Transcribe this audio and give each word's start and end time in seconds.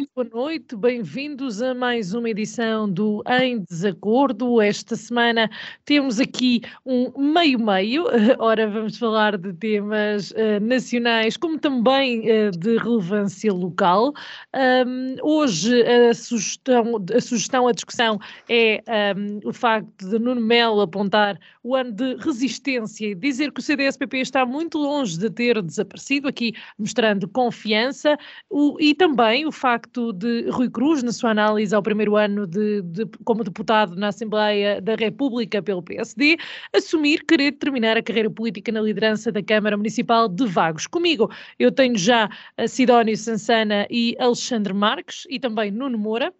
Muito 0.00 0.12
boa 0.14 0.44
noite, 0.46 0.76
bem-vindos 0.76 1.60
a 1.60 1.74
mais 1.74 2.14
uma 2.14 2.30
edição 2.30 2.90
do 2.90 3.22
Em 3.28 3.62
Desacordo. 3.68 4.58
Esta 4.58 4.96
semana 4.96 5.50
temos 5.84 6.18
aqui 6.18 6.62
um 6.86 7.12
meio-meio, 7.18 8.04
ora 8.40 8.66
vamos 8.66 8.96
falar 8.96 9.36
de 9.36 9.52
temas 9.52 10.30
uh, 10.30 10.58
nacionais 10.62 11.36
como 11.36 11.58
também 11.58 12.20
uh, 12.20 12.50
de 12.50 12.78
relevância 12.78 13.52
local. 13.52 14.14
Um, 14.56 15.16
hoje 15.22 15.82
a 15.82 16.14
sugestão, 16.14 16.96
a 17.14 17.20
sugestão, 17.20 17.68
a 17.68 17.72
discussão 17.72 18.18
é 18.48 18.82
um, 19.14 19.46
o 19.46 19.52
facto 19.52 20.08
de 20.08 20.18
Nuno 20.18 20.40
Melo 20.40 20.80
apontar 20.80 21.38
o 21.62 21.76
ano 21.76 21.92
de 21.92 22.14
resistência 22.16 23.08
e 23.08 23.14
dizer 23.14 23.52
que 23.52 23.60
o 23.60 23.62
CDS-PP 23.62 24.18
está 24.20 24.46
muito 24.46 24.78
longe 24.78 25.18
de 25.18 25.28
ter 25.28 25.60
desaparecido, 25.60 26.26
aqui 26.26 26.54
mostrando 26.78 27.28
confiança, 27.28 28.16
o, 28.48 28.78
e 28.80 28.94
também 28.94 29.44
o 29.46 29.52
facto 29.52 29.89
de 30.12 30.48
Rui 30.50 30.70
Cruz, 30.70 31.02
na 31.02 31.12
sua 31.12 31.30
análise 31.30 31.74
ao 31.74 31.82
primeiro 31.82 32.16
ano 32.16 32.46
de, 32.46 32.82
de, 32.82 33.06
como 33.24 33.42
deputado 33.42 33.96
na 33.96 34.08
Assembleia 34.08 34.80
da 34.80 34.94
República 34.94 35.60
pelo 35.60 35.82
PSD, 35.82 36.36
assumir 36.72 37.24
querer 37.26 37.52
terminar 37.52 37.96
a 37.96 38.02
carreira 38.02 38.30
política 38.30 38.70
na 38.70 38.80
liderança 38.80 39.32
da 39.32 39.42
Câmara 39.42 39.76
Municipal 39.76 40.28
de 40.28 40.46
Vagos. 40.46 40.86
Comigo 40.86 41.30
eu 41.58 41.72
tenho 41.72 41.96
já 41.96 42.28
a 42.56 42.68
Sidónio 42.68 43.16
Sansana 43.16 43.86
e 43.90 44.16
Alexandre 44.18 44.72
Marques 44.72 45.26
e 45.28 45.40
também 45.40 45.70
Nuno 45.70 45.98
Moura. 45.98 46.32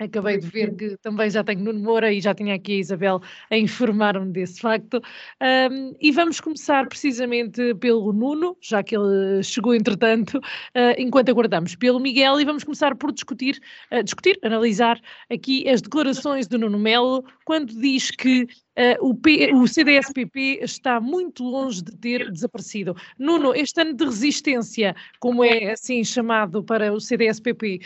Acabei 0.00 0.38
de 0.38 0.46
ver 0.46 0.74
que 0.76 0.96
também 1.02 1.28
já 1.28 1.44
tenho 1.44 1.62
Nuno 1.62 1.78
Moura 1.78 2.10
e 2.10 2.22
já 2.22 2.34
tinha 2.34 2.54
aqui 2.54 2.72
a 2.72 2.76
Isabel 2.76 3.20
a 3.50 3.56
informar-me 3.58 4.32
desse 4.32 4.58
facto. 4.58 4.96
Um, 4.96 5.94
e 6.00 6.10
vamos 6.10 6.40
começar 6.40 6.88
precisamente 6.88 7.74
pelo 7.74 8.10
Nuno, 8.10 8.56
já 8.62 8.82
que 8.82 8.96
ele 8.96 9.42
chegou 9.42 9.74
entretanto, 9.74 10.38
uh, 10.38 10.94
enquanto 10.96 11.28
aguardamos 11.28 11.76
pelo 11.76 12.00
Miguel, 12.00 12.40
e 12.40 12.46
vamos 12.46 12.64
começar 12.64 12.96
por 12.96 13.12
discutir, 13.12 13.60
uh, 13.92 14.02
discutir, 14.02 14.38
analisar 14.42 14.98
aqui 15.30 15.68
as 15.68 15.82
declarações 15.82 16.48
do 16.48 16.58
Nuno 16.58 16.78
Melo, 16.78 17.22
quando 17.44 17.78
diz 17.78 18.10
que 18.10 18.46
Uh, 18.78 19.10
o, 19.10 19.14
P, 19.14 19.52
o 19.52 19.66
CDS-PP 19.66 20.60
está 20.62 21.00
muito 21.00 21.42
longe 21.42 21.82
de 21.82 21.94
ter 21.98 22.30
desaparecido. 22.30 22.94
Nuno, 23.18 23.52
este 23.54 23.78
ano 23.82 23.92
de 23.94 24.04
resistência, 24.04 24.94
como 25.18 25.44
é 25.44 25.72
assim 25.72 26.02
chamado 26.02 26.62
para 26.64 26.90
o 26.90 27.00
CDS-PP, 27.00 27.80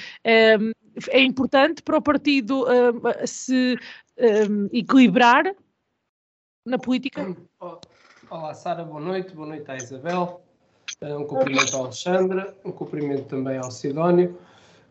um, 0.60 0.83
é 1.10 1.20
importante 1.20 1.82
para 1.82 1.98
o 1.98 2.02
partido 2.02 2.64
um, 2.64 3.26
se 3.26 3.78
um, 4.18 4.68
equilibrar 4.72 5.54
na 6.66 6.78
política? 6.78 7.36
Olá, 8.30 8.54
Sara, 8.54 8.84
boa 8.84 9.00
noite. 9.00 9.34
Boa 9.34 9.48
noite 9.48 9.70
à 9.70 9.76
Isabel. 9.76 10.40
Uh, 11.02 11.18
um 11.18 11.24
cumprimento 11.24 11.76
ao 11.76 11.84
Alexandre, 11.84 12.46
um 12.64 12.72
cumprimento 12.72 13.24
também 13.24 13.58
ao 13.58 13.70
Sidónio, 13.70 14.38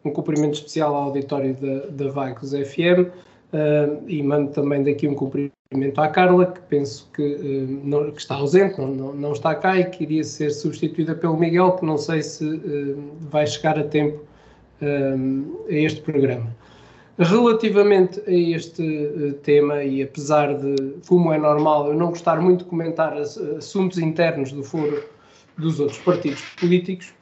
um 0.04 0.12
cumprimento 0.12 0.56
especial 0.56 0.96
ao 0.96 1.04
auditório 1.04 1.56
da, 1.90 2.10
Vagos 2.10 2.52
FM 2.52 3.10
uh, 3.54 4.04
e 4.08 4.22
mando 4.22 4.52
também 4.52 4.84
daqui 4.84 5.08
um 5.08 5.16
cumprimento 5.16 5.52
à 5.98 6.08
Carla, 6.10 6.52
que 6.52 6.62
penso 6.62 7.10
que, 7.14 7.22
uh, 7.22 7.88
não, 7.88 8.12
que 8.12 8.22
está 8.22 8.36
ausente, 8.36 8.80
não, 8.80 8.88
não, 8.88 9.14
não, 9.14 9.32
está 9.32 9.56
cá 9.56 9.78
e 9.78 9.86
queria 9.86 10.24
ser 10.24 10.52
substituída 10.52 11.16
pelo 11.16 11.38
Miguel, 11.38 11.74
que 11.74 11.86
não 11.86 11.98
sei 11.98 12.22
se 12.22 12.46
vai 13.22 13.48
chegar 13.48 13.80
a 13.80 13.84
tempo 13.84 14.24
a 15.70 15.74
este 15.74 16.02
programa. 16.02 16.54
Relativamente 17.18 18.20
a 18.26 18.32
este 18.32 18.82
uh, 18.82 19.34
tema, 19.44 19.84
e 19.84 20.02
apesar 20.02 20.58
de, 20.58 20.96
como 21.08 21.32
é 21.32 21.38
normal, 21.38 21.90
eu 21.90 21.94
não 21.94 22.08
gostar 22.08 22.42
muito 22.42 22.64
de 22.64 22.70
comentar 22.70 23.16
as, 23.16 23.38
assuntos 23.38 24.00
internos 24.00 24.52
do 24.52 24.64
foro 24.64 25.04
dos 25.56 25.80
outros 25.80 26.00
partidos 26.00 26.42
políticos, 26.60 27.14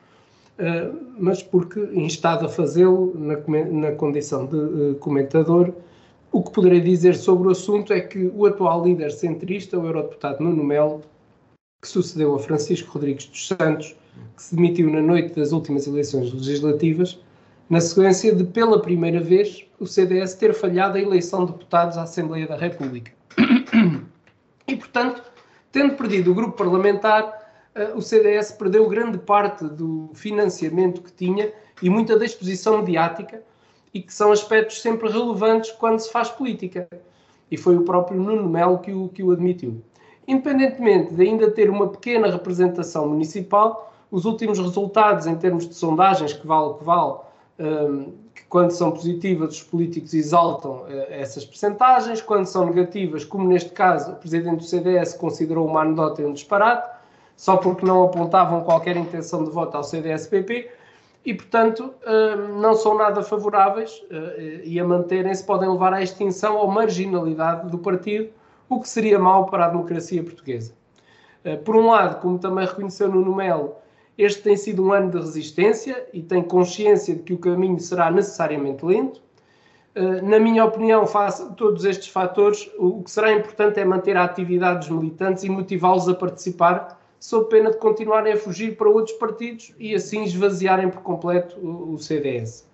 uh, 0.60 0.98
mas 1.20 1.44
porque 1.44 1.82
instado 1.92 2.46
a 2.46 2.50
fazê-lo 2.50 3.14
na, 3.18 3.36
na, 3.66 3.92
condição 3.92 4.46
de 4.46 4.56
uh, 4.56 4.96
comentador, 5.02 5.74
o 6.32 6.42
que 6.42 6.52
poderei 6.52 6.80
dizer 6.80 7.14
sobre 7.14 7.50
o 7.50 7.52
assunto 7.52 7.92
é 7.92 8.00
que 8.00 8.32
o 8.34 8.46
atual 8.46 8.86
líder 8.86 9.12
centrista, 9.12 9.78
o 9.78 9.86
eurodeputado 9.86 10.42
Nuno 10.42 10.64
Melo, 10.64 11.02
que 11.82 11.88
sucedeu 11.90 12.34
a 12.34 12.40
Francisco 12.40 12.94
Rodrigues 12.94 13.26
dos 13.26 13.48
Santos, 13.48 13.94
que 14.38 14.42
se 14.42 14.56
demitiu 14.56 14.90
na 14.90 15.02
noite 15.02 15.36
das 15.36 15.52
últimas 15.52 15.86
eleições 15.86 16.32
legislativas, 16.32 17.20
na 17.72 17.80
sequência 17.80 18.36
de, 18.36 18.44
pela 18.44 18.82
primeira 18.82 19.22
vez, 19.22 19.66
o 19.80 19.88
CDS 19.88 20.36
ter 20.36 20.54
falhado 20.54 20.98
a 20.98 21.02
eleição 21.02 21.46
de 21.46 21.54
deputados 21.54 21.98
à 21.98 22.04
Assembleia 22.04 22.46
da 22.46 22.58
República. 22.58 23.12
E, 24.68 24.76
portanto, 24.76 25.22
tendo 25.70 25.96
perdido 25.96 26.32
o 26.32 26.36
grupo 26.36 26.56
parlamentar, 26.56 27.52
eh, 27.76 27.92
o 27.94 28.02
CDS 28.02 28.54
perdeu 28.54 28.88
grande 28.88 29.18
parte 29.18 29.66
do 29.66 30.10
financiamento 30.14 31.02
que 31.02 31.12
tinha 31.12 31.52
e 31.82 31.90
muita 31.90 32.18
da 32.18 32.24
exposição 32.24 32.78
mediática, 32.78 33.42
e 33.94 34.02
que 34.02 34.14
são 34.14 34.32
aspectos 34.32 34.82
sempre 34.82 35.10
relevantes 35.10 35.72
quando 35.72 36.00
se 36.00 36.10
faz 36.10 36.30
política. 36.30 36.88
E 37.50 37.58
foi 37.58 37.76
o 37.76 37.84
próprio 37.84 38.22
Nuno 38.22 38.48
Melo 38.48 38.80
que 38.80 38.94
o, 38.94 39.10
que 39.10 39.24
o 39.24 39.32
admitiu. 39.32 39.82
Independentemente 40.26 41.14
de 41.14 41.24
ainda 41.24 41.52
ter 41.52 41.70
uma 41.70 41.88
pequena 41.88 42.32
representação 42.32 43.10
municipal, 43.10 43.94
os 44.10 44.24
últimos 44.24 44.58
resultados 44.58 45.26
em 45.26 45.36
termos 45.36 45.68
de 45.68 45.74
sondagens, 45.74 46.32
que 46.32 46.48
vale 46.48 46.68
o 46.68 46.74
que 46.76 46.86
vale, 46.86 47.16
que 48.34 48.44
quando 48.46 48.72
são 48.72 48.92
positivas 48.92 49.56
os 49.56 49.64
políticos 49.64 50.14
exaltam 50.14 50.84
uh, 50.84 50.88
essas 51.10 51.46
percentagens, 51.46 52.22
quando 52.22 52.46
são 52.46 52.66
negativas, 52.66 53.24
como 53.24 53.48
neste 53.48 53.72
caso 53.72 54.14
o 54.14 54.16
presidente 54.16 54.58
do 54.58 54.64
CDS 54.64 55.14
considerou 55.14 55.68
uma 55.68 55.82
anedota 55.82 56.22
e 56.22 56.26
um 56.26 56.34
disparate, 56.34 56.90
só 57.36 57.58
porque 57.58 57.86
não 57.86 58.04
apontavam 58.04 58.62
qualquer 58.62 58.96
intenção 58.98 59.44
de 59.44 59.50
voto 59.50 59.76
ao 59.76 59.84
CDS-PP, 59.84 60.70
e 61.24 61.36
portanto 61.36 61.94
não 62.60 62.74
são 62.74 62.98
nada 62.98 63.22
favoráveis 63.22 64.02
uh, 64.10 64.64
e 64.64 64.80
a 64.80 64.84
manterem-se 64.84 65.44
podem 65.44 65.70
levar 65.70 65.94
à 65.94 66.02
extinção 66.02 66.58
ou 66.58 66.68
marginalidade 66.68 67.70
do 67.70 67.78
partido, 67.78 68.30
o 68.68 68.80
que 68.80 68.90
seria 68.90 69.20
mau 69.20 69.46
para 69.46 69.66
a 69.66 69.70
democracia 69.70 70.24
portuguesa. 70.24 70.74
por 71.66 71.76
um 71.76 71.88
lado, 71.88 72.22
como 72.22 72.40
também 72.40 72.66
reconheceu 72.66 73.10
Nuno 73.10 73.36
Melo, 73.36 73.76
este 74.18 74.42
tem 74.42 74.58
sido 74.58 74.86
um 74.86 74.92
ano 74.92 75.10
de 75.10 75.18
resistência 75.18 76.08
e 76.14 76.22
tem 76.22 76.42
consciência 76.42 77.16
de 77.16 77.24
que 77.24 77.34
o 77.34 77.38
caminho 77.38 77.80
será 77.80 78.12
necessariamente 78.12 78.86
lento. 78.86 79.22
Eh, 79.96 80.22
na 80.22 80.40
minha 80.40 80.66
opinião, 80.66 81.06
face 81.06 81.42
a 81.44 81.48
todos 81.48 81.86
estes 81.86 82.08
fatores, 82.08 82.70
o 82.78 83.04
que 83.04 83.12
será 83.12 83.32
importante 83.32 83.80
é 83.80 83.86
manter 83.86 84.16
a 84.18 84.24
atividade 84.24 84.88
dos 84.88 84.90
militantes 84.90 85.44
e 85.44 85.50
motivá-los 85.50 86.08
a 86.08 86.14
participar, 86.14 87.00
sob 87.20 87.50
pena 87.50 87.72
de 87.72 87.78
continuarem 87.78 88.34
a 88.34 88.38
fugir 88.38 88.76
para 88.76 88.90
outros 88.90 89.16
partidos 89.18 89.74
e 89.78 89.94
assim 89.94 90.24
esvaziarem 90.24 90.90
por 90.90 91.02
completo 91.02 91.58
o 91.60 91.98
CDS. 91.98 92.68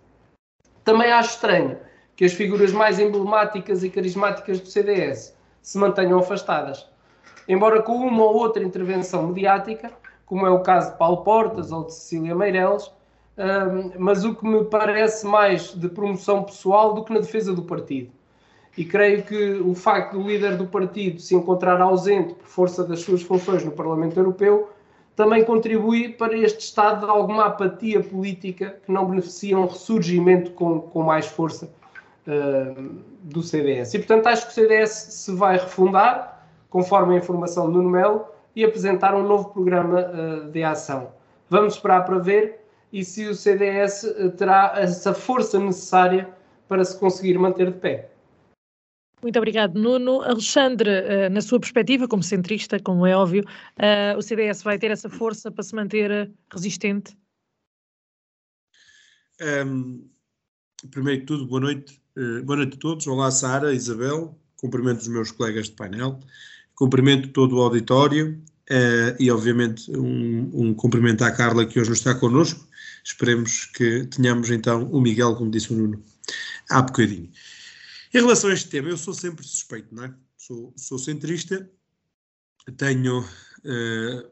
Também 0.84 1.12
acho 1.12 1.31
estranho 1.31 1.78
que 2.16 2.24
as 2.24 2.34
figuras 2.34 2.72
mais 2.72 2.97
emblemáticas 2.97 3.84
e 3.84 3.90
carismáticas 3.90 4.59
do 4.59 4.68
CDS 4.68 5.36
se 5.62 5.78
mantenham 5.78 6.18
afastadas. 6.18 6.88
Embora 7.47 7.81
com 7.81 7.94
uma 7.94 8.24
ou 8.24 8.36
outra 8.36 8.64
intervenção 8.64 9.28
mediática, 9.28 9.91
como 10.28 10.46
é 10.46 10.50
o 10.52 10.59
caso 10.59 10.91
de 10.91 10.97
Paulo 10.97 11.24
Portas 11.24 11.72
ou 11.72 11.85
de 11.85 11.94
Cecília 11.94 12.35
Meireles, 12.35 12.91
mas 13.97 14.26
o 14.26 14.35
que 14.35 14.46
me 14.46 14.66
parece 14.66 15.26
mais 15.26 15.74
de 15.74 15.88
promoção 15.88 16.44
pessoal 16.44 16.94
do 16.94 17.03
que 17.03 17.14
na 17.14 17.20
defesa 17.20 17.53
do 17.53 17.64
partido. 17.64 18.12
E 18.78 18.85
creio 18.85 19.24
que 19.24 19.53
o 19.53 19.74
facto 19.74 20.20
do 20.20 20.28
líder 20.28 20.58
do 20.58 20.68
partido 20.68 21.20
se 21.20 21.34
encontrar 21.34 21.82
ausente 21.82 22.35
por 22.35 22.46
força 22.46 22.84
das 22.84 23.00
suas 23.00 23.24
funções 23.24 23.64
no 23.64 23.72
Parlamento 23.72 24.20
Europeu 24.20 24.70
também 25.16 25.44
contribui 25.44 26.09
para 26.09 26.38
este 26.38 26.59
estado 26.59 27.06
de 27.06 27.12
alguma 27.12 27.46
apatia 27.46 28.03
política 28.03 28.80
que 28.85 28.91
não 28.91 29.06
beneficia 29.06 29.58
um 29.58 29.66
ressurgimento 29.66 30.52
com, 30.52 30.80
com 30.80 31.02
mais 31.02 31.26
força 31.26 31.72
uh, 32.28 32.90
do 33.23 33.41
CDS. 33.41 33.96
E, 33.96 33.97
portanto, 33.97 34.28
acho 34.28 34.46
que 34.46 34.52
o 34.52 34.53
CDS 34.53 34.91
se 34.91 35.34
vai 35.34 35.58
refundar, 35.58 36.47
conforme 36.70 37.16
a 37.16 37.18
informação 37.18 37.66
do 37.66 37.80
Nuno 37.80 37.90
Melo, 37.90 38.26
e 38.58 38.66
apresentar 38.66 39.14
um 39.14 39.22
novo 39.22 39.52
programa 39.52 40.02
uh, 40.02 40.52
de 40.52 40.64
ação. 40.64 41.14
Vamos 41.48 41.76
esperar 41.76 42.04
para 42.06 42.18
ver 42.18 42.59
e 42.92 43.06
se 43.06 43.28
o 43.28 43.36
CDS 43.36 44.04
uh, 44.04 44.32
terá 44.32 44.74
essa 44.76 45.14
força 45.14 45.59
necessária 45.59 46.28
para 46.68 46.84
se 46.84 47.00
conseguir 47.00 47.38
manter 47.38 47.72
de 47.72 47.78
pé. 47.78 48.09
Muito 49.22 49.38
obrigado, 49.38 49.80
Nuno. 49.80 50.24
Alexandre, 50.24 50.90
uh, 50.90 51.30
na 51.30 51.40
sua 51.40 51.59
perspectiva, 51.59 52.08
como 52.08 52.24
centrista, 52.24 52.80
como 52.80 53.06
é 53.06 53.16
óbvio, 53.16 53.44
o 54.18 54.22
CDS 54.24 54.64
vai 54.64 54.80
ter 54.80 54.90
essa 54.90 55.08
força 55.08 55.52
para 55.52 55.64
se 55.64 55.76
manter 55.76 56.32
resistente? 56.52 57.16
Um, 59.40 60.09
primeiro 60.90 61.20
de 61.20 61.26
tudo, 61.28 61.46
boa 61.46 61.62
noite. 61.62 62.02
Uh, 62.18 62.44
boa 62.44 62.58
noite 62.58 62.76
a 62.76 62.80
todos. 62.80 63.06
Olá, 63.06 63.30
Sara, 63.30 63.72
Isabel. 63.72 64.36
Cumprimento 64.56 65.02
os 65.02 65.08
meus 65.08 65.30
colegas 65.30 65.68
de 65.68 65.74
painel. 65.74 66.20
Cumprimento 66.78 67.29
todo 67.29 67.58
o 67.58 67.62
auditório 67.62 68.40
uh, 68.70 69.16
e, 69.20 69.32
obviamente, 69.32 69.91
um, 69.91 70.50
um 70.53 70.74
cumprimento 70.76 71.24
à 71.24 71.32
Carla 71.32 71.66
que 71.66 71.79
hoje 71.79 71.90
não 71.90 71.96
está 71.96 72.14
connosco. 72.14 72.68
Esperemos 73.03 73.66
que 73.66 74.06
tenhamos 74.06 74.52
então 74.52 74.84
o 74.91 75.02
Miguel, 75.02 75.35
como 75.35 75.50
disse 75.50 75.74
o 75.74 75.76
Nuno 75.76 76.03
há 76.70 76.82
bocadinho. 76.82 77.32
Em 78.14 78.22
relação 78.22 78.50
a 78.50 78.53
este 78.53 78.70
tema, 78.70 78.90
eu 78.90 78.97
sou 78.97 79.14
sempre 79.14 79.46
suspeito, 79.46 79.94
não 79.94 80.03
é? 80.03 80.14
Sou, 80.38 80.74
sou 80.78 81.00
centrista, 81.00 81.70
tenho 82.78 83.22
uh, 83.22 84.32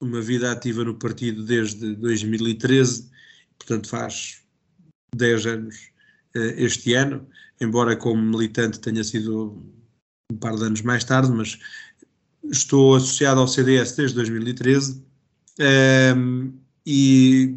uma 0.00 0.20
vida 0.20 0.52
ativa 0.52 0.84
no 0.84 0.94
partido 0.94 1.44
desde 1.44 1.96
2013, 1.96 3.10
portanto 3.58 3.88
faz 3.88 4.42
10 5.14 5.46
anos 5.46 5.90
uh, 6.36 6.54
este 6.56 6.94
ano, 6.94 7.28
embora 7.60 7.96
como 7.96 8.22
militante 8.22 8.80
tenha 8.80 9.02
sido 9.02 9.62
um 10.32 10.36
par 10.36 10.54
de 10.56 10.64
anos 10.64 10.82
mais 10.82 11.04
tarde, 11.04 11.30
mas 11.32 11.58
estou 12.50 12.94
associado 12.96 13.40
ao 13.40 13.48
CDS 13.48 13.96
desde 13.96 14.16
2013 14.16 15.02
um, 15.58 15.62
ehm, 15.62 16.52
e 16.86 17.56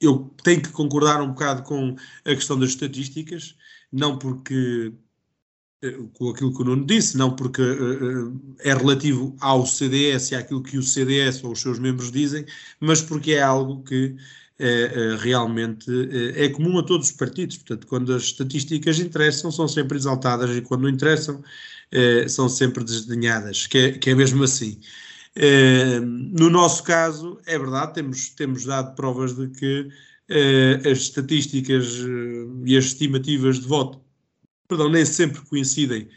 eu 0.00 0.30
tenho 0.42 0.62
que 0.62 0.70
concordar 0.70 1.22
um 1.22 1.28
bocado 1.28 1.62
com 1.62 1.96
a 2.24 2.34
questão 2.34 2.58
das 2.58 2.70
estatísticas, 2.70 3.56
não 3.92 4.18
porque 4.18 4.92
eh, 5.82 5.98
com 6.14 6.30
aquilo 6.30 6.54
que 6.54 6.62
o 6.62 6.64
Nuno 6.64 6.86
disse, 6.86 7.16
não 7.16 7.34
porque 7.34 7.62
uh, 7.62 8.56
é 8.60 8.74
relativo 8.74 9.36
ao 9.40 9.66
CDS 9.66 10.30
e 10.32 10.34
àquilo 10.34 10.62
que 10.62 10.78
o 10.78 10.82
CDS 10.82 11.42
ou 11.44 11.52
os 11.52 11.60
seus 11.60 11.78
membros 11.78 12.10
dizem, 12.10 12.44
mas 12.80 13.02
porque 13.02 13.32
é 13.32 13.42
algo 13.42 13.82
que 13.82 14.16
uh, 14.60 15.16
realmente 15.18 15.90
é 16.34 16.48
comum 16.48 16.78
a 16.78 16.82
todos 16.82 17.08
os 17.08 17.12
partidos. 17.12 17.56
Portanto, 17.56 17.86
quando 17.86 18.14
as 18.14 18.24
estatísticas 18.24 18.98
interessam, 18.98 19.50
são 19.50 19.68
sempre 19.68 19.96
exaltadas 19.96 20.56
e 20.56 20.60
quando 20.60 20.82
não 20.82 20.88
interessam, 20.88 21.42
são 22.28 22.48
sempre 22.48 22.82
desdenhadas, 22.82 23.66
que 23.66 23.78
é, 23.78 23.92
que 23.92 24.10
é 24.10 24.14
mesmo 24.14 24.42
assim. 24.42 24.80
no 26.34 26.50
nosso 26.50 26.82
caso, 26.82 27.38
é 27.46 27.56
verdade, 27.56 27.94
temos, 27.94 28.30
temos 28.30 28.64
dado 28.64 28.94
provas 28.96 29.36
de 29.36 29.48
que 29.48 29.88
as 30.90 30.98
estatísticas 30.98 32.00
e 32.64 32.76
as 32.76 32.86
estimativas 32.86 33.60
de 33.60 33.68
voto 33.68 34.00
perdão, 34.68 34.88
nem 34.88 35.04
sempre 35.04 35.40
coincidem 35.42 36.08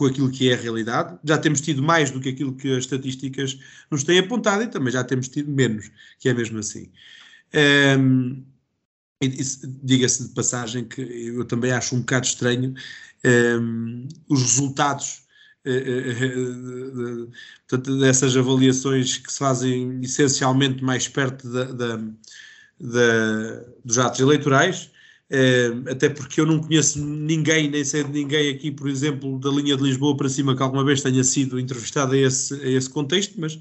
com 0.00 0.06
aquilo 0.06 0.30
que 0.30 0.50
é 0.50 0.54
a 0.54 0.56
realidade. 0.56 1.18
Já 1.22 1.36
temos 1.36 1.60
tido 1.60 1.82
mais 1.82 2.10
do 2.10 2.18
que 2.20 2.30
aquilo 2.30 2.54
que 2.54 2.72
as 2.74 2.84
estatísticas 2.84 3.58
nos 3.90 4.02
têm 4.02 4.18
apontado 4.18 4.62
e 4.62 4.66
também 4.66 4.90
já 4.90 5.04
temos 5.04 5.28
tido 5.28 5.50
menos, 5.50 5.90
que 6.18 6.30
é 6.30 6.32
mesmo 6.32 6.58
assim. 6.58 6.90
Um, 8.00 8.42
Diga-se 9.82 10.28
de 10.28 10.34
passagem 10.34 10.86
que 10.86 11.02
eu 11.02 11.44
também 11.44 11.70
acho 11.72 11.94
um 11.94 11.98
bocado 12.00 12.24
estranho 12.24 12.74
um, 13.60 14.08
os 14.30 14.40
resultados 14.40 15.24
uh, 15.66 15.70
uh, 17.20 17.30
uh, 17.70 17.98
dessas 18.00 18.34
avaliações 18.34 19.18
que 19.18 19.30
se 19.30 19.38
fazem 19.38 20.00
essencialmente 20.00 20.82
mais 20.82 21.06
perto 21.06 21.46
da, 21.52 21.64
da, 21.64 21.96
da, 22.80 23.64
dos 23.84 23.98
atos 23.98 24.20
eleitorais 24.20 24.89
até 25.88 26.08
porque 26.08 26.40
eu 26.40 26.46
não 26.46 26.60
conheço 26.60 27.04
ninguém, 27.04 27.70
nem 27.70 27.84
sei 27.84 28.02
de 28.02 28.10
ninguém 28.10 28.50
aqui, 28.50 28.70
por 28.70 28.88
exemplo, 28.88 29.38
da 29.38 29.50
linha 29.50 29.76
de 29.76 29.82
Lisboa 29.82 30.16
para 30.16 30.28
cima 30.28 30.56
que 30.56 30.62
alguma 30.62 30.84
vez 30.84 31.02
tenha 31.02 31.22
sido 31.22 31.58
entrevistado 31.58 32.14
a 32.14 32.18
esse, 32.18 32.54
a 32.54 32.68
esse 32.68 32.90
contexto, 32.90 33.40
mas 33.40 33.58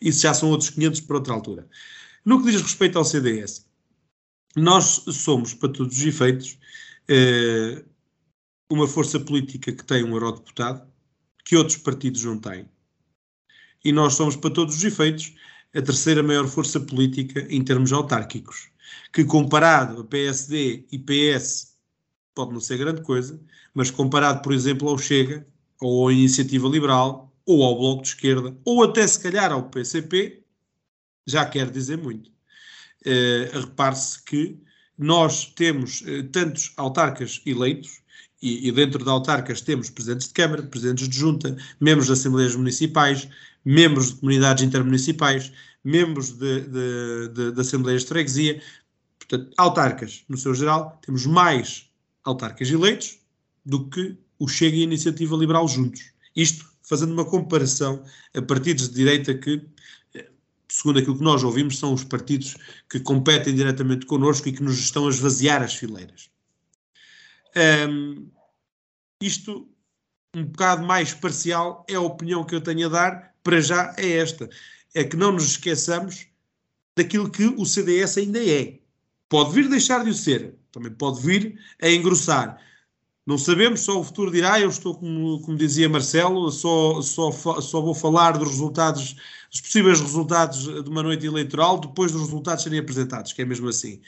isso 0.00 0.22
já 0.22 0.34
são 0.34 0.50
outros 0.50 0.70
500 0.70 1.00
para 1.02 1.16
outra 1.16 1.34
altura. 1.34 1.68
No 2.24 2.42
que 2.42 2.50
diz 2.50 2.60
respeito 2.60 2.98
ao 2.98 3.04
CDS, 3.04 3.66
nós 4.56 5.04
somos, 5.10 5.54
para 5.54 5.68
todos 5.68 5.96
os 5.96 6.04
efeitos, 6.04 6.58
uh, 7.08 7.84
uma 8.68 8.88
força 8.88 9.18
política 9.20 9.72
que 9.72 9.84
tem 9.84 10.04
um 10.04 10.12
eurodeputado, 10.12 10.86
que 11.44 11.56
outros 11.56 11.76
partidos 11.76 12.24
não 12.24 12.38
têm. 12.38 12.68
E 13.84 13.92
nós 13.92 14.14
somos, 14.14 14.36
para 14.36 14.50
todos 14.50 14.76
os 14.76 14.84
efeitos, 14.84 15.34
a 15.74 15.82
terceira 15.82 16.22
maior 16.22 16.46
força 16.46 16.78
política 16.78 17.46
em 17.48 17.62
termos 17.62 17.92
autárquicos 17.92 18.72
que 19.12 19.24
comparado 19.24 20.00
a 20.00 20.04
PSD 20.04 20.86
e 20.90 20.98
PS 20.98 21.76
pode 22.34 22.52
não 22.52 22.60
ser 22.60 22.78
grande 22.78 23.02
coisa, 23.02 23.38
mas 23.74 23.90
comparado, 23.90 24.42
por 24.42 24.52
exemplo, 24.52 24.88
ao 24.88 24.98
Chega, 24.98 25.46
ou 25.80 26.08
à 26.08 26.12
Iniciativa 26.12 26.66
Liberal, 26.66 27.32
ou 27.44 27.62
ao 27.62 27.76
Bloco 27.76 28.02
de 28.02 28.08
Esquerda, 28.08 28.56
ou 28.64 28.82
até 28.82 29.06
se 29.06 29.20
calhar 29.20 29.52
ao 29.52 29.68
PCP, 29.68 30.42
já 31.26 31.44
quer 31.44 31.70
dizer 31.70 31.98
muito. 31.98 32.30
Uh, 33.04 33.60
Repare-se 33.60 34.22
que 34.22 34.58
nós 34.96 35.46
temos 35.46 36.00
uh, 36.02 36.22
tantos 36.28 36.72
autarcas 36.76 37.42
eleitos, 37.44 38.00
e, 38.40 38.66
e, 38.66 38.72
dentro 38.72 39.04
de 39.04 39.08
autarcas 39.08 39.60
temos 39.60 39.88
presidentes 39.88 40.26
de 40.26 40.34
Câmara, 40.34 40.64
presidentes 40.64 41.08
de 41.08 41.16
Junta, 41.16 41.56
membros 41.80 42.06
de 42.08 42.14
Assembleias 42.14 42.56
Municipais, 42.56 43.28
membros 43.64 44.08
de 44.08 44.20
comunidades 44.20 44.64
intermunicipais, 44.64 45.52
membros 45.84 46.32
de, 46.32 46.60
de, 46.60 47.28
de, 47.28 47.52
de 47.52 47.60
Assembleias 47.60 48.02
de 48.02 48.08
Freguesia, 48.08 48.62
Portanto, 49.32 49.54
autarcas, 49.56 50.24
no 50.28 50.36
seu 50.36 50.54
geral, 50.54 50.98
temos 51.04 51.24
mais 51.24 51.90
autarcas 52.22 52.68
eleitos 52.70 53.18
do 53.64 53.88
que 53.88 54.16
o 54.38 54.46
Chega 54.46 54.76
e 54.76 54.80
a 54.80 54.84
Iniciativa 54.84 55.34
Liberal 55.36 55.66
juntos. 55.66 56.12
Isto 56.36 56.70
fazendo 56.82 57.12
uma 57.12 57.24
comparação 57.24 58.04
a 58.36 58.42
partidos 58.42 58.88
de 58.88 58.94
direita 58.94 59.34
que, 59.34 59.62
segundo 60.68 60.98
aquilo 60.98 61.16
que 61.16 61.24
nós 61.24 61.42
ouvimos, 61.42 61.78
são 61.78 61.94
os 61.94 62.04
partidos 62.04 62.56
que 62.90 63.00
competem 63.00 63.54
diretamente 63.54 64.04
connosco 64.04 64.48
e 64.48 64.52
que 64.52 64.62
nos 64.62 64.78
estão 64.78 65.06
a 65.06 65.10
esvaziar 65.10 65.62
as 65.62 65.74
fileiras. 65.74 66.28
Um, 67.88 68.28
isto, 69.20 69.66
um 70.36 70.44
bocado 70.44 70.84
mais 70.84 71.14
parcial, 71.14 71.86
é 71.88 71.94
a 71.94 72.00
opinião 72.00 72.44
que 72.44 72.54
eu 72.54 72.60
tenho 72.60 72.86
a 72.86 72.90
dar, 72.90 73.31
para 73.42 73.60
já 73.60 73.94
é 73.96 74.18
esta. 74.18 74.48
É 74.94 75.04
que 75.04 75.16
não 75.16 75.32
nos 75.32 75.44
esqueçamos 75.44 76.26
daquilo 76.96 77.30
que 77.30 77.44
o 77.46 77.64
CDS 77.64 78.18
ainda 78.18 78.44
é. 78.44 78.78
Pode 79.28 79.52
vir 79.52 79.68
deixar 79.68 80.04
de 80.04 80.10
o 80.10 80.14
ser, 80.14 80.54
também 80.70 80.92
pode 80.92 81.20
vir 81.20 81.58
a 81.80 81.88
engrossar. 81.88 82.58
Não 83.24 83.38
sabemos, 83.38 83.80
só 83.80 84.00
o 84.00 84.04
futuro 84.04 84.30
dirá. 84.30 84.60
Eu 84.60 84.68
estou, 84.68 84.94
como, 84.96 85.40
como 85.42 85.56
dizia 85.56 85.88
Marcelo, 85.88 86.50
só, 86.50 87.00
só, 87.00 87.30
só 87.30 87.80
vou 87.80 87.94
falar 87.94 88.32
dos 88.32 88.50
resultados, 88.50 89.14
dos 89.50 89.60
possíveis 89.60 90.00
resultados 90.00 90.64
de 90.64 90.90
uma 90.90 91.02
noite 91.02 91.24
eleitoral 91.24 91.78
depois 91.78 92.12
dos 92.12 92.22
resultados 92.22 92.64
serem 92.64 92.80
apresentados, 92.80 93.32
que 93.32 93.40
é 93.40 93.44
mesmo 93.44 93.68
assim. 93.68 94.00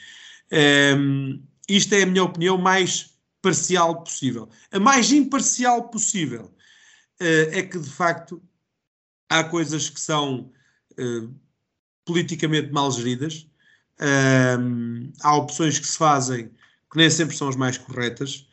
Um, 0.51 0.57
ehm, 0.57 1.41
isto 1.67 1.93
é 1.93 2.03
a 2.03 2.05
minha 2.05 2.23
opinião 2.23 2.57
mais 2.57 3.15
parcial 3.41 4.03
possível. 4.03 4.49
A 4.71 4.79
mais 4.79 5.11
imparcial 5.11 5.89
possível 5.89 6.51
uh, 7.21 7.49
é 7.51 7.61
que, 7.61 7.79
de 7.79 7.89
facto, 7.89 8.41
há 9.29 9.43
coisas 9.43 9.89
que 9.89 9.99
são 9.99 10.51
uh, 10.99 11.33
politicamente 12.05 12.71
mal 12.71 12.91
geridas, 12.91 13.47
um, 14.59 15.11
há 15.21 15.35
opções 15.35 15.79
que 15.79 15.87
se 15.87 15.97
fazem 15.97 16.51
que 16.91 16.97
nem 16.97 17.09
sempre 17.09 17.35
são 17.35 17.49
as 17.49 17.57
mais 17.57 17.77
corretas, 17.77 18.47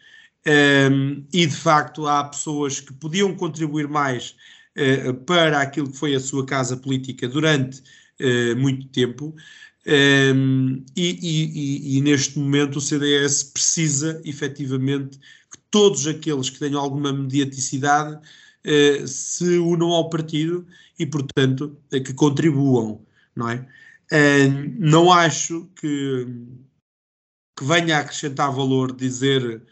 um, 0.91 1.25
e 1.33 1.47
de 1.47 1.55
facto 1.55 2.07
há 2.09 2.25
pessoas 2.25 2.81
que 2.81 2.93
podiam 2.93 3.35
contribuir 3.37 3.87
mais 3.87 4.35
uh, 4.77 5.15
para 5.15 5.61
aquilo 5.61 5.91
que 5.91 5.97
foi 5.97 6.15
a 6.17 6.21
sua 6.21 6.45
casa 6.45 6.77
política 6.77 7.29
durante 7.29 7.81
uh, 8.21 8.57
muito 8.57 8.89
tempo. 8.89 9.35
Um, 9.87 10.85
e, 10.97 11.19
e, 11.23 11.97
e, 11.97 12.01
neste 12.01 12.39
momento 12.39 12.77
o 12.77 12.81
CDS 12.81 13.45
precisa 13.45 14.21
efetivamente 14.25 15.19
que 15.19 15.59
todos 15.71 16.07
aqueles 16.07 16.49
que 16.49 16.59
tenham 16.59 16.81
alguma 16.81 17.13
mediaticidade 17.13 18.21
uh, 18.67 19.07
se 19.07 19.59
unam 19.59 19.91
ao 19.91 20.11
partido 20.11 20.67
e, 20.99 21.07
portanto, 21.07 21.77
que 21.91 22.15
contribuam, 22.15 23.05
não 23.35 23.49
é? 23.49 23.67
Uh, 24.13 24.75
não 24.79 25.13
acho 25.13 25.69
que, 25.81 26.27
que 27.57 27.65
venha 27.65 27.97
a 27.97 28.01
acrescentar 28.01 28.53
valor 28.53 28.95
dizer 28.95 29.63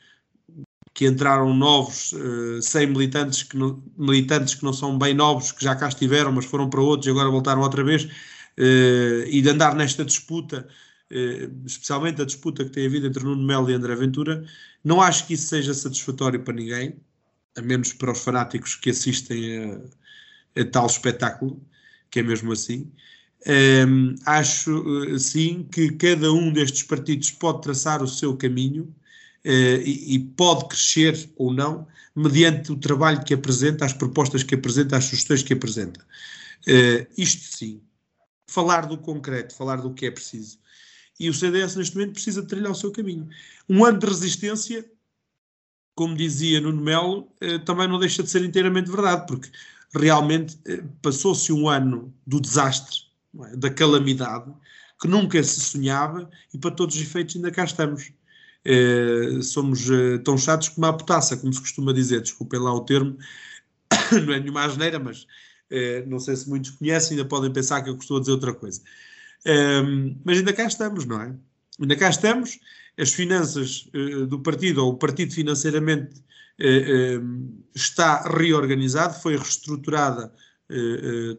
que 0.95 1.07
entraram 1.07 1.55
novos 1.55 2.13
uh, 2.13 2.61
100 2.61 2.87
militantes 2.89 3.43
que, 3.43 3.57
não, 3.57 3.83
militantes 3.97 4.55
que 4.55 4.65
não 4.65 4.73
são 4.73 4.99
bem 4.99 5.15
novos, 5.15 5.53
que 5.53 5.65
já 5.65 5.75
cá 5.75 5.89
estiveram, 5.89 6.33
mas 6.33 6.45
foram 6.45 6.69
para 6.69 6.81
outros 6.81 7.07
e 7.07 7.11
agora 7.11 7.31
voltaram 7.31 7.63
outra 7.63 7.83
vez, 7.85 8.05
uh, 8.05 9.25
e 9.27 9.41
de 9.41 9.49
andar 9.49 9.75
nesta 9.75 10.05
disputa, 10.05 10.69
uh, 11.11 11.67
especialmente 11.67 12.21
a 12.21 12.25
disputa 12.25 12.65
que 12.65 12.71
tem 12.71 12.87
havido 12.87 13.07
entre 13.07 13.25
Nuno 13.25 13.43
Melo 13.43 13.71
e 13.71 13.75
André 13.75 13.95
Ventura, 13.95 14.45
não 14.85 15.01
acho 15.01 15.27
que 15.27 15.35
isso 15.35 15.47
seja 15.47 15.73
satisfatório 15.75 16.43
para 16.43 16.55
ninguém, 16.55 16.97
a 17.57 17.63
menos 17.63 17.93
para 17.93 18.13
os 18.13 18.23
fanáticos 18.23 18.75
que 18.75 18.91
assistem 18.91 19.81
a, 20.57 20.61
a 20.61 20.65
tal 20.65 20.87
espetáculo, 20.87 21.61
que 22.11 22.21
é 22.21 22.23
mesmo 22.23 22.53
assim. 22.53 22.91
Um, 23.47 24.15
acho, 24.27 25.15
eh, 25.15 25.19
sim, 25.19 25.67
que 25.73 25.93
cada 25.93 26.31
um 26.31 26.53
destes 26.53 26.83
partidos 26.83 27.31
pode 27.31 27.63
traçar 27.63 28.03
o 28.03 28.09
seu 28.09 28.37
caminho 28.37 28.95
uh, 29.47 29.81
e, 29.83 30.15
e, 30.15 30.19
pode 30.19 30.69
crescer 30.69 31.31
ou 31.37 31.53
não, 31.53 31.87
mediante 32.15 32.71
o 32.71 32.77
trabalho 32.77 33.25
que 33.25 33.33
apresenta, 33.33 33.87
as 33.87 33.95
propostas 33.95 34.43
que 34.43 34.55
apresenta, 34.55 34.97
as 34.97 35.05
sugestões 35.05 35.43
que 35.43 35.55
apresenta. 35.55 36.01
Uh, 36.67 37.07
isto 37.17 37.57
sim. 37.57 37.81
Falar 38.47 38.87
do 38.87 38.99
concreto, 38.99 39.55
falar 39.55 39.77
do 39.77 39.95
que 39.95 40.07
é 40.07 40.11
preciso. 40.11 40.59
e 41.19 41.31
o 41.31 41.35
CDS 41.35 41.77
neste 41.77 41.97
momento 41.97 42.15
precisa 42.15 42.43
trilhar 42.43 42.73
o 42.73 42.75
seu 42.75 42.91
caminho. 42.93 43.29
Um 43.69 43.85
ano 43.85 43.99
de 43.99 44.07
resistência, 44.07 44.85
como 46.01 46.17
dizia 46.17 46.63
Nuno 46.63 46.81
Melo, 46.81 47.29
eh, 47.43 47.59
também 47.59 47.87
não 47.87 47.99
deixa 47.99 48.23
de 48.23 48.31
ser 48.31 48.43
inteiramente 48.43 48.91
verdade, 48.91 49.27
porque 49.27 49.51
realmente 49.95 50.59
eh, 50.67 50.83
passou-se 51.03 51.53
um 51.53 51.69
ano 51.69 52.11
do 52.27 52.41
desastre, 52.41 53.01
é? 53.45 53.55
da 53.55 53.69
calamidade, 53.69 54.51
que 54.99 55.07
nunca 55.07 55.43
se 55.43 55.61
sonhava 55.61 56.31
e 56.55 56.59
para 56.59 56.71
todos 56.71 56.97
os 56.97 57.03
efeitos 57.03 57.37
ainda 57.37 57.51
cá 57.51 57.65
estamos. 57.65 58.11
Eh, 58.65 59.43
somos 59.43 59.89
tão 60.25 60.39
chatos 60.39 60.71
como 60.71 60.87
a 60.87 60.93
potassa, 60.95 61.37
como 61.37 61.53
se 61.53 61.61
costuma 61.61 61.93
dizer, 61.93 62.23
desculpem 62.23 62.59
lá 62.59 62.73
o 62.73 62.81
termo, 62.81 63.19
não 64.27 64.33
é 64.33 64.41
nenhuma 64.41 64.65
asneira, 64.65 64.99
mas 64.99 65.27
não 66.07 66.19
sei 66.19 66.35
se 66.35 66.49
muitos 66.49 66.71
conhecem, 66.71 67.19
ainda 67.19 67.29
podem 67.29 67.53
pensar 67.53 67.83
que 67.83 67.91
eu 67.91 68.17
a 68.17 68.21
dizer 68.21 68.33
outra 68.33 68.55
coisa. 68.55 68.81
Um, 69.47 70.17
mas 70.25 70.39
ainda 70.39 70.53
cá 70.55 70.65
estamos, 70.65 71.05
não 71.05 71.21
é? 71.21 71.35
Ainda 71.79 71.95
cá 71.95 72.09
estamos. 72.09 72.59
As 73.01 73.13
finanças 73.13 73.89
uh, 73.95 74.27
do 74.27 74.41
partido, 74.41 74.85
ou 74.85 74.93
o 74.93 74.97
partido 74.97 75.33
financeiramente 75.33 76.21
uh, 76.61 77.63
está 77.75 78.23
reorganizado, 78.23 79.21
foi 79.21 79.37
reestruturada 79.37 80.33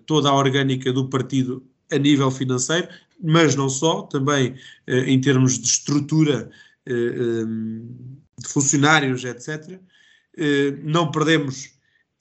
toda 0.05 0.27
a 0.27 0.35
orgânica 0.35 0.91
do 0.91 1.07
partido 1.07 1.65
a 1.89 1.97
nível 1.97 2.29
financeiro, 2.29 2.89
mas 3.23 3.55
não 3.55 3.69
só, 3.69 4.01
também 4.01 4.57
em 4.85 5.21
termos 5.21 5.57
de 5.57 5.67
estrutura 5.67 6.51
de 6.85 8.49
funcionários, 8.49 9.23
etc. 9.23 9.79
não 10.83 11.11
perdemos 11.11 11.69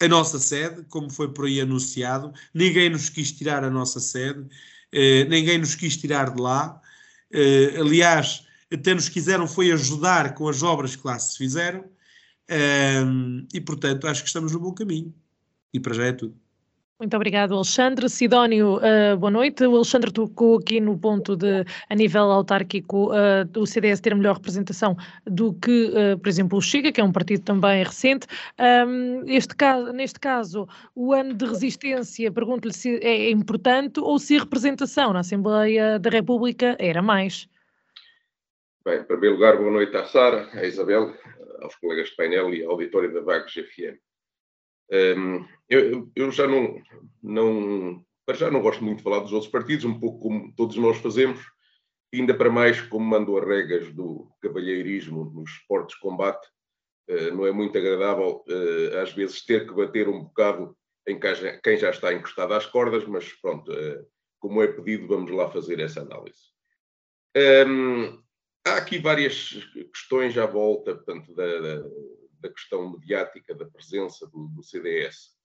a 0.01 0.07
nossa 0.07 0.39
sede, 0.39 0.85
como 0.89 1.11
foi 1.11 1.35
por 1.35 1.47
aí 1.47 1.61
anunciado, 1.61 2.33
ninguém 2.55 2.91
nos 2.91 3.09
quis 3.09 3.33
tirar 3.33 3.65
a 3.65 3.71
nossa 3.71 3.99
sede. 3.99 4.47
Ninguém 5.29 5.59
nos 5.59 5.75
quis 5.75 5.97
tirar 5.97 6.33
de 6.33 6.41
lá. 6.41 6.81
Aliás, 7.77 8.45
até 8.73 8.95
nos 8.95 9.09
quiseram 9.09 9.47
foi 9.47 9.73
ajudar 9.73 10.35
com 10.35 10.49
as 10.49 10.62
obras 10.62 10.97
que 10.97 11.07
lá 11.07 11.19
se 11.19 11.37
fizeram. 11.37 11.85
Ehm, 12.49 13.47
e, 13.55 13.61
portanto, 13.61 14.07
acho 14.07 14.23
que 14.23 14.29
estamos 14.29 14.53
no 14.53 14.61
bom 14.61 14.73
caminho. 14.73 15.15
E 15.73 15.79
para 15.79 15.95
já 15.95 16.05
é 16.05 16.12
tudo. 16.12 16.35
Muito 17.00 17.17
obrigado, 17.17 17.55
Alexandre. 17.55 18.11
Sidónio, 18.11 18.77
uh, 18.77 19.17
boa 19.17 19.31
noite. 19.31 19.65
O 19.65 19.75
Alexandre 19.75 20.12
tocou 20.12 20.59
aqui 20.59 20.79
no 20.81 20.99
ponto 20.99 21.35
de, 21.35 21.65
a 21.89 21.95
nível 21.95 22.31
autárquico, 22.31 23.11
uh, 23.11 23.59
o 23.59 23.67
CDS 23.67 24.00
ter 24.00 24.15
melhor 24.15 24.35
representação 24.35 24.95
do 25.25 25.55
que, 25.55 25.87
uh, 25.95 26.19
por 26.19 26.29
exemplo, 26.29 26.59
o 26.59 26.61
Chega, 26.61 26.93
que 26.93 27.00
é 27.00 27.05
um 27.05 27.11
partido 27.11 27.43
também 27.43 27.83
recente. 27.83 28.27
Um, 28.87 29.23
este 29.27 29.57
caso, 29.57 29.95
neste 29.95 30.21
caso, 30.21 30.69
o 30.95 31.15
ano 31.15 31.33
de 31.33 31.47
resistência, 31.47 32.31
pergunto-lhe 32.31 32.75
se 32.75 32.97
é 32.97 33.31
importante 33.31 33.99
ou 33.99 34.19
se 34.19 34.37
a 34.37 34.41
representação 34.41 35.15
na 35.15 35.21
Assembleia 35.21 35.99
da 35.99 36.11
República 36.11 36.77
era 36.79 37.00
mais. 37.00 37.49
Bem, 38.91 38.99
em 38.99 39.05
primeiro 39.05 39.37
lugar, 39.37 39.57
boa 39.57 39.71
noite 39.71 39.97
à 39.97 40.05
Sara, 40.05 40.51
à 40.53 40.67
Isabel, 40.67 41.15
aos 41.61 41.77
colegas 41.77 42.09
de 42.09 42.17
painel 42.17 42.53
e 42.53 42.65
à 42.65 42.69
auditória 42.69 43.09
da 43.09 43.21
Vagos 43.21 43.53
FM. 43.53 43.97
Um, 44.91 45.47
eu, 45.69 46.11
eu, 46.17 46.33
já 46.33 46.45
não, 46.49 46.83
não, 47.23 48.05
já 48.35 48.51
não 48.51 48.61
gosto 48.61 48.83
muito 48.83 48.99
de 48.99 49.05
falar 49.05 49.21
dos 49.21 49.33
outros 49.33 49.49
partidos, 49.49 49.85
um 49.85 50.01
pouco 50.01 50.19
como 50.19 50.53
todos 50.57 50.75
nós 50.75 50.97
fazemos, 50.97 51.41
ainda 52.13 52.35
para 52.35 52.51
mais 52.51 52.81
como 52.81 53.07
mandou 53.07 53.39
as 53.39 53.47
regras 53.47 53.93
do 53.93 54.29
cavalheirismo 54.43 55.25
nos 55.37 55.53
esportes 55.53 55.95
de 55.95 56.03
combate, 56.03 56.49
uh, 57.11 57.33
não 57.33 57.47
é 57.47 57.53
muito 57.53 57.79
agradável 57.79 58.43
uh, 58.49 58.99
às 58.99 59.13
vezes 59.13 59.47
ter 59.47 59.69
que 59.69 59.73
bater 59.73 60.09
um 60.09 60.25
bocado 60.25 60.77
em 61.07 61.17
quem 61.63 61.77
já 61.77 61.91
está 61.91 62.13
encostado 62.13 62.55
às 62.55 62.67
cordas, 62.67 63.05
mas 63.07 63.33
pronto, 63.35 63.71
uh, 63.71 64.05
como 64.41 64.61
é 64.61 64.67
pedido, 64.67 65.07
vamos 65.07 65.31
lá 65.31 65.49
fazer 65.49 65.79
essa 65.79 66.01
análise. 66.01 66.51
Um, 67.69 68.21
há 68.67 68.76
aqui 68.76 68.99
várias 68.99 69.50
questões 69.93 70.37
à 70.37 70.47
volta 70.47 70.95
portanto, 70.95 71.35
da, 71.35 71.83
da 72.40 72.49
questão 72.50 72.93
mediática 72.93 73.55
da 73.55 73.67
presença 73.67 74.26
do, 74.26 74.49
do 74.49 74.62
CDS. 74.62 75.37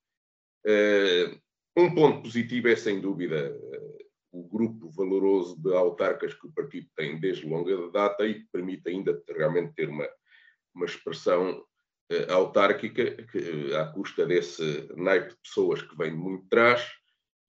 Uh, 0.65 0.67
eh, 0.67 1.39
um 1.77 1.93
ponto 1.93 2.23
positivo 2.23 2.69
é, 2.69 2.75
sem 2.75 2.99
dúvida, 2.99 3.55
uh, 3.55 4.05
o 4.31 4.47
grupo 4.47 4.89
valoroso 4.89 5.61
de 5.61 5.73
autarcas 5.75 6.33
que 6.33 6.47
o 6.47 6.51
partido 6.51 6.87
tem 6.95 7.19
desde 7.19 7.47
longa 7.47 7.91
data 7.91 8.25
e 8.25 8.35
que 8.35 8.47
permite 8.51 8.89
ainda 8.89 9.21
realmente 9.29 9.73
ter 9.73 9.89
uma, 9.89 10.07
uma 10.73 10.85
expressão 10.85 11.59
uh, 12.11 12.31
autárquica 12.31 13.23
que, 13.23 13.75
à 13.75 13.87
custa 13.87 14.25
desse 14.25 14.89
naipe 14.95 15.29
de 15.29 15.41
pessoas 15.41 15.81
que 15.81 15.95
vem 15.95 16.11
de 16.11 16.17
muito 16.17 16.47
trás 16.47 16.81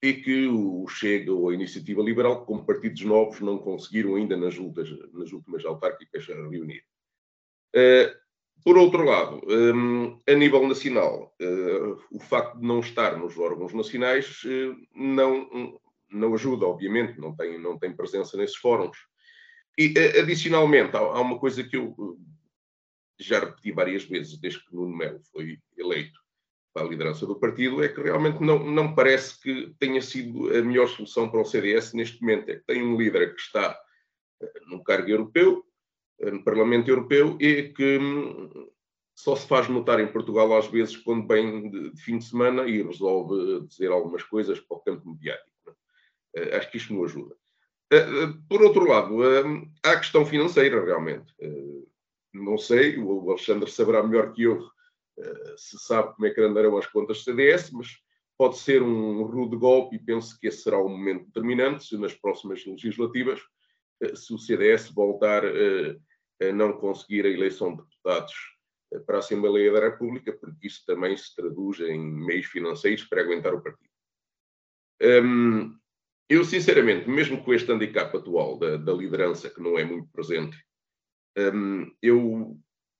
e 0.03 0.13
que 0.15 0.47
o 0.47 0.87
Chega 0.89 1.33
ou 1.33 1.49
a 1.49 1.55
Iniciativa 1.55 2.03
Liberal, 2.03 2.45
como 2.45 2.65
partidos 2.65 3.03
novos, 3.03 3.41
não 3.41 3.59
conseguiram 3.59 4.17
ainda 4.17 4.37
nas, 4.37 4.57
lutas, 4.57 4.89
nas 5.13 5.33
últimas 5.33 5.65
autárquicas 5.65 6.27
reunir. 6.27 6.85
Uh, 7.75 8.15
por 8.65 8.77
outro 8.77 9.05
lado, 9.05 9.41
um, 9.49 10.21
a 10.29 10.35
nível 10.35 10.67
nacional, 10.67 11.35
uh, 11.41 12.03
o 12.11 12.19
facto 12.21 12.59
de 12.59 12.67
não 12.67 12.81
estar 12.81 13.17
nos 13.17 13.39
órgãos 13.39 13.73
nacionais 13.73 14.43
uh, 14.45 14.77
não, 14.95 15.81
não 16.11 16.35
ajuda, 16.35 16.67
obviamente, 16.67 17.19
não 17.19 17.35
tem, 17.35 17.59
não 17.61 17.79
tem 17.79 17.95
presença 17.95 18.37
nesses 18.37 18.57
fóruns. 18.57 18.97
E, 19.79 19.95
adicionalmente, 20.19 20.97
há, 20.97 21.21
uma 21.21 21.39
coisa 21.39 21.63
que 21.63 21.77
eu 21.77 22.19
já 23.19 23.41
repeti 23.41 23.73
várias 23.73 24.05
vezes 24.05 24.39
desde 24.39 24.65
que 24.65 24.75
Nuno 24.75 24.97
Melo 24.97 25.21
foi 25.31 25.59
eleito 25.77 26.19
para 26.77 26.85
a 26.85 26.89
liderança 26.91 27.25
do 27.25 27.41
partido, 27.41 27.83
é 27.83 27.89
que 27.89 28.03
realmente 28.03 28.39
não, 28.43 28.59
não 28.59 28.95
parece 28.95 29.41
que 29.41 29.75
tenha 29.81 30.03
sido 30.03 30.55
a 30.55 30.61
melhor 30.61 30.87
solução 30.87 31.27
para 31.27 31.41
o 31.41 31.45
CDS 31.45 31.95
neste 31.95 32.21
momento. 32.21 32.51
É 32.51 32.57
que 32.57 32.67
tem 32.67 32.83
um 32.83 32.99
líder 32.99 33.35
que 33.35 33.41
está 33.41 33.81
num 34.67 34.83
cargo 34.83 35.09
europeu, 35.09 35.65
eh, 36.21 36.31
no 36.31 36.45
Parlamento 36.45 36.91
Europeu 36.91 37.39
e 37.41 37.71
que 37.71 37.97
hum, 37.97 38.69
só 39.15 39.35
se 39.35 39.49
faz 39.49 39.71
notar 39.71 40.01
em 40.01 40.13
Portugal 40.13 40.55
às 40.55 40.67
vezes 40.67 40.99
quando 40.99 41.27
vem 41.27 41.71
de, 41.71 41.93
de 41.93 42.03
fim 42.03 42.19
de 42.19 42.27
semana 42.27 42.69
e 42.69 42.83
resolve 42.83 43.67
dizer 43.67 43.91
algumas 43.91 44.23
coisas 44.25 44.61
para 44.61 44.77
o 44.77 44.81
campo 44.81 45.09
mediático. 45.09 45.51
Uh, 46.37 46.57
acho 46.59 46.71
que 46.71 46.77
isto 46.77 46.93
não 46.93 47.05
ajuda. 47.05 47.35
Por 48.51 48.61
outro 48.61 48.87
lado, 48.87 49.21
uh, 49.21 49.71
há 49.83 49.93
a 49.93 49.99
questão 49.99 50.27
financeira, 50.27 50.85
realmente. 50.85 51.33
não 52.35 52.59
sei, 52.59 52.99
o 52.99 53.31
Alexandre 53.31 53.71
saberá 53.71 54.03
melhor 54.03 54.31
que 54.35 54.43
eu 54.43 54.76
se 55.57 55.79
sabe 55.79 56.15
como 56.15 56.27
é 56.27 56.31
que 56.31 56.41
andarão 56.41 56.77
as 56.77 56.87
contas 56.87 57.25
CDS, 57.25 57.71
mas 57.73 57.89
pode 58.39 58.59
ser 58.59 58.83
um 58.83 59.23
rude 59.23 59.57
golpe 59.57 59.97
e 59.97 59.99
penso 59.99 60.39
que 60.39 60.49
esse 60.49 60.63
será 60.63 60.79
o 60.79 60.89
momento 60.89 61.27
determinante 61.27 61.85
se 61.85 61.97
nas 61.97 62.15
próximas 62.15 62.65
legislativas 62.67 63.41
se 64.15 64.35
o 64.35 64.39
CDS 64.39 64.91
voltar 64.91 65.43
a 65.47 66.53
não 66.53 66.75
conseguir 66.75 67.25
a 67.25 67.31
eleição 67.31 67.75
de 67.75 67.83
deputados 67.83 68.35
para 69.07 69.17
a 69.17 69.19
Assembleia 69.19 69.73
da 69.73 69.81
República, 69.81 70.33
porque 70.33 70.67
isso 70.67 70.85
também 70.87 71.17
se 71.17 71.35
traduz 71.35 71.81
em 71.81 71.99
meios 71.99 72.47
financeiros 72.47 73.05
para 73.05 73.23
aguentar 73.23 73.55
o 73.55 73.63
partido. 73.63 73.91
Um, 75.03 75.77
eu, 76.29 76.45
sinceramente, 76.45 77.09
mesmo 77.09 77.43
com 77.43 77.53
este 77.53 77.71
handicap 77.71 78.17
atual 78.17 78.59
da, 78.59 78.77
da 78.77 78.93
liderança, 78.93 79.51
que 79.51 79.61
não 79.61 79.79
é 79.79 79.85
muito 79.85 80.09
presente, 80.11 80.57
um, 81.37 81.91
eu 82.03 82.59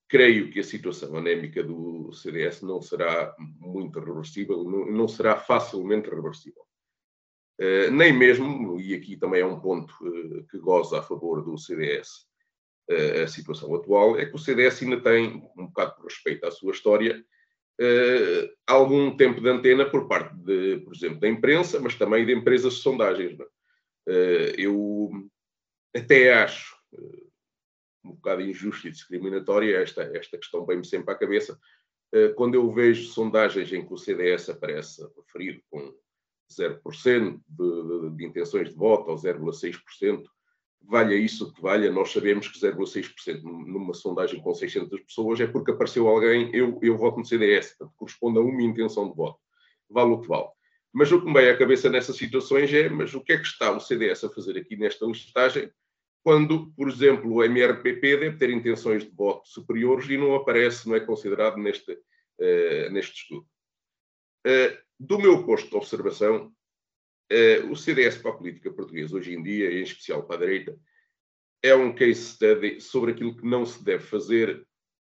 creio 0.09 0.51
que 0.51 0.61
a 0.61 0.65
situação 0.65 1.17
anémica 1.17 1.63
do 1.63 2.13
CDS 2.13 2.63
não 2.63 2.81
será 2.81 3.35
muito 3.39 3.99
reversível, 3.99 4.63
não, 4.65 4.87
não 4.87 5.09
será 5.09 5.37
facilmente 5.37 6.09
reversível. 6.09 6.63
Uh, 7.61 7.91
nem 7.91 8.13
mesmo, 8.13 8.79
e 8.81 8.95
aqui 8.95 9.17
também 9.17 9.41
é 9.41 9.47
um 9.47 9.59
ponto 9.59 9.93
uh, 10.03 10.47
que 10.49 10.59
goza 10.59 10.99
a 10.99 11.03
favor 11.03 11.43
do 11.43 11.57
CDS, 11.57 12.27
uh, 12.91 13.23
a 13.25 13.27
situação 13.27 13.75
atual, 13.75 14.19
é 14.19 14.27
que 14.27 14.35
o 14.35 14.39
CDS 14.39 14.83
ainda 14.83 15.01
tem, 15.01 15.43
um 15.57 15.67
bocado 15.67 15.97
por 15.97 16.05
respeito 16.05 16.47
à 16.47 16.51
sua 16.51 16.73
história, 16.73 17.25
algum 18.67 19.15
tempo 19.19 19.39
de 19.39 19.51
antena 19.51 19.85
por 19.85 20.09
parte, 20.09 20.35
de, 20.35 20.79
por 20.79 20.95
exemplo, 20.95 21.21
da 21.21 21.29
imprensa, 21.29 21.79
mas 21.79 21.95
também 21.95 22.25
de 22.25 22.33
empresas 22.33 22.73
de 22.73 22.81
sondagens. 22.81 23.37
eu 24.57 25.11
até 25.95 26.33
acho 26.33 26.75
um 28.11 28.15
bocado 28.15 28.43
injusto 28.43 28.89
e 28.89 28.91
discriminatória 28.91 29.79
esta, 29.79 30.03
esta 30.17 30.39
questão 30.39 30.65
vem-me 30.65 30.85
sempre 30.85 31.13
à 31.13 31.17
cabeça, 31.17 31.59
quando 32.37 32.55
eu 32.55 32.71
vejo 32.71 33.09
sondagens 33.09 33.73
em 33.73 33.85
que 33.85 33.93
o 33.93 33.99
CDS 33.99 34.49
aparece 34.49 35.07
referido 35.17 35.61
com 35.69 35.93
0% 36.51 37.41
de, 37.49 37.83
de, 37.83 38.17
de 38.17 38.25
intenções 38.25 38.71
de 38.71 38.77
voto 38.77 39.11
ou 39.11 39.17
0,6%, 39.17 40.25
valha 40.83 41.15
isso 41.15 41.53
que 41.53 41.61
valha, 41.61 41.91
nós 41.91 42.13
sabemos 42.13 42.49
que 42.49 42.61
0,6% 42.61 43.43
numa 43.43 43.93
sondagem 43.93 44.41
com 44.41 44.55
600 44.55 45.01
pessoas 45.01 45.41
é 45.41 45.47
porque 45.47 45.73
apareceu 45.73 46.07
alguém, 46.07 46.51
eu, 46.55 46.79
eu 46.81 46.97
voto 46.97 47.19
no 47.19 47.25
CDS, 47.25 47.71
portanto, 47.77 47.97
corresponde 47.97 48.39
a 48.39 48.43
uma 48.43 48.63
intenção 48.63 49.09
de 49.11 49.17
voto. 49.17 49.39
Vale 49.91 50.13
o 50.13 50.21
que 50.21 50.29
vale. 50.29 50.49
Mas 50.93 51.11
o 51.13 51.21
que 51.21 51.27
me 51.27 51.35
vem 51.35 51.51
à 51.51 51.59
cabeça 51.59 51.91
nessas 51.91 52.17
situações 52.17 52.73
é, 52.73 52.89
mas 52.89 53.15
o 53.15 53.21
que 53.21 53.33
é 53.33 53.37
que 53.37 53.47
está 53.47 53.71
o 53.71 53.81
CDS 53.81 54.25
a 54.25 54.31
fazer 54.31 54.57
aqui 54.57 54.77
nesta 54.77 55.05
listagem, 55.07 55.71
quando, 56.27 56.73
por 56.73 56.89
exemplo, 56.89 57.33
o 57.33 57.45
MRPP 57.45 58.17
deve 58.17 58.37
ter 58.37 58.51
intenções 58.51 59.05
de 59.05 59.11
voto 59.11 59.49
superiores 59.49 60.11
e 60.11 60.17
não 60.17 60.35
aparece, 60.35 60.89
não 60.89 60.97
é 60.97 60.99
considerado 60.99 61.57
neste, 61.57 61.93
uh, 61.93 62.91
neste 62.91 63.21
estudo. 63.21 63.47
Uh, 64.45 64.77
do 64.99 65.21
meu 65.21 65.47
posto 65.47 65.71
de 65.71 65.77
observação, 65.77 66.53
uh, 67.33 67.71
o 67.71 67.77
CDS 67.77 68.19
para 68.19 68.33
a 68.33 68.35
política 68.35 68.73
portuguesa 68.73 69.17
hoje 69.17 69.35
em 69.35 69.41
dia, 69.41 69.73
em 69.73 69.85
especial 69.85 70.27
para 70.27 70.35
a 70.35 70.39
direita, 70.41 70.77
é 71.63 71.77
um 71.77 71.95
case 71.95 72.21
study 72.21 72.81
sobre 72.81 73.13
aquilo 73.13 73.37
que 73.37 73.47
não 73.47 73.65
se 73.65 73.85
deve 73.85 74.03
fazer 74.03 74.67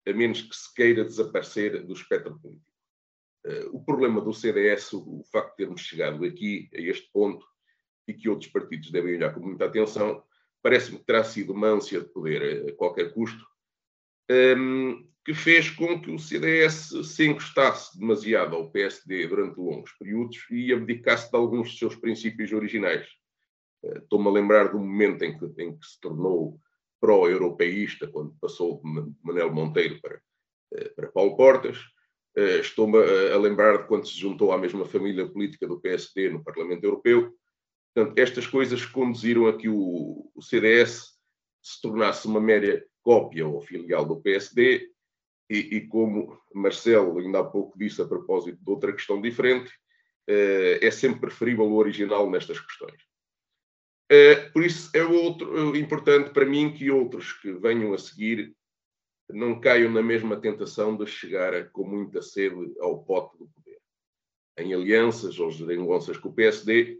a 0.08 0.14
menos 0.14 0.44
que 0.44 0.56
se 0.56 0.72
queira 0.72 1.04
desaparecer 1.04 1.84
do 1.84 1.94
espectro 1.94 2.40
político. 2.40 2.72
O 3.72 3.84
problema 3.84 4.22
do 4.22 4.36
CDS, 4.36 4.94
o, 4.94 5.22
o, 5.22 5.24
facto 5.24 5.50
de 5.52 5.58
termos 5.58 5.82
chegado 5.82 6.24
aqui, 6.24 6.70
a 6.76 6.80
este 6.80 7.10
ponto, 7.12 7.44
e 8.08 8.14
que 8.14 8.30
outros 8.30 8.52
partidos 8.52 8.92
devem 8.92 9.16
olhar 9.16 9.34
com 9.34 9.40
muita 9.40 9.66
atenção, 9.66 10.24
parece-me 10.62 11.00
que 11.00 11.06
terá 11.06 11.24
sido 11.24 11.54
uma 11.54 11.68
ânsia 11.68 12.02
de 12.02 12.10
poder 12.10 12.70
a 12.70 12.76
qualquer 12.76 13.14
custo, 13.14 13.46
um, 14.30 14.34
ehm, 14.34 15.08
que 15.28 15.34
fez 15.34 15.70
com 15.70 16.02
que 16.02 16.10
o 16.10 16.18
CDS 16.18 17.04
se 17.04 17.28
encostasse 17.28 18.00
demasiado 18.00 18.56
ao 18.56 18.72
PSD 18.72 19.28
durante 19.28 19.60
longos 19.60 19.92
períodos 20.00 20.38
e 20.50 20.72
abdicasse 20.72 21.30
de 21.30 21.36
alguns 21.36 21.72
de 21.72 21.80
seus 21.80 21.98
princípios 21.98 22.54
originais. 22.54 23.06
Uh, 23.84 23.98
Estou-me 23.98 24.30
a 24.30 24.32
lembrar 24.32 24.72
do 24.72 24.80
momento 24.80 25.24
em 25.24 25.38
que, 25.38 25.46
em 25.62 25.78
que 25.78 25.86
se 25.86 26.00
tornou 26.00 26.58
pró-europeísta, 27.02 28.08
quando 28.08 28.38
passou 28.40 28.82
de 28.82 29.14
Manuel 29.22 29.54
Monteiro 29.54 30.00
para, 30.00 30.16
uh, 30.16 30.96
para 30.96 31.12
Paulo 31.12 31.36
Portas. 31.36 31.78
Uh, 32.38 32.62
Estou-me 32.62 32.98
a, 32.98 33.36
a 33.36 33.38
lembrar 33.38 33.80
de 33.80 33.88
quando 33.90 34.08
se 34.08 34.18
juntou 34.18 34.54
à 34.54 34.58
mesma 34.58 34.86
família 34.86 35.28
política 35.28 35.68
do 35.68 35.82
PSD 35.82 36.30
no 36.30 36.42
Parlamento 36.42 36.86
Europeu. 36.86 37.34
Portanto, 37.98 38.20
estas 38.20 38.46
coisas 38.46 38.86
conduziram 38.86 39.48
a 39.48 39.58
que 39.58 39.68
o, 39.68 40.30
o 40.36 40.40
CDS 40.40 41.18
se 41.60 41.82
tornasse 41.82 42.28
uma 42.28 42.40
média 42.40 42.86
cópia 43.02 43.48
ou 43.48 43.60
filial 43.60 44.06
do 44.06 44.22
PSD 44.22 44.92
e, 45.50 45.58
e, 45.58 45.88
como 45.88 46.40
Marcelo 46.54 47.18
ainda 47.18 47.40
há 47.40 47.44
pouco 47.44 47.76
disse 47.76 48.00
a 48.00 48.06
propósito 48.06 48.64
de 48.64 48.70
outra 48.70 48.94
questão 48.94 49.20
diferente, 49.20 49.74
eh, 50.28 50.78
é 50.80 50.92
sempre 50.92 51.22
preferível 51.22 51.66
o 51.66 51.76
original 51.76 52.30
nestas 52.30 52.60
questões. 52.60 53.02
Eh, 54.12 54.48
por 54.52 54.64
isso 54.64 54.96
é 54.96 55.04
outro, 55.04 55.76
eh, 55.76 55.80
importante 55.80 56.30
para 56.30 56.46
mim 56.46 56.72
que 56.72 56.92
outros 56.92 57.34
que 57.34 57.52
venham 57.54 57.96
a 57.96 57.98
seguir 57.98 58.56
não 59.28 59.60
caiam 59.60 59.92
na 59.92 60.04
mesma 60.04 60.40
tentação 60.40 60.96
de 60.96 61.08
chegar 61.08 61.72
com 61.72 61.84
muita 61.84 62.22
sede 62.22 62.76
ao 62.80 63.04
pote 63.04 63.40
do 63.40 63.48
poder, 63.48 63.80
em 64.60 64.72
alianças 64.72 65.40
ou 65.40 65.50
geringonças 65.50 66.16
com 66.16 66.30
o 66.30 66.34
PSD, 66.34 67.00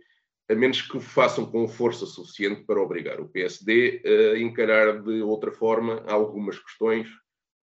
a 0.50 0.56
menos 0.56 0.82
que 0.82 0.98
o 0.98 1.02
façam 1.02 1.46
com 1.46 1.68
força 1.68 2.06
suficiente 2.06 2.64
para 2.64 2.82
obrigar 2.82 3.20
o 3.20 3.28
PSD 3.28 4.02
a 4.06 4.40
encarar 4.40 5.02
de 5.02 5.22
outra 5.22 5.52
forma 5.52 6.04
algumas 6.08 6.58
questões 6.58 7.10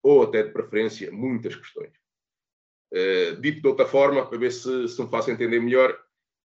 ou 0.05 0.21
até 0.21 0.43
de 0.43 0.51
preferência 0.51 1.11
muitas 1.11 1.55
questões. 1.55 1.91
Uh, 2.93 3.41
dito 3.41 3.59
de 3.61 3.67
outra 3.67 3.87
forma, 3.87 4.23
para 4.23 4.37
ver 4.37 4.51
se, 4.51 4.87
se 4.87 5.01
me 5.01 5.09
faço 5.09 5.31
entender 5.31 5.59
melhor, 5.59 5.99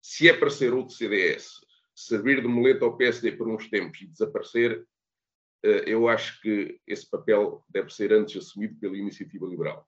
se 0.01 0.27
é 0.27 0.33
para 0.33 0.49
ser 0.49 0.73
outro 0.73 0.95
CDS, 0.95 1.61
servir 1.95 2.41
de 2.41 2.47
muleta 2.47 2.83
ao 2.83 2.97
PSD 2.97 3.33
por 3.33 3.47
uns 3.47 3.69
tempos 3.69 4.01
e 4.01 4.07
desaparecer, 4.07 4.81
uh, 5.63 5.85
eu 5.85 6.09
acho 6.09 6.41
que 6.41 6.81
esse 6.87 7.07
papel 7.07 7.63
deve 7.69 7.93
ser 7.93 8.11
antes 8.11 8.35
assumido 8.35 8.75
pela 8.79 8.97
iniciativa 8.97 9.45
liberal. 9.45 9.87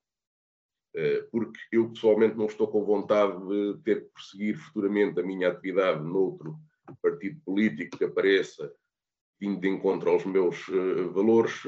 Uh, 0.95 1.29
porque 1.31 1.59
eu 1.71 1.89
pessoalmente 1.89 2.35
não 2.35 2.45
estou 2.45 2.67
com 2.67 2.83
vontade 2.83 3.37
de 3.47 3.77
ter 3.83 4.05
que 4.05 4.09
prosseguir 4.11 4.57
futuramente 4.57 5.19
a 5.19 5.23
minha 5.23 5.49
atividade 5.49 6.03
noutro 6.03 6.57
partido 7.01 7.39
político 7.45 7.97
que 7.97 8.05
apareça 8.05 8.71
vindo 9.39 9.59
de 9.59 9.67
encontro 9.67 10.09
aos 10.09 10.25
meus 10.25 10.65
valores 11.13 11.61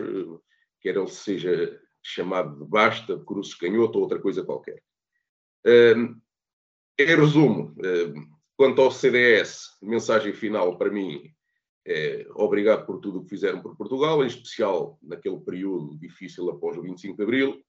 quer 0.82 0.96
ele 0.96 1.08
seja 1.08 1.80
chamado 2.02 2.64
de 2.64 2.70
basta, 2.70 3.18
de 3.18 3.26
cruz 3.26 3.54
canhoto 3.54 3.98
ou 3.98 4.04
outra 4.04 4.20
coisa 4.20 4.44
qualquer. 4.44 4.82
Um, 5.66 6.20
em 6.98 7.16
resumo, 7.16 7.76
um, 7.84 8.30
quanto 8.56 8.82
ao 8.82 8.92
CDS, 8.92 9.78
mensagem 9.82 10.34
final 10.34 10.78
para 10.78 10.92
mim 10.92 11.34
é 11.86 12.26
obrigado 12.36 12.86
por 12.86 13.00
tudo 13.00 13.20
o 13.20 13.24
que 13.24 13.30
fizeram 13.30 13.62
por 13.62 13.76
Portugal, 13.76 14.24
em 14.24 14.28
especial 14.28 14.98
naquele 15.02 15.40
período 15.40 15.98
difícil 15.98 16.50
após 16.50 16.78
o 16.78 16.82
25 16.82 17.18
de 17.18 17.24
Abril. 17.24 17.66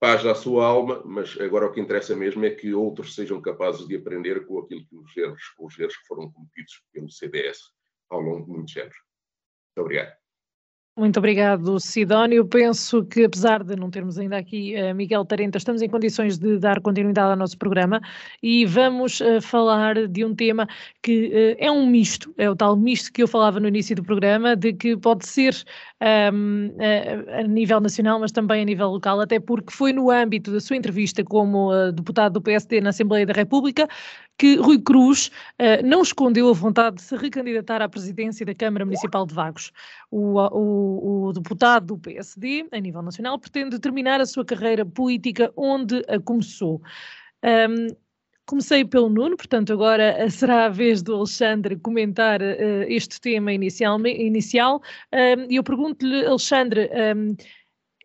Paz 0.00 0.24
à 0.24 0.34
sua 0.34 0.64
alma, 0.66 1.02
mas 1.04 1.38
agora 1.38 1.66
o 1.66 1.72
que 1.72 1.78
interessa 1.78 2.16
mesmo 2.16 2.42
é 2.46 2.50
que 2.50 2.72
outros 2.72 3.14
sejam 3.14 3.40
capazes 3.40 3.86
de 3.86 3.96
aprender 3.96 4.46
com 4.46 4.58
aquilo 4.58 4.86
que 4.86 4.96
os 4.96 5.14
erros, 5.14 5.42
os 5.58 5.78
erros 5.78 5.94
que 5.94 6.06
foram 6.06 6.32
cometidos 6.32 6.82
pelo 6.90 7.10
CDS 7.10 7.58
ao 8.08 8.20
longo 8.20 8.46
de 8.46 8.50
muitos 8.50 8.76
anos. 8.78 8.96
Muito 8.96 9.84
obrigado. 9.84 10.19
Muito 10.96 11.18
obrigado, 11.18 11.78
Sidónio. 11.78 12.44
Penso 12.46 13.04
que, 13.04 13.24
apesar 13.24 13.62
de 13.62 13.76
não 13.76 13.90
termos 13.90 14.18
ainda 14.18 14.36
aqui 14.36 14.74
uh, 14.76 14.94
Miguel 14.94 15.24
Tarenta, 15.24 15.56
estamos 15.56 15.80
em 15.80 15.88
condições 15.88 16.36
de 16.36 16.58
dar 16.58 16.80
continuidade 16.80 17.30
ao 17.30 17.36
nosso 17.36 17.56
programa 17.56 18.00
e 18.42 18.66
vamos 18.66 19.20
uh, 19.20 19.40
falar 19.40 20.08
de 20.08 20.24
um 20.24 20.34
tema 20.34 20.66
que 21.00 21.28
uh, 21.28 21.64
é 21.64 21.70
um 21.70 21.86
misto, 21.86 22.34
é 22.36 22.50
o 22.50 22.56
tal 22.56 22.76
misto 22.76 23.12
que 23.12 23.22
eu 23.22 23.28
falava 23.28 23.60
no 23.60 23.68
início 23.68 23.94
do 23.94 24.02
programa, 24.02 24.56
de 24.56 24.72
que 24.72 24.96
pode 24.96 25.26
ser 25.26 25.54
um, 26.32 26.70
a, 26.78 27.38
a, 27.38 27.42
nível 27.44 27.80
nacional, 27.80 28.18
mas 28.18 28.32
também 28.32 28.60
a 28.60 28.64
nível 28.64 28.88
local, 28.90 29.20
até 29.20 29.38
porque 29.38 29.72
foi 29.72 29.92
no 29.92 30.10
âmbito 30.10 30.52
da 30.52 30.60
sua 30.60 30.76
entrevista 30.76 31.22
como 31.24 31.70
deputado 31.92 32.32
do 32.32 32.42
PSD 32.42 32.80
na 32.80 32.90
Assembleia 32.90 33.24
da 33.24 33.32
República 33.32 33.88
que 34.40 34.56
Rui 34.56 34.80
Cruz 34.80 35.30
uh, 35.60 35.86
não 35.86 36.00
escondeu 36.00 36.48
a 36.48 36.54
vontade 36.54 36.96
de 36.96 37.02
se 37.02 37.14
recandidatar 37.14 37.82
à 37.82 37.88
presidência 37.90 38.46
da 38.46 38.54
Câmara 38.54 38.86
Municipal 38.86 39.26
de 39.26 39.34
Vagos. 39.34 39.70
O, 40.10 40.38
o, 40.40 40.79
o, 40.80 41.32
deputado 41.32 41.86
do 41.86 41.98
PSD, 41.98 42.66
a 42.72 42.78
nível 42.78 43.02
nacional, 43.02 43.38
pretende 43.38 43.78
terminar 43.78 44.20
a 44.20 44.26
sua 44.26 44.44
carreira 44.44 44.84
política 44.84 45.52
onde 45.56 46.02
a 46.08 46.18
começou. 46.20 46.80
Um, 47.44 47.94
comecei 48.46 48.84
pelo 48.84 49.08
Nuno, 49.08 49.36
portanto 49.36 49.72
agora 49.72 50.28
será 50.30 50.66
a 50.66 50.68
vez 50.68 51.02
do 51.02 51.14
Alexandre 51.14 51.76
comentar 51.76 52.42
uh, 52.42 52.82
este 52.88 53.20
tema 53.20 53.52
inicial. 53.52 54.00
inicial 54.06 54.82
e 55.48 55.56
eu 55.56 55.62
pergunto-lhe, 55.62 56.26
Alexandre, 56.26 56.90
um, 57.16 57.36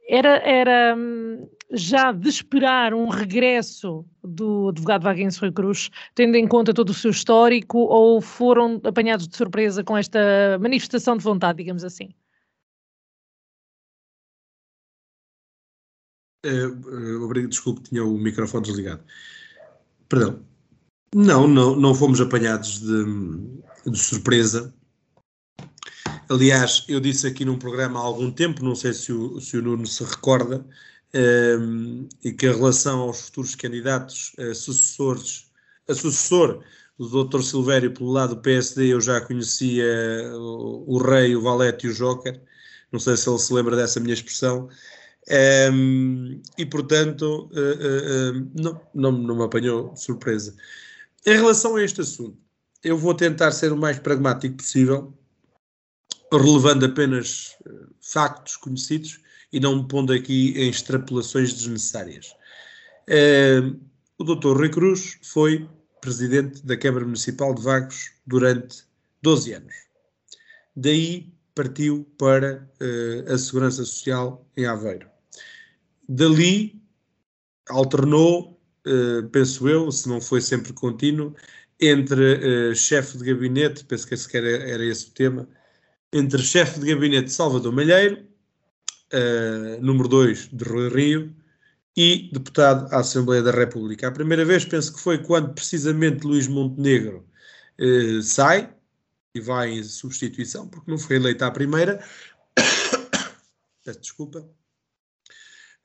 era, 0.08 0.38
era 0.48 0.96
hum, 0.96 1.48
já 1.72 2.12
de 2.12 2.30
esperar 2.30 2.94
um 2.94 3.08
regresso 3.08 4.06
do 4.24 4.70
advogado 4.70 5.04
Vaguense 5.04 5.40
Rui 5.40 5.52
Cruz, 5.52 5.90
tendo 6.14 6.36
em 6.36 6.48
conta 6.48 6.74
todo 6.74 6.90
o 6.90 6.94
seu 6.94 7.12
histórico, 7.12 7.80
ou 7.80 8.22
foram 8.22 8.80
apanhados 8.84 9.28
de 9.28 9.36
surpresa 9.36 9.84
com 9.84 9.98
esta 9.98 10.20
manifestação 10.60 11.18
de 11.18 11.24
vontade, 11.24 11.58
digamos 11.58 11.84
assim? 11.84 12.10
Uh, 16.46 17.48
desculpe, 17.48 17.82
tinha 17.90 18.04
o 18.04 18.18
microfone 18.18 18.66
desligado. 18.66 19.04
Perdão. 20.08 20.40
Não, 21.14 21.48
não, 21.48 21.76
não 21.76 21.96
fomos 21.96 22.20
apanhados 22.22 22.82
de, 22.82 23.90
de 23.90 23.98
surpresa. 23.98 24.74
Aliás, 26.30 26.84
eu 26.88 27.00
disse 27.00 27.28
aqui 27.28 27.46
num 27.46 27.58
programa 27.58 28.00
há 28.00 28.04
algum 28.04 28.32
tempo, 28.32 28.64
não 28.64 28.76
sei 28.76 28.94
se 28.94 29.12
o, 29.12 29.40
se 29.40 29.58
o 29.58 29.62
Nuno 29.62 29.88
se 29.88 30.04
recorda, 30.04 30.66
um, 31.16 32.08
e 32.24 32.34
que 32.34 32.48
a 32.48 32.52
relação 32.52 33.00
aos 33.00 33.22
futuros 33.22 33.56
candidatos 33.56 34.34
a 34.38 34.54
sucessores, 34.54 35.50
a 35.88 35.94
sucessor 35.94 36.64
do 36.98 37.24
Dr. 37.24 37.42
Silvério 37.42 37.94
pelo 37.94 38.12
lado 38.12 38.36
do 38.36 38.42
PSD, 38.42 38.94
eu 38.94 39.00
já 39.00 39.22
conhecia 39.22 39.86
o, 40.34 40.96
o 40.96 40.98
Rei, 40.98 41.36
o 41.36 41.42
Valete 41.42 41.88
e 41.88 41.90
o 41.90 41.94
Joker, 41.94 42.42
não 42.92 43.00
sei 43.00 43.16
se 43.16 43.30
ele 43.30 43.40
se 43.40 43.54
lembra 43.54 43.76
dessa 43.76 44.00
minha 44.00 44.14
expressão, 44.14 44.70
um, 45.72 46.42
e 46.58 46.66
portanto 46.66 47.50
uh, 47.52 48.38
uh, 48.38 48.52
não, 48.54 48.82
não, 48.94 49.12
não 49.12 49.36
me 49.38 49.44
apanhou 49.44 49.96
surpresa. 49.96 50.56
Em 51.26 51.34
relação 51.34 51.76
a 51.76 51.84
este 51.84 52.02
assunto, 52.02 52.38
eu 52.84 52.98
vou 52.98 53.14
tentar 53.14 53.52
ser 53.52 53.72
o 53.72 53.78
mais 53.78 53.98
pragmático 53.98 54.58
possível, 54.58 55.14
relevando 56.32 56.86
apenas 56.86 57.58
factos 58.00 58.58
conhecidos 58.58 59.20
e 59.52 59.60
não 59.60 59.78
me 59.78 59.88
pondo 59.88 60.14
aqui 60.14 60.54
em 60.56 60.70
extrapolações 60.70 61.54
desnecessárias. 61.54 62.36
Uh, 63.10 63.80
o 64.18 64.24
Dr. 64.24 64.58
Rui 64.58 64.70
Cruz 64.70 65.18
foi 65.24 65.68
presidente 66.02 66.64
da 66.66 66.78
Câmara 66.78 67.06
Municipal 67.06 67.54
de 67.56 67.64
Vagos 67.64 68.12
durante 68.28 68.84
12 69.22 69.54
anos. 69.54 69.74
Daí 70.76 71.34
partiu 71.56 72.06
para 72.18 72.70
uh, 72.82 73.34
a 73.34 73.38
Segurança 73.38 73.84
Social 73.86 74.46
em 74.56 74.66
Aveiro. 74.66 75.15
Dali 76.08 76.82
alternou, 77.70 78.60
uh, 78.88 79.28
penso 79.30 79.68
eu, 79.68 79.92
se 79.92 80.08
não 80.08 80.22
foi 80.22 80.42
sempre 80.42 80.74
contínuo, 80.74 81.36
entre 81.80 82.72
uh, 82.72 82.76
chefe 82.76 83.18
de 83.18 83.26
gabinete, 83.26 83.84
penso 83.86 84.08
que 84.08 84.38
era, 84.38 84.50
era 84.50 84.86
esse 84.86 85.10
o 85.10 85.12
tema, 85.12 85.48
entre 86.14 86.42
chefe 86.42 86.80
de 86.80 86.94
gabinete 86.94 87.32
Salvador 87.32 87.74
Malheiro 87.74 88.26
uh, 89.14 89.82
número 89.82 90.08
2 90.08 90.50
de 90.52 90.64
Rui 90.64 90.90
Rio, 90.90 91.36
e 91.98 92.30
deputado 92.34 92.94
à 92.94 93.00
Assembleia 93.00 93.42
da 93.42 93.52
República. 93.52 94.08
A 94.08 94.12
primeira 94.12 94.44
vez 94.44 94.66
penso 94.66 94.94
que 94.94 95.00
foi 95.00 95.18
quando 95.18 95.54
precisamente 95.54 96.26
Luís 96.26 96.48
Montenegro 96.48 97.26
uh, 97.80 98.22
sai 98.22 98.74
e 99.34 99.40
vai 99.40 99.72
em 99.72 99.84
substituição, 99.84 100.68
porque 100.68 100.92
não 100.92 100.98
foi 100.98 101.16
eleito 101.18 101.44
à 101.46 101.52
primeira. 101.52 102.04
Peço 103.84 104.00
desculpa. 104.02 104.50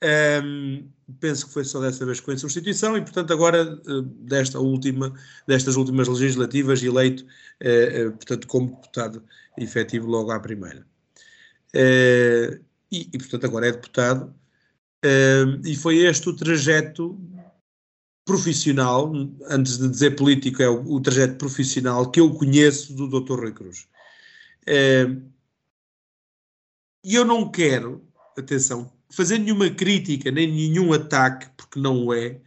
Um, 0.03 0.89
penso 1.19 1.45
que 1.45 1.53
foi 1.53 1.63
só 1.63 1.79
dessa 1.79 2.03
vez 2.05 2.17
foi 2.17 2.33
em 2.33 2.37
substituição 2.37 2.97
e, 2.97 3.01
portanto, 3.01 3.31
agora 3.31 3.79
uh, 3.87 4.01
desta 4.01 4.59
última, 4.59 5.13
destas 5.47 5.75
últimas 5.75 6.07
legislativas 6.07 6.81
eleito, 6.81 7.23
uh, 7.23 8.11
portanto, 8.13 8.47
como 8.47 8.71
deputado 8.71 9.23
efetivo 9.57 10.07
logo 10.07 10.31
à 10.31 10.39
primeira. 10.39 10.85
Uh, 11.75 12.59
e, 12.91 13.09
e, 13.13 13.17
portanto, 13.17 13.45
agora 13.45 13.67
é 13.67 13.71
deputado. 13.71 14.33
Uh, 15.05 15.61
e 15.65 15.75
foi 15.75 15.97
este 15.99 16.29
o 16.29 16.35
trajeto 16.35 17.19
profissional, 18.25 19.11
antes 19.49 19.77
de 19.77 19.87
dizer 19.87 20.15
político, 20.15 20.63
é 20.63 20.69
o, 20.69 20.81
o 20.93 21.01
trajeto 21.01 21.35
profissional 21.37 22.09
que 22.09 22.19
eu 22.19 22.33
conheço 22.33 22.93
do 22.93 23.07
Dr. 23.07 23.39
Rui 23.39 23.51
Cruz. 23.51 23.87
E 27.03 27.15
eu 27.15 27.25
não 27.25 27.49
quero, 27.49 28.07
atenção, 28.37 28.91
fazer 29.11 29.37
nenhuma 29.39 29.69
crítica, 29.69 30.31
nem 30.31 30.47
nenhum 30.47 30.93
ataque, 30.93 31.49
porque 31.57 31.79
não 31.79 32.13
é, 32.13 32.39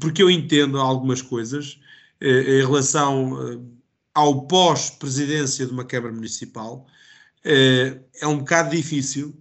porque 0.00 0.22
eu 0.22 0.30
entendo 0.30 0.78
algumas 0.78 1.22
coisas 1.22 1.78
em 2.20 2.58
relação 2.58 3.64
ao 4.14 4.46
pós-presidência 4.46 5.66
de 5.66 5.72
uma 5.72 5.84
Câmara 5.84 6.12
Municipal. 6.12 6.86
é 7.44 8.26
um 8.26 8.38
bocado 8.38 8.76
difícil, 8.76 9.34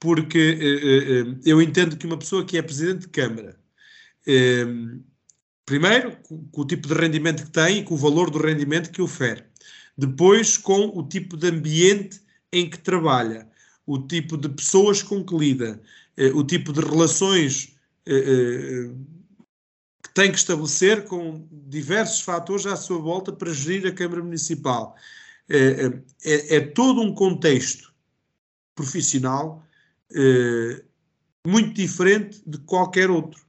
porque 0.00 0.54
uh, 0.54 1.30
uh, 1.30 1.40
eu 1.44 1.60
entendo 1.60 1.96
que 1.96 2.06
uma 2.06 2.16
pessoa 2.16 2.44
que 2.44 2.56
é 2.56 2.62
presidente 2.62 3.02
de 3.02 3.08
Câmara, 3.08 3.60
primeiro, 5.66 6.16
com, 6.22 6.42
com, 6.46 6.62
o 6.62 6.66
tipo 6.66 6.88
de 6.88 6.94
rendimento 6.94 7.44
que 7.44 7.50
tem 7.50 7.78
e 7.78 7.84
com 7.84 7.94
o 7.94 7.98
valor 7.98 8.30
do 8.30 8.38
rendimento 8.38 8.90
que 8.90 9.02
ofere, 9.02 9.44
depois, 9.96 10.56
com 10.56 10.88
o 10.98 11.06
tipo 11.06 11.36
de 11.36 11.48
ambiente 11.48 12.20
em 12.50 12.68
que 12.68 12.78
trabalha, 12.78 13.46
o 13.92 14.06
tipo 14.06 14.36
de 14.36 14.48
pessoas 14.48 15.02
com 15.02 15.24
que 15.24 15.36
lida, 15.36 15.80
o 16.34 16.44
tipo 16.44 16.72
de 16.72 16.80
relações 16.80 17.74
que 18.04 20.10
tem 20.14 20.30
que 20.30 20.38
estabelecer 20.38 21.04
com 21.04 21.46
diversos 21.50 22.20
fatores 22.20 22.66
à 22.66 22.76
sua 22.76 22.98
volta 22.98 23.32
para 23.32 23.52
gerir 23.52 23.86
a 23.86 23.94
Câmara 23.94 24.22
Municipal. 24.22 24.96
É, 25.48 25.92
é, 26.24 26.56
é 26.56 26.60
todo 26.60 27.00
um 27.00 27.14
contexto 27.14 27.92
profissional 28.74 29.64
eh, 30.14 30.84
muito 31.46 31.74
diferente 31.74 32.42
de 32.46 32.58
qualquer 32.58 33.10
outro. 33.10 33.44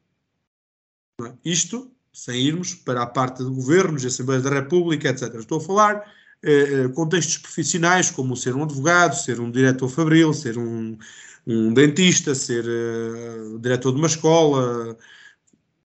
É? 1.23 1.33
Isto 1.43 1.91
sem 2.13 2.41
irmos 2.41 2.75
para 2.75 3.03
a 3.03 3.07
parte 3.07 3.43
de 3.43 3.49
governos, 3.49 4.05
Assembleias 4.05 4.43
da 4.43 4.49
República, 4.49 5.09
etc. 5.09 5.33
Estou 5.35 5.59
a 5.59 5.61
falar 5.61 6.13
eh, 6.43 6.85
eh, 6.85 6.89
contextos 6.89 7.37
profissionais, 7.37 8.11
como 8.11 8.35
ser 8.35 8.55
um 8.55 8.63
advogado, 8.63 9.13
ser 9.15 9.39
um 9.39 9.51
diretor 9.51 9.89
fabril, 9.89 10.33
ser 10.33 10.57
um, 10.57 10.97
um 11.45 11.73
dentista, 11.73 12.35
ser 12.35 12.65
uh, 12.65 13.59
diretor 13.59 13.91
de 13.91 13.97
uma 13.97 14.07
escola, 14.07 14.97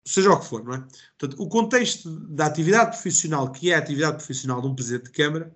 seja 0.06 0.32
o 0.32 0.40
que 0.40 0.46
for, 0.46 0.64
não 0.64 0.74
é? 0.76 0.84
Portanto, 1.18 1.42
o 1.42 1.48
contexto 1.50 2.10
da 2.30 2.46
atividade 2.48 2.92
profissional, 2.92 3.52
que 3.52 3.72
é 3.72 3.76
a 3.76 3.80
atividade 3.80 4.18
profissional 4.18 4.62
de 4.62 4.68
um 4.68 4.76
presidente 4.76 5.06
de 5.06 5.12
Câmara, 5.12 5.56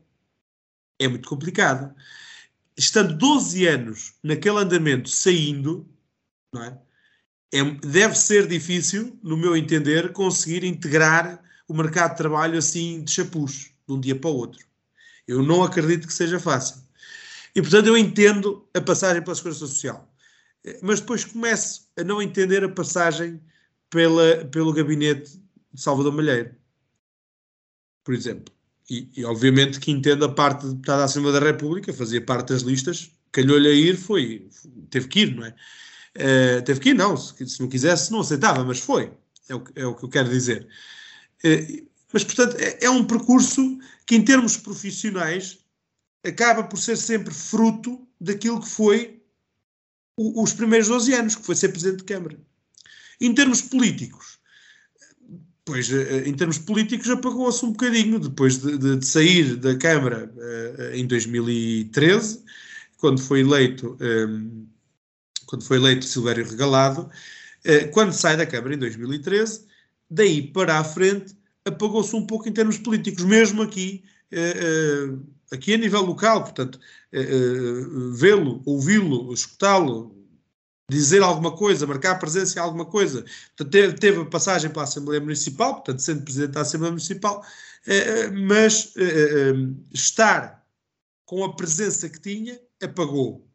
é 0.99 1.07
muito 1.07 1.27
complicado 1.27 1.93
estando 2.77 3.15
12 3.15 3.67
anos 3.67 4.13
naquele 4.23 4.57
andamento, 4.57 5.09
saindo, 5.09 5.87
não 6.53 6.63
é? 6.63 6.79
é? 7.53 7.63
deve 7.63 8.15
ser 8.15 8.47
difícil, 8.47 9.17
no 9.23 9.37
meu 9.37 9.55
entender, 9.55 10.11
conseguir 10.11 10.63
integrar 10.63 11.41
o 11.67 11.73
mercado 11.73 12.11
de 12.11 12.17
trabalho 12.17 12.57
assim 12.57 13.03
de 13.03 13.11
chapuz, 13.11 13.73
de 13.87 13.93
um 13.93 13.99
dia 13.99 14.19
para 14.19 14.29
o 14.29 14.35
outro. 14.35 14.65
Eu 15.27 15.41
não 15.41 15.63
acredito 15.63 16.07
que 16.07 16.13
seja 16.13 16.39
fácil. 16.39 16.81
E, 17.55 17.61
portanto, 17.61 17.87
eu 17.87 17.97
entendo 17.97 18.67
a 18.73 18.81
passagem 18.81 19.21
pela 19.21 19.35
Segurança 19.35 19.67
Social. 19.67 20.11
Mas 20.81 20.99
depois 20.99 21.25
começo 21.25 21.89
a 21.97 22.03
não 22.03 22.21
entender 22.21 22.63
a 22.63 22.69
passagem 22.69 23.39
pela, 23.89 24.45
pelo 24.45 24.73
gabinete 24.73 25.39
de 25.71 25.81
Salvador 25.81 26.13
Malheiro, 26.13 26.55
por 28.03 28.13
exemplo. 28.13 28.53
E, 28.89 29.09
e, 29.15 29.25
obviamente 29.25 29.79
que 29.79 29.91
entendo 29.91 30.25
a 30.25 30.29
parte 30.29 30.61
de 30.61 30.73
deputado 30.73 31.01
acima 31.01 31.31
da 31.31 31.39
República, 31.39 31.93
fazia 31.93 32.23
parte 32.23 32.49
das 32.49 32.63
listas, 32.63 33.11
calhou-lhe 33.31 33.67
a 33.67 33.71
ir, 33.71 33.95
foi, 33.95 34.49
teve 34.89 35.07
que 35.07 35.19
ir, 35.21 35.35
não 35.35 35.45
é? 35.45 35.55
Uh, 36.15 36.61
teve 36.63 36.79
que 36.79 36.89
ir, 36.89 36.93
não, 36.93 37.17
se, 37.17 37.47
se, 37.47 37.59
não 37.59 37.67
quisesse, 37.67 38.11
não 38.11 38.19
aceitava, 38.19 38.63
mas 38.63 38.79
foi, 38.79 39.11
é 39.49 39.55
o, 39.55 39.63
é 39.75 39.85
o 39.85 39.95
que 39.95 40.05
eu 40.05 40.09
quero 40.09 40.29
dizer. 40.29 40.67
Uh, 41.43 41.87
mas, 42.13 42.23
portanto, 42.23 42.55
é, 42.59 42.85
é, 42.85 42.89
um 42.89 43.03
percurso 43.03 43.79
que, 44.05 44.15
em 44.15 44.23
termos 44.23 44.55
profissionais, 44.55 45.57
acaba 46.23 46.63
por 46.63 46.77
ser 46.77 46.95
sempre 46.95 47.33
fruto 47.33 48.07
daquilo 48.21 48.61
que 48.61 48.69
foi 48.69 49.21
o, 50.15 50.43
os 50.43 50.53
primeiros 50.53 50.87
12 50.87 51.13
anos, 51.13 51.35
que 51.35 51.43
foi 51.43 51.55
ser 51.55 51.69
Presidente 51.69 51.97
de 51.97 52.05
Câmara. 52.05 52.39
Em 53.19 53.33
termos 53.33 53.61
políticos, 53.61 54.39
Pois, 55.65 55.89
eh, 55.91 56.27
em 56.27 56.33
termos 56.33 56.57
políticos, 56.57 57.09
apagou-se 57.09 57.65
um 57.65 57.71
bocadinho 57.71 58.19
depois 58.19 58.57
de, 58.57 58.77
de, 58.77 58.97
de 58.97 59.05
sair 59.05 59.55
da 59.55 59.75
Câmara 59.77 60.29
uh, 60.35 60.93
em 60.93 61.07
2013, 61.07 62.43
quando 62.97 63.21
foi 63.21 63.39
eleito, 63.39 63.97
um, 63.99 64.05
ehm, 64.05 64.67
quando 65.45 65.63
foi 65.63 65.77
eleito 65.77 66.05
Silvério 66.05 66.45
Regalado. 66.45 67.09
Quando 67.93 68.11
sai 68.11 68.35
da 68.35 68.45
Câmara 68.45 68.75
em 68.75 68.77
2013, 68.77 69.65
daí 70.09 70.41
para 70.41 70.79
a 70.79 70.83
frente, 70.83 71.33
apagou-se 71.65 72.15
um 72.15 72.25
pouco 72.25 72.47
em 72.47 72.53
termos 72.53 72.77
políticos, 72.77 73.23
mesmo 73.23 73.61
aqui, 73.61 74.03
uh, 74.31 75.21
aqui 75.51 75.73
a 75.73 75.77
nível 75.77 76.01
local. 76.01 76.43
Portanto, 76.43 76.79
vê-lo, 78.15 78.61
ouvi-lo, 78.65 79.31
escutá-lo, 79.33 80.23
dizer 80.89 81.21
alguma 81.23 81.55
coisa, 81.55 81.87
marcar 81.87 82.19
presença 82.19 82.59
em 82.59 82.61
alguma 82.61 82.85
coisa. 82.85 83.25
Portanto, 83.55 83.99
teve 83.99 84.21
a 84.21 84.25
passagem 84.25 84.69
para 84.69 84.81
a 84.81 84.85
Assembleia 84.85 85.21
Municipal, 85.21 85.75
portanto, 85.75 85.99
sendo 85.99 86.23
Presidente 86.23 86.51
da 86.51 86.61
Assembleia 86.61 86.91
Municipal, 86.91 87.43
eh, 87.87 87.97
eh, 87.97 88.31
mas 88.31 88.93
eh, 88.97 89.53
estar 89.93 90.65
com 91.25 91.43
a 91.43 91.55
presença 91.55 92.09
que 92.09 92.19
tinha, 92.19 92.59
apagou. 92.81 93.47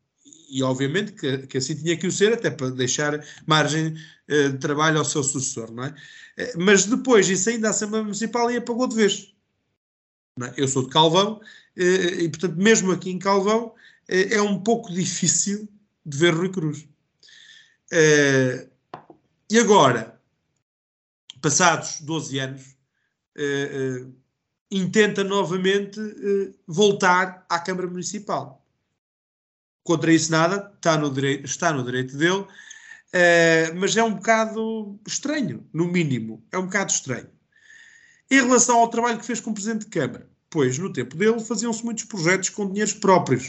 E, 0.48 0.62
obviamente, 0.62 1.12
que, 1.12 1.46
que 1.46 1.58
assim 1.58 1.74
tinha 1.74 1.96
que 1.96 2.06
o 2.06 2.12
ser, 2.12 2.32
até 2.32 2.50
para 2.50 2.70
deixar 2.70 3.22
margem 3.46 3.94
de 4.26 4.58
trabalho 4.58 4.98
ao 4.98 5.04
seu 5.04 5.22
sucessor, 5.22 5.72
não 5.72 5.84
é? 5.84 5.94
Mas 6.56 6.84
depois, 6.84 7.28
isso 7.28 7.48
ainda 7.48 7.68
a 7.68 7.70
Assembleia 7.70 8.04
Municipal 8.04 8.50
e 8.50 8.56
apagou 8.56 8.86
de 8.86 8.96
vez. 8.96 9.34
É? 10.42 10.54
Eu 10.56 10.68
sou 10.68 10.84
de 10.84 10.90
Calvão, 10.90 11.40
e, 11.76 12.28
portanto, 12.28 12.56
mesmo 12.56 12.92
aqui 12.92 13.10
em 13.10 13.18
Calvão, 13.18 13.74
é 14.06 14.40
um 14.40 14.62
pouco 14.62 14.92
difícil 14.92 15.68
de 16.04 16.16
ver 16.16 16.34
Rui 16.34 16.50
Cruz. 16.50 16.88
Uh, 17.92 18.68
e 19.50 19.58
agora, 19.58 20.20
passados 21.40 22.00
12 22.00 22.38
anos, 22.38 22.76
uh, 23.36 24.06
uh, 24.06 24.14
intenta 24.70 25.24
novamente 25.24 25.98
voltar 26.66 27.46
à 27.48 27.58
Câmara 27.58 27.86
Municipal. 27.86 28.57
Contra 29.88 30.12
isso 30.12 30.30
nada, 30.30 30.70
está 30.76 30.98
no 30.98 31.10
direito, 31.10 31.46
está 31.46 31.72
no 31.72 31.82
direito 31.82 32.14
dele, 32.14 32.44
mas 33.74 33.96
é 33.96 34.04
um 34.04 34.12
bocado 34.12 35.00
estranho, 35.06 35.66
no 35.72 35.88
mínimo, 35.88 36.44
é 36.52 36.58
um 36.58 36.66
bocado 36.66 36.92
estranho. 36.92 37.30
Em 38.30 38.36
relação 38.36 38.80
ao 38.80 38.90
trabalho 38.90 39.18
que 39.18 39.24
fez 39.24 39.40
como 39.40 39.54
Presidente 39.54 39.86
de 39.86 39.90
Câmara, 39.90 40.28
pois 40.50 40.76
no 40.76 40.92
tempo 40.92 41.16
dele 41.16 41.40
faziam-se 41.40 41.82
muitos 41.82 42.04
projetos 42.04 42.50
com 42.50 42.68
dinheiros 42.68 42.92
próprios. 42.92 43.48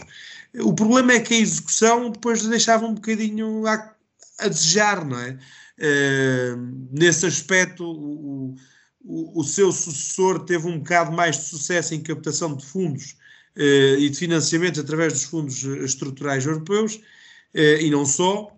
O 0.61 0.73
problema 0.73 1.11
é 1.11 1.19
que 1.19 1.33
a 1.33 1.39
execução 1.39 2.09
depois 2.09 2.41
deixava 2.45 2.85
um 2.85 2.93
bocadinho 2.93 3.67
à, 3.67 3.93
a 4.39 4.47
desejar, 4.47 5.03
não 5.03 5.19
é? 5.19 5.37
Uh, 5.77 6.87
nesse 6.89 7.25
aspecto, 7.25 7.83
o, 7.83 8.55
o, 9.01 9.41
o, 9.41 9.43
seu 9.43 9.73
sucessor 9.73 10.45
teve 10.45 10.69
um 10.69 10.77
bocado 10.77 11.11
mais 11.11 11.35
de 11.35 11.43
sucesso 11.43 11.93
em 11.93 12.01
captação 12.01 12.55
de 12.55 12.65
fundos 12.65 13.11
uh, 13.11 13.18
e 13.59 14.09
de 14.09 14.17
financiamento 14.17 14.79
através 14.79 15.13
dos 15.13 15.23
fundos 15.23 15.63
estruturais 15.63 16.45
europeus, 16.45 16.95
uh, 16.95 17.81
e 17.81 17.89
não 17.89 18.05
só, 18.05 18.55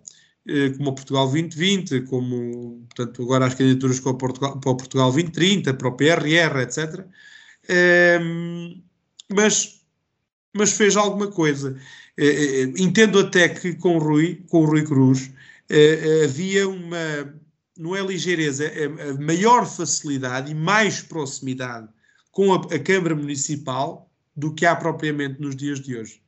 como 0.76 0.90
o 0.90 0.94
Portugal 0.94 1.24
2020, 1.26 2.02
como, 2.02 2.84
portanto, 2.88 3.22
agora 3.22 3.46
as 3.46 3.54
candidaturas 3.54 4.00
para 4.00 4.10
o 4.10 4.14
Portugal, 4.16 4.60
para 4.60 4.70
o 4.70 4.76
Portugal 4.76 5.12
2030, 5.12 5.74
para 5.74 5.88
o 5.88 5.92
PRR, 5.96 6.62
etc. 6.62 7.06
mas, 9.28 9.80
mas 10.52 10.72
fez 10.72 10.96
alguma 10.96 11.30
coisa. 11.30 11.76
entendo 12.76 13.20
até 13.20 13.48
que 13.48 13.74
com 13.74 13.96
o 13.96 13.98
Rui, 14.00 14.42
com 14.48 14.62
o 14.62 14.66
Rui 14.66 14.82
Cruz, 14.82 15.30
havia 16.24 16.68
uma, 16.68 17.32
não 17.78 17.94
é 17.94 18.02
ligeireza, 18.04 18.64
é 18.64 19.12
maior 19.12 19.64
facilidade 19.64 20.50
e 20.50 20.56
mais 20.56 21.00
proximidade 21.00 21.88
com 22.32 22.52
a, 22.52 22.56
a 22.56 22.78
Câmara 22.80 23.14
Municipal 23.14 24.11
do 24.34 24.54
que 24.54 24.66
há 24.66 24.74
propriamente 24.74 25.40
nos 25.40 25.54
dias 25.54 25.80
de 25.80 25.96
hoje. 25.96 26.22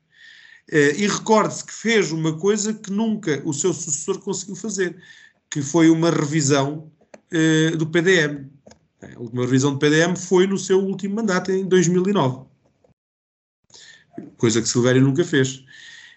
Uh, 0.71 0.97
e 0.97 1.07
recorde-se 1.07 1.65
que 1.65 1.73
fez 1.73 2.11
uma 2.11 2.39
coisa 2.39 2.73
que 2.73 2.91
nunca 2.91 3.43
o 3.45 3.53
seu 3.53 3.73
sucessor 3.73 4.19
conseguiu 4.21 4.57
fazer, 4.57 4.97
que 5.51 5.61
foi 5.61 5.91
uma 5.91 6.11
revisão 6.11 6.91
uh, 7.33 7.77
do 7.77 7.87
PDM. 7.87 8.51
A 9.03 9.19
última 9.21 9.43
revisão 9.43 9.73
do 9.73 9.79
PDM 9.79 10.17
foi 10.17 10.47
no 10.47 10.57
seu 10.57 10.81
último 10.81 11.17
mandato, 11.17 11.53
em 11.53 11.67
2009. 11.67 12.47
Coisa 14.39 14.63
que 14.63 14.69
Silvério 14.69 15.03
nunca 15.03 15.25
fez. 15.25 15.65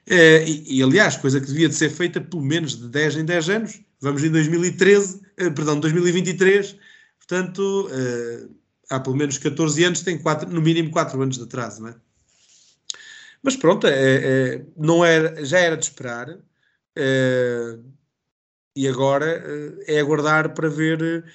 Uh, 0.10 0.45
e, 0.45 0.78
e, 0.78 0.84
aliás, 0.84 1.17
coisa 1.17 1.41
que 1.41 1.47
devia 1.47 1.67
de 1.67 1.76
ser 1.76 1.89
feita 1.89 2.21
pelo 2.21 2.41
menos 2.41 2.78
de 2.78 2.88
10 2.88 3.17
em 3.17 3.26
10 3.26 3.50
anos. 3.50 3.82
Vamos 4.00 4.23
em 4.23 4.32
2013, 4.32 5.15
uh, 5.15 5.21
eh, 5.38 5.50
perdão, 5.50 5.80
2023, 5.80 6.78
portanto, 7.17 7.89
há 8.89 9.00
pelo 9.00 9.15
menos 9.15 9.38
14 9.38 9.84
anos, 9.84 10.02
tem 10.02 10.17
quatro, 10.17 10.50
no 10.50 10.62
mínimo 10.62 10.91
4 10.91 11.21
anos 11.21 11.38
de 11.38 11.43
atraso, 11.43 11.82
não 11.82 11.89
é? 11.89 11.95
Mas 13.43 13.56
pronto, 13.56 13.88
é, 13.88 14.56
é, 14.56 14.65
não 14.76 15.06
era, 15.06 15.45
já 15.45 15.60
era 15.60 15.78
de 15.78 15.86
esperar. 15.86 16.38
É, 16.95 17.78
e 18.76 18.88
agora 18.88 19.26
é 19.88 20.00
aguardar 20.00 20.54
para 20.54 20.69
ver, 20.69 21.26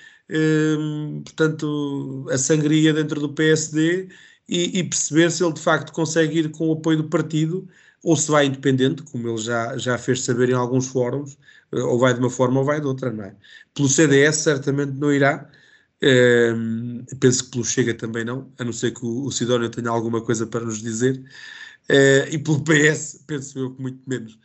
portanto, 1.25 2.27
a 2.31 2.39
sangria 2.39 2.93
dentro 2.93 3.21
do 3.21 3.33
PSD 3.33 4.09
e, 4.49 4.79
e, 4.79 4.85
perceber 4.85 5.31
se 5.31 5.43
ele 5.45 5.53
de 5.53 5.61
facto 5.61 5.93
consegue 5.93 6.39
ir 6.41 6.51
com 6.51 6.69
o 6.69 6.73
apoio 6.75 6.99
do 6.99 7.09
partido 7.09 7.69
ou 8.03 8.17
se 8.17 8.31
vai 8.31 8.47
independente, 8.47 9.03
como 9.05 9.29
ele 9.29 9.39
já, 9.39 9.77
já 9.77 9.99
fez 9.99 10.23
saber 10.23 10.51
em 10.51 10.55
alguns 10.55 10.89
fóruns, 10.89 11.39
ou 11.73 11.99
vai 11.99 12.15
de 12.15 12.21
uma 12.21 12.31
forma 12.31 12.61
ou 12.61 12.67
vai 12.67 12.81
de 12.81 12.87
outra, 12.87 13.11
não 13.13 13.25
é? 13.25 13.35
Pelo 13.75 13.89
CDS 13.89 14.37
certamente 14.37 14.93
não 14.93 15.13
irá, 15.13 15.49
penso 17.21 17.45
que 17.45 17.51
pelo 17.53 17.65
Chega 17.65 17.95
também 17.95 18.25
não, 18.25 18.53
a 18.59 18.65
não 18.65 18.73
ser 18.73 18.93
que 18.93 19.05
o, 19.05 19.25
o 19.27 19.33
Sidónio 19.33 19.71
tenha 19.71 19.91
alguma 19.91 20.23
coisa 20.25 20.47
para 20.47 20.65
nos 20.65 20.81
dizer, 20.83 21.19
uh, 21.91 22.29
e 22.31 22.39
pelo 22.39 22.63
PS 22.65 23.25
penso 23.27 23.59
eu 23.59 23.75
que 23.75 23.83
muito 23.83 24.03
menos. 24.09 24.39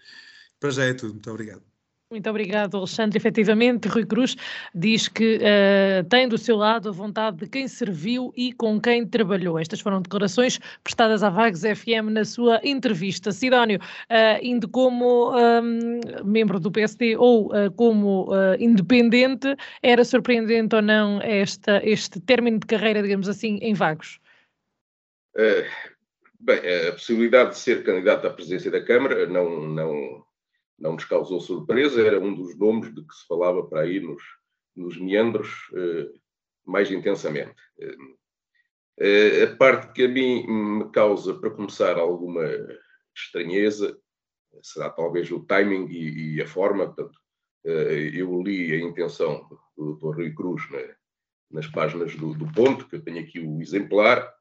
Para 0.59 0.71
já 0.71 0.85
é 0.85 0.93
tudo, 0.93 1.13
muito 1.13 1.29
obrigado. 1.31 1.66
Muito 2.09 2.29
obrigado, 2.29 2.77
Alexandre. 2.77 3.17
Efetivamente, 3.17 3.89
Rui 3.89 4.05
Cruz 4.05 4.37
diz 4.73 5.09
que 5.09 5.39
uh, 5.39 6.07
tem 6.07 6.25
do 6.25 6.37
seu 6.37 6.55
lado 6.55 6.87
a 6.87 6.91
vontade 6.93 7.35
de 7.35 7.49
quem 7.49 7.67
serviu 7.67 8.31
e 8.37 8.53
com 8.53 8.79
quem 8.79 9.05
trabalhou. 9.05 9.59
Estas 9.59 9.81
foram 9.81 10.01
declarações 10.01 10.57
prestadas 10.85 11.21
à 11.21 11.29
Vagos 11.29 11.63
FM 11.63 12.11
na 12.11 12.23
sua 12.23 12.61
entrevista. 12.63 13.33
Sidónio, 13.33 13.77
uh, 13.79 14.39
indo 14.41 14.69
como 14.69 15.35
um, 15.35 15.99
membro 16.23 16.61
do 16.61 16.71
PSD 16.71 17.17
ou 17.17 17.47
uh, 17.47 17.69
como 17.75 18.29
independente, 18.57 19.53
era 19.83 20.05
surpreendente 20.05 20.77
ou 20.77 20.81
não 20.81 21.21
esta, 21.21 21.81
este 21.83 22.21
término 22.21 22.57
de 22.59 22.67
carreira, 22.67 23.03
digamos 23.03 23.27
assim, 23.27 23.59
em 23.61 23.73
Vagos? 23.73 24.17
bem, 26.39 26.59
a 26.87 26.93
possibilidade 26.93 27.51
de 27.51 27.57
ser 27.57 27.83
candidato 27.83 28.25
à 28.25 28.29
presidência 28.29 28.71
da 28.71 28.81
Câmara 28.81 29.27
não, 29.27 29.67
não 29.67 30.26
não 30.77 30.93
nos 30.93 31.05
causou 31.05 31.39
surpresa, 31.39 32.05
era 32.05 32.19
um 32.19 32.33
dos 32.33 32.55
nomes 32.57 32.93
de 32.93 33.01
que 33.01 33.13
se 33.13 33.25
falava 33.27 33.65
para 33.65 33.81
aí 33.81 33.99
nos, 33.99 34.21
nos 34.75 34.97
meandros 34.97 35.49
eh, 35.73 36.11
mais 36.65 36.91
intensamente. 36.91 37.55
Eh, 38.99 39.43
a 39.43 39.55
parte 39.55 39.91
que 39.93 40.05
a 40.05 40.07
mim 40.07 40.45
me 40.47 40.91
causa, 40.91 41.33
para 41.33 41.49
começar, 41.49 41.97
alguma 41.97 42.43
estranheza 43.15 43.97
será 44.61 44.89
talvez 44.89 45.31
o 45.31 45.39
timing 45.45 45.87
e, 45.87 46.35
e 46.35 46.41
a 46.41 46.47
forma. 46.47 46.85
Portanto, 46.85 47.19
eh, 47.65 48.11
eu 48.13 48.41
li 48.43 48.73
a 48.73 48.79
intenção 48.79 49.47
do 49.75 49.95
Dr. 49.95 50.15
Rui 50.15 50.33
Cruz 50.33 50.61
nas 51.49 51.67
páginas 51.67 52.15
do, 52.15 52.33
do 52.33 52.51
Ponto, 52.51 52.87
que 52.87 52.95
eu 52.95 53.03
tenho 53.03 53.19
aqui 53.19 53.39
o 53.39 53.61
exemplar, 53.61 54.31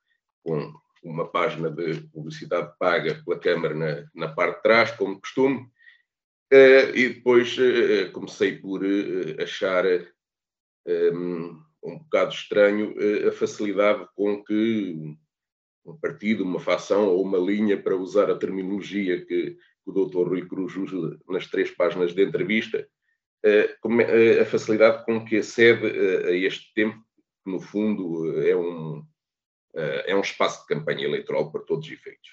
com 0.42 0.72
uma 1.02 1.26
página 1.26 1.70
de 1.70 2.00
publicidade 2.08 2.72
paga 2.78 3.22
pela 3.24 3.38
Câmara 3.38 3.74
na, 3.74 4.04
na 4.14 4.34
parte 4.34 4.56
de 4.56 4.62
trás, 4.62 4.90
como 4.92 5.20
costume, 5.20 5.68
Uh, 6.52 6.94
e 6.94 7.08
depois 7.08 7.58
uh, 7.58 8.12
comecei 8.12 8.56
por 8.56 8.84
uh, 8.84 9.42
achar 9.42 9.84
um, 10.86 11.60
um 11.82 11.98
bocado 11.98 12.32
estranho 12.32 12.94
a 13.26 13.32
facilidade 13.32 14.06
com 14.14 14.44
que 14.44 15.16
um 15.84 15.96
partido, 16.00 16.44
uma 16.44 16.60
facção 16.60 17.08
ou 17.08 17.22
uma 17.22 17.38
linha, 17.38 17.80
para 17.80 17.96
usar 17.96 18.30
a 18.30 18.38
terminologia 18.38 19.24
que, 19.24 19.56
o 19.84 19.92
Dr. 19.92 20.28
Rui 20.28 20.46
Cruz 20.48 20.76
usa 20.76 21.16
nas 21.28 21.46
três 21.46 21.70
páginas 21.70 22.12
de 22.12 22.20
entrevista, 22.20 22.88
a 24.40 24.44
facilidade 24.44 25.04
com 25.04 25.24
que 25.24 25.36
acede 25.36 25.86
a 26.26 26.32
este 26.32 26.74
tempo, 26.74 26.98
que 27.44 27.50
no 27.52 27.60
fundo 27.60 28.40
é 28.42 28.56
um, 28.56 29.04
é 29.74 30.16
um 30.16 30.22
espaço 30.22 30.62
de 30.62 30.74
campanha 30.74 31.04
eleitoral 31.04 31.52
para 31.52 31.62
todos 31.62 31.86
os 31.86 31.92
efeitos. 31.92 32.30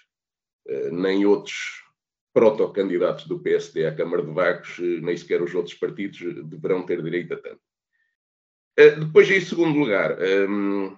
Nem 0.91 1.28
outros 1.28 1.84
protocandidatos 2.33 3.27
do 3.27 3.39
PSD 3.39 3.85
à 3.85 3.95
Câmara 3.95 4.23
de 4.23 4.31
Vagos, 4.31 4.79
eh, 4.79 4.99
nem 5.01 5.15
sequer 5.15 5.41
os 5.41 5.53
outros 5.53 5.75
partidos 5.75 6.19
eh, 6.21 6.41
deverão 6.43 6.83
ter 6.83 7.01
direito 7.01 7.35
a 7.35 7.37
tanto. 7.37 7.61
Eh, 8.75 8.95
depois, 8.95 9.29
em 9.29 9.39
segundo 9.39 9.77
lugar, 9.77 10.17
um, 10.49 10.97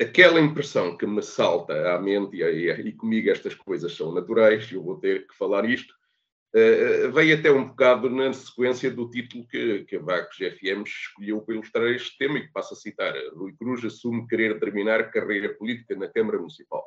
aquela 0.00 0.40
impressão 0.40 0.96
que 0.96 1.04
me 1.04 1.20
salta 1.20 1.92
à 1.92 2.00
mente, 2.00 2.36
e, 2.36 2.70
e, 2.70 2.92
comigo 2.92 3.28
estas 3.28 3.56
coisas 3.56 3.92
são 3.92 4.14
naturais, 4.14 4.70
eu 4.70 4.82
vou 4.82 5.00
ter 5.00 5.26
que 5.26 5.36
falar 5.36 5.68
isto, 5.68 5.92
uh, 6.54 7.10
veio 7.12 7.36
até 7.36 7.50
um 7.50 7.66
bocado 7.66 8.08
na 8.08 8.32
sequência 8.32 8.88
do 8.88 9.10
título 9.10 9.46
que, 9.48 9.84
que 9.84 9.96
a 9.96 10.00
Vagos 10.00 10.36
FM 10.36 10.84
escolheu 10.86 11.40
para 11.42 11.56
ilustrar 11.56 11.88
este 11.88 12.16
tema 12.16 12.38
e 12.38 12.46
que 12.46 12.52
passo 12.52 12.74
a 12.74 12.76
citar. 12.76 13.14
Rui 13.34 13.52
Cruz 13.58 13.84
assume 13.84 14.28
querer 14.28 14.60
terminar 14.60 15.10
carreira 15.10 15.52
política 15.54 15.96
na 15.96 16.06
Câmara 16.08 16.38
Municipal. 16.38 16.86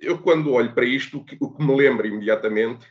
Eu 0.00 0.20
quando 0.20 0.52
olho 0.52 0.74
para 0.74 0.84
isto, 0.84 1.18
o 1.18 1.24
que, 1.24 1.36
o 1.40 1.52
que 1.52 1.64
me 1.64 1.76
lembra 1.76 2.06
imediatamente 2.06 2.86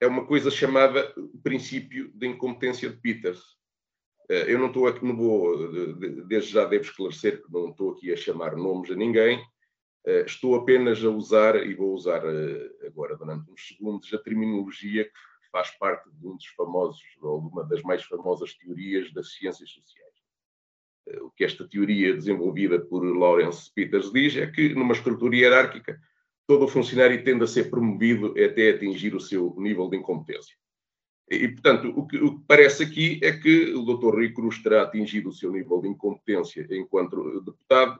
é 0.00 0.06
uma 0.06 0.26
coisa 0.26 0.50
chamada 0.50 1.14
princípio 1.42 2.10
de 2.14 2.26
incompetência 2.26 2.90
de 2.90 2.96
Peters. 2.96 3.40
Eh, 4.28 4.52
eu 4.52 4.58
não 4.58 4.66
estou 4.66 4.88
aqui, 4.88 5.04
não 5.04 5.16
vou, 5.16 5.96
desde 6.26 6.50
já 6.50 6.64
devo 6.64 6.82
esclarecer 6.82 7.40
que 7.40 7.52
não 7.52 7.70
estou 7.70 7.92
aqui 7.92 8.12
a 8.12 8.16
chamar 8.16 8.56
nomes 8.56 8.90
a 8.90 8.96
ninguém, 8.96 9.40
eh, 10.04 10.24
estou 10.26 10.56
apenas 10.56 11.04
a 11.04 11.08
usar, 11.08 11.54
e 11.64 11.74
vou 11.74 11.94
usar 11.94 12.20
eh, 12.24 12.86
agora 12.86 13.16
durante 13.16 13.48
uns 13.48 13.68
segundos, 13.68 14.12
a 14.12 14.18
terminologia 14.18 15.04
que 15.04 15.50
faz 15.52 15.70
parte 15.78 16.10
de 16.10 16.26
um 16.26 16.36
dos 16.36 16.46
famosos, 16.48 17.02
ou 17.20 17.40
de 17.40 17.46
uma 17.48 17.64
das 17.64 17.82
mais 17.82 18.02
famosas 18.02 18.54
teorias 18.54 19.12
das 19.12 19.32
ciências 19.34 19.70
sociais. 19.70 20.12
O 21.20 21.30
que 21.30 21.44
esta 21.44 21.68
teoria 21.68 22.14
desenvolvida 22.14 22.80
por 22.80 23.04
Lawrence 23.04 23.70
Peters 23.74 24.12
diz 24.12 24.36
é 24.36 24.46
que 24.46 24.72
numa 24.74 24.94
estrutura 24.94 25.36
hierárquica 25.36 26.00
todo 26.52 26.66
o 26.66 26.68
funcionário 26.68 27.24
tende 27.24 27.44
a 27.44 27.46
ser 27.46 27.70
promovido 27.70 28.34
até 28.38 28.68
atingir 28.68 29.14
o 29.14 29.20
seu 29.20 29.54
nível 29.56 29.88
de 29.88 29.96
incompetência. 29.96 30.54
E, 31.30 31.48
portanto, 31.48 31.90
o 31.96 32.06
que, 32.06 32.18
o 32.18 32.38
que 32.38 32.44
parece 32.46 32.82
aqui 32.82 33.18
é 33.22 33.32
que 33.32 33.72
o 33.72 33.82
Dr. 33.82 34.14
Rui 34.14 34.34
Cruz 34.34 34.62
terá 34.62 34.82
atingido 34.82 35.30
o 35.30 35.32
seu 35.32 35.50
nível 35.50 35.80
de 35.80 35.88
incompetência 35.88 36.66
enquanto 36.70 37.40
deputado 37.40 37.98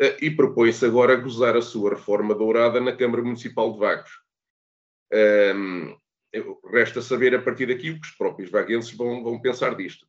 eh, 0.00 0.16
e 0.20 0.28
propõe-se 0.28 0.84
agora 0.84 1.14
gozar 1.14 1.56
a 1.56 1.62
sua 1.62 1.90
reforma 1.90 2.34
dourada 2.34 2.80
na 2.80 2.96
Câmara 2.96 3.22
Municipal 3.22 3.72
de 3.72 3.78
Vagos. 3.78 4.10
Um, 5.54 5.96
resta 6.72 7.00
saber 7.00 7.32
a 7.36 7.40
partir 7.40 7.66
daqui 7.66 7.90
o 7.90 8.00
que 8.00 8.08
os 8.08 8.16
próprios 8.16 8.50
vaguenses 8.50 8.92
vão, 8.92 9.22
vão 9.22 9.40
pensar 9.40 9.76
disto. 9.76 10.04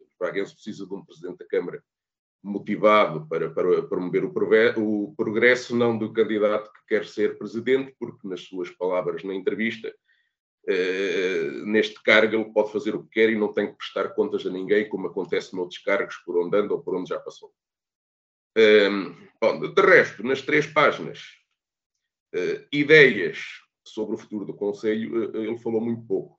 Os 0.00 0.16
vaguenses 0.18 0.54
precisam 0.54 0.88
de 0.88 0.94
um 0.94 1.04
presidente 1.04 1.38
da 1.38 1.46
Câmara 1.46 1.84
motivado 2.42 3.26
para, 3.28 3.50
para 3.50 3.82
promover 3.82 4.24
o, 4.24 5.04
o 5.04 5.14
progresso, 5.16 5.76
não 5.76 5.96
do 5.96 6.12
candidato 6.12 6.72
que 6.72 6.86
quer 6.88 7.06
ser 7.06 7.38
presidente, 7.38 7.94
porque, 7.98 8.26
nas 8.26 8.42
suas 8.42 8.68
palavras 8.70 9.22
na 9.22 9.34
entrevista, 9.34 9.94
eh, 10.66 11.50
neste 11.64 12.02
cargo 12.02 12.34
ele 12.34 12.52
pode 12.52 12.72
fazer 12.72 12.94
o 12.94 13.04
que 13.04 13.10
quer 13.10 13.30
e 13.30 13.36
não 13.36 13.52
tem 13.52 13.68
que 13.68 13.76
prestar 13.76 14.08
contas 14.10 14.44
a 14.44 14.50
ninguém, 14.50 14.88
como 14.88 15.06
acontece 15.06 15.54
noutros 15.54 15.80
cargos 15.82 16.16
por 16.18 16.36
onde 16.36 16.56
anda 16.56 16.74
ou 16.74 16.82
por 16.82 16.94
onde 16.96 17.08
já 17.08 17.20
passou. 17.20 17.52
Um, 18.56 19.14
bom, 19.40 19.72
de 19.72 19.82
resto, 19.82 20.22
nas 20.22 20.42
três 20.42 20.66
páginas, 20.66 21.20
uh, 22.34 22.66
ideias 22.70 23.38
sobre 23.84 24.14
o 24.14 24.18
futuro 24.18 24.44
do 24.44 24.54
Conselho, 24.54 25.30
uh, 25.30 25.36
ele 25.36 25.58
falou 25.58 25.80
muito 25.80 26.06
pouco 26.06 26.38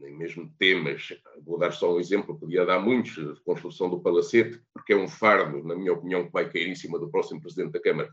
nem 0.00 0.16
mesmo 0.16 0.52
temas. 0.58 1.08
Vou 1.44 1.58
dar 1.58 1.72
só 1.72 1.94
um 1.94 2.00
exemplo, 2.00 2.38
podia 2.38 2.64
dar 2.64 2.80
muitos, 2.80 3.18
a 3.18 3.40
construção 3.44 3.90
do 3.90 4.00
palacete, 4.00 4.60
porque 4.72 4.92
é 4.92 4.96
um 4.96 5.08
fardo, 5.08 5.62
na 5.64 5.74
minha 5.74 5.92
opinião, 5.92 6.26
que 6.26 6.32
vai 6.32 6.50
cair 6.50 6.68
em 6.68 6.74
cima 6.74 6.98
do 6.98 7.10
próximo 7.10 7.40
Presidente 7.40 7.72
da 7.72 7.80
Câmara. 7.80 8.10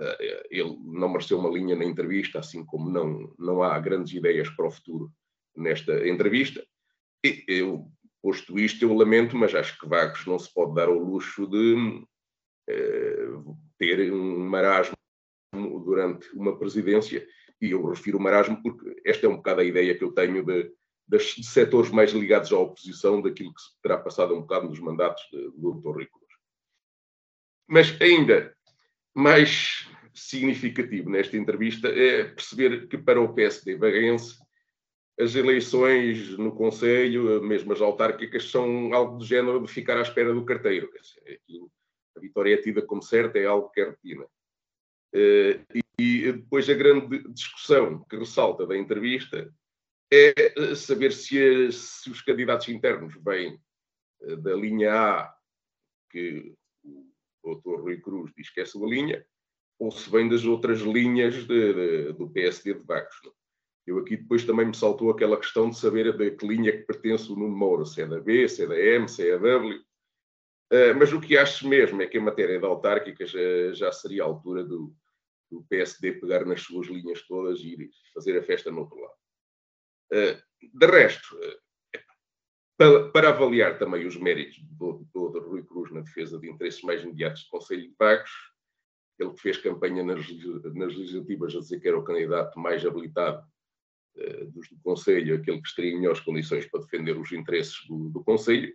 Eh, 0.00 0.46
ele 0.50 0.76
não 0.84 1.08
mereceu 1.08 1.38
uma 1.38 1.50
linha 1.50 1.76
na 1.76 1.84
entrevista, 1.84 2.40
assim 2.40 2.64
como 2.64 2.90
não, 2.90 3.32
não 3.38 3.62
há 3.62 3.78
grandes 3.78 4.12
ideias 4.12 4.48
para 4.50 4.66
o 4.66 4.70
futuro 4.70 5.10
nesta 5.56 6.08
entrevista. 6.08 6.64
E 7.24 7.44
eu, 7.48 7.86
posto 8.22 8.58
isto, 8.58 8.84
eu 8.84 8.94
lamento, 8.94 9.36
mas 9.36 9.54
acho 9.54 9.78
que 9.78 9.88
Vagos 9.88 10.26
não 10.26 10.38
se 10.38 10.52
pode 10.52 10.74
dar 10.74 10.88
ao 10.88 10.98
luxo 10.98 11.46
de 11.46 12.04
eh, 12.68 13.28
ter 13.78 14.12
um 14.12 14.38
marasmo 14.48 14.94
durante 15.84 16.28
uma 16.34 16.58
presidência, 16.58 17.26
e 17.60 17.70
eu 17.70 17.86
refiro 17.86 18.18
marasmo 18.18 18.60
porque 18.62 19.00
esta 19.06 19.26
é 19.26 19.28
um 19.28 19.36
bocado 19.36 19.60
a 19.60 19.64
ideia 19.64 19.96
que 19.96 20.02
eu 20.02 20.12
tenho 20.12 20.44
de 20.44 20.72
das, 21.06 21.34
de 21.34 21.44
setores 21.44 21.90
mais 21.90 22.12
ligados 22.12 22.52
à 22.52 22.58
oposição 22.58 23.20
daquilo 23.20 23.54
que 23.54 23.60
se 23.60 23.80
terá 23.82 23.98
passado 23.98 24.34
um 24.34 24.40
bocado 24.40 24.68
nos 24.68 24.80
mandatos 24.80 25.22
do 25.30 25.72
Dr. 25.74 25.98
Rico. 25.98 26.24
Mas 27.66 27.98
ainda 28.00 28.54
mais 29.14 29.88
significativo 30.12 31.10
nesta 31.10 31.36
entrevista 31.36 31.88
é 31.88 32.24
perceber 32.24 32.88
que 32.88 32.98
para 32.98 33.20
o 33.20 33.32
PSD 33.32 33.76
vaguense 33.76 34.38
as 35.18 35.34
eleições 35.34 36.36
no 36.36 36.54
Conselho, 36.54 37.42
mesmo 37.42 37.72
as 37.72 37.80
autárquicas, 37.80 38.50
são 38.50 38.92
algo 38.92 39.18
do 39.18 39.24
género 39.24 39.64
de 39.64 39.70
ficar 39.70 39.96
à 39.96 40.02
espera 40.02 40.34
do 40.34 40.44
carteiro. 40.44 40.90
A 42.16 42.20
vitória 42.20 42.54
é 42.54 42.56
tida 42.56 42.82
como 42.82 43.02
certa, 43.02 43.38
é 43.38 43.46
algo 43.46 43.70
que 43.70 43.80
é 43.80 43.84
rotina. 43.84 44.26
Eh, 45.14 45.60
e 45.98 46.32
depois 46.32 46.68
a 46.68 46.74
grande 46.74 47.22
discussão 47.32 48.04
que 48.10 48.16
ressalta 48.16 48.66
da 48.66 48.76
entrevista 48.76 49.52
é 50.14 50.74
saber 50.74 51.12
se, 51.12 51.72
se 51.72 52.10
os 52.10 52.22
candidatos 52.22 52.68
internos 52.68 53.14
vêm 53.22 53.58
eh, 54.22 54.36
da 54.36 54.54
linha 54.54 54.92
A, 54.92 55.34
que 56.10 56.54
o 57.42 57.54
Dr. 57.56 57.80
Rui 57.80 58.00
Cruz 58.00 58.32
diz 58.36 58.50
que 58.50 58.60
é 58.60 58.62
a 58.62 58.66
sua 58.66 58.88
linha, 58.88 59.24
ou 59.78 59.90
se 59.90 60.08
vem 60.10 60.28
das 60.28 60.44
outras 60.44 60.80
linhas 60.80 61.34
de, 61.46 61.74
de, 61.74 62.12
do 62.12 62.30
PSD 62.30 62.74
de 62.74 62.84
Vagos. 62.84 63.14
Eu 63.86 63.98
aqui 63.98 64.16
depois 64.16 64.44
também 64.44 64.66
me 64.66 64.76
saltou 64.76 65.10
aquela 65.10 65.36
questão 65.36 65.68
de 65.68 65.78
saber 65.78 66.08
a 66.08 66.30
que 66.30 66.46
linha 66.46 66.72
que 66.72 66.84
pertence 66.84 67.30
o 67.30 67.36
Nuno 67.36 67.54
Moura, 67.54 67.84
se 67.84 68.00
é 68.00 68.06
da 68.06 68.18
B, 68.18 68.48
se 68.48 68.62
é 68.62 68.66
da 68.66 68.78
M, 68.78 69.08
se 69.08 69.28
é 69.28 69.38
da 69.38 69.48
W. 69.48 69.78
Uh, 70.72 70.96
mas 70.98 71.12
o 71.12 71.20
que 71.20 71.36
acho 71.36 71.68
mesmo 71.68 72.00
é 72.00 72.06
que 72.06 72.16
em 72.16 72.22
matéria 72.22 72.58
de 72.58 72.64
autárquicas 72.64 73.30
já, 73.30 73.72
já 73.74 73.92
seria 73.92 74.22
a 74.22 74.26
altura 74.26 74.64
do, 74.64 74.94
do, 75.50 75.62
PSD 75.68 76.12
pegar 76.12 76.46
nas 76.46 76.62
suas 76.62 76.86
linhas 76.86 77.22
todas 77.26 77.60
e 77.60 77.74
ir 77.74 77.90
fazer 78.14 78.38
a 78.38 78.42
festa 78.42 78.70
no 78.70 78.80
outro 78.80 78.98
lado. 78.98 79.14
Uh, 80.14 80.40
de 80.72 80.86
resto, 80.86 81.36
uh, 81.36 81.64
para, 82.76 83.08
para, 83.10 83.28
avaliar 83.30 83.78
também 83.78 84.06
os 84.06 84.16
méritos 84.16 84.58
do, 84.62 85.04
do, 85.12 85.28
do 85.28 85.40
Rui 85.40 85.64
Cruz 85.64 85.90
na 85.90 86.00
defesa 86.00 86.38
de 86.38 86.48
interesses 86.48 86.82
mais 86.82 87.02
imediatos 87.02 87.44
do 87.44 87.50
Conselho 87.50 87.82
de 87.82 87.94
Vagos, 87.98 88.30
ele 89.18 89.30
que 89.32 89.40
fez 89.40 89.58
campanha 89.58 90.04
nas, 90.04 90.26
nas 90.74 90.94
legislativas 90.94 91.54
a 91.54 91.60
dizer 91.60 91.80
que 91.80 91.88
era 91.88 91.98
o 91.98 92.04
candidato 92.04 92.58
mais 92.58 92.84
habilitado 92.86 93.44
uh, 94.16 94.50
dos 94.52 94.68
do 94.68 94.78
Conselho, 94.82 95.36
aquele 95.36 95.60
que 95.60 95.68
estaria 95.68 95.92
em 95.92 95.96
melhores 95.96 96.20
condições 96.20 96.66
para 96.66 96.80
defender 96.80 97.16
os 97.16 97.32
interesses 97.32 97.76
do, 97.88 98.08
do 98.08 98.22
Conselho. 98.22 98.72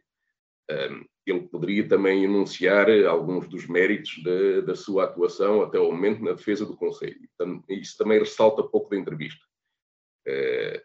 Um, 0.69 1.05
ele 1.25 1.47
poderia 1.47 1.87
também 1.87 2.23
enunciar 2.23 2.89
alguns 3.05 3.47
dos 3.47 3.65
méritos 3.67 4.11
de, 4.23 4.61
da 4.61 4.75
sua 4.75 5.05
atuação 5.05 5.61
até 5.61 5.79
o 5.79 5.91
momento 5.91 6.23
na 6.23 6.33
defesa 6.33 6.65
do 6.65 6.77
Conselho. 6.77 7.19
Isso 7.69 7.97
também 7.97 8.19
ressalta 8.19 8.63
pouco 8.63 8.89
da 8.89 8.97
entrevista. 8.97 9.43
Uh, 10.27 10.31
eh, 10.31 10.83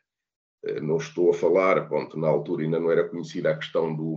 não 0.83 0.97
estou 0.97 1.31
a 1.31 1.35
falar, 1.35 1.89
pronto, 1.89 2.19
na 2.19 2.29
altura 2.29 2.63
ainda 2.63 2.81
não 2.81 2.91
era 2.91 3.09
conhecida 3.09 3.51
a 3.51 3.57
questão 3.57 3.95
do, 3.95 4.17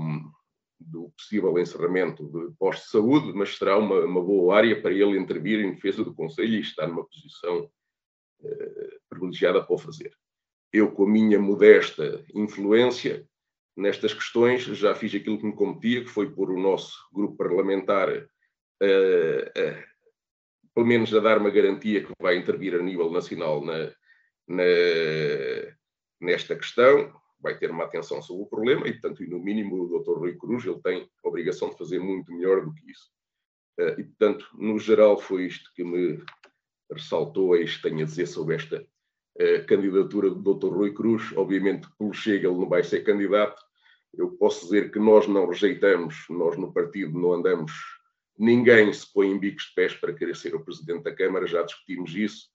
do 0.80 1.10
possível 1.18 1.58
encerramento 1.58 2.26
de 2.26 2.54
postos 2.58 2.86
de 2.86 2.92
saúde, 2.92 3.34
mas 3.34 3.58
será 3.58 3.78
uma, 3.78 4.00
uma, 4.06 4.24
boa 4.24 4.56
área 4.56 4.80
para 4.82 4.92
ele 4.92 5.18
intervir 5.18 5.60
em 5.60 5.74
defesa 5.74 6.04
do 6.04 6.14
Conselho 6.14 6.56
e 6.56 6.62
estar 6.62 6.88
numa 6.88 7.06
posição 7.06 7.70
eh, 8.44 8.98
privilegiada 9.10 9.64
para 9.64 9.76
o 9.76 9.78
fazer. 9.78 10.16
Eu, 10.72 10.92
com 10.92 11.04
a 11.04 11.10
minha 11.10 11.40
modesta 11.40 12.24
influência 12.34 13.28
nestas 13.76 14.14
questões, 14.14 14.64
já 14.64 14.94
fiz 14.94 15.14
aquilo 15.16 15.40
que 15.40 15.46
me 15.46 15.56
competia, 15.56 16.04
que 16.04 16.10
foi 16.10 16.30
pôr 16.30 16.52
o 16.52 16.60
nosso 16.60 16.96
grupo 17.12 17.36
parlamentar, 17.36 18.10
eh, 18.10 19.52
eh, 19.56 19.84
pelo 20.74 20.86
menos 20.86 21.14
a 21.14 21.20
dar 21.20 21.40
uma 21.40 21.50
garantia 21.50 22.04
que 22.04 22.12
vai 22.22 22.38
intervir 22.38 22.76
a 22.76 22.84
nível 22.84 23.12
nacional 23.12 23.66
na, 23.66 23.92
na 24.48 24.64
nesta 26.20 26.56
questão, 26.56 27.14
vai 27.40 27.58
ter 27.58 27.70
uma 27.70 27.84
atenção 27.84 28.22
sobre 28.22 28.44
o 28.44 28.48
problema 28.48 28.88
e, 28.88 28.94
portanto, 28.94 29.24
no 29.28 29.40
mínimo, 29.40 29.84
o 29.84 30.00
Dr. 30.00 30.18
Rui 30.18 30.36
Cruz 30.36 30.66
ele 30.66 30.82
tem 30.82 31.10
a 31.24 31.28
obrigação 31.28 31.70
de 31.70 31.78
fazer 31.78 32.00
muito 32.00 32.32
melhor 32.32 32.66
do 32.66 32.74
que 32.74 32.92
isso. 32.92 33.12
Eh, 33.80 33.96
e, 34.00 34.04
portanto, 34.04 34.48
no 34.58 34.80
geral, 34.80 35.20
foi 35.20 35.46
isto 35.46 35.72
que 35.76 35.84
me 35.84 36.24
ressaltou, 36.92 37.56
é 37.56 37.62
isto 37.62 37.78
que 37.78 37.90
tenho 37.90 38.02
a 38.02 38.06
dizer 38.06 38.26
sobre 38.26 38.56
esta 38.56 38.82
uh, 38.82 39.66
candidatura 39.68 40.30
do 40.30 40.54
Dr. 40.54 40.74
Rui 40.74 40.94
Cruz. 40.94 41.32
Obviamente, 41.36 41.88
pelo 41.98 42.14
Chega, 42.14 42.48
ele 42.48 42.58
não 42.58 42.70
vai 42.70 42.84
ser 42.84 43.04
candidato. 43.04 43.62
Eu 44.14 44.32
posso 44.32 44.66
dizer 44.66 44.92
que 44.92 45.00
nós 45.00 45.28
não 45.28 45.48
rejeitamos, 45.48 46.26
nós 46.30 46.58
no 46.58 46.74
partido 46.74 47.20
não 47.20 47.34
andamos, 47.34 47.72
ninguém 48.38 48.92
se 48.94 49.12
põe 49.14 49.28
em 49.28 49.38
bicos 49.38 49.66
de 49.66 49.74
pés 49.76 49.94
para 49.94 50.14
querer 50.14 50.36
ser 50.36 50.56
o 50.56 50.64
Presidente 50.64 51.04
da 51.04 51.14
Câmara, 51.14 51.46
já 51.46 51.62
discutimos 51.62 52.16
isso 52.16 52.48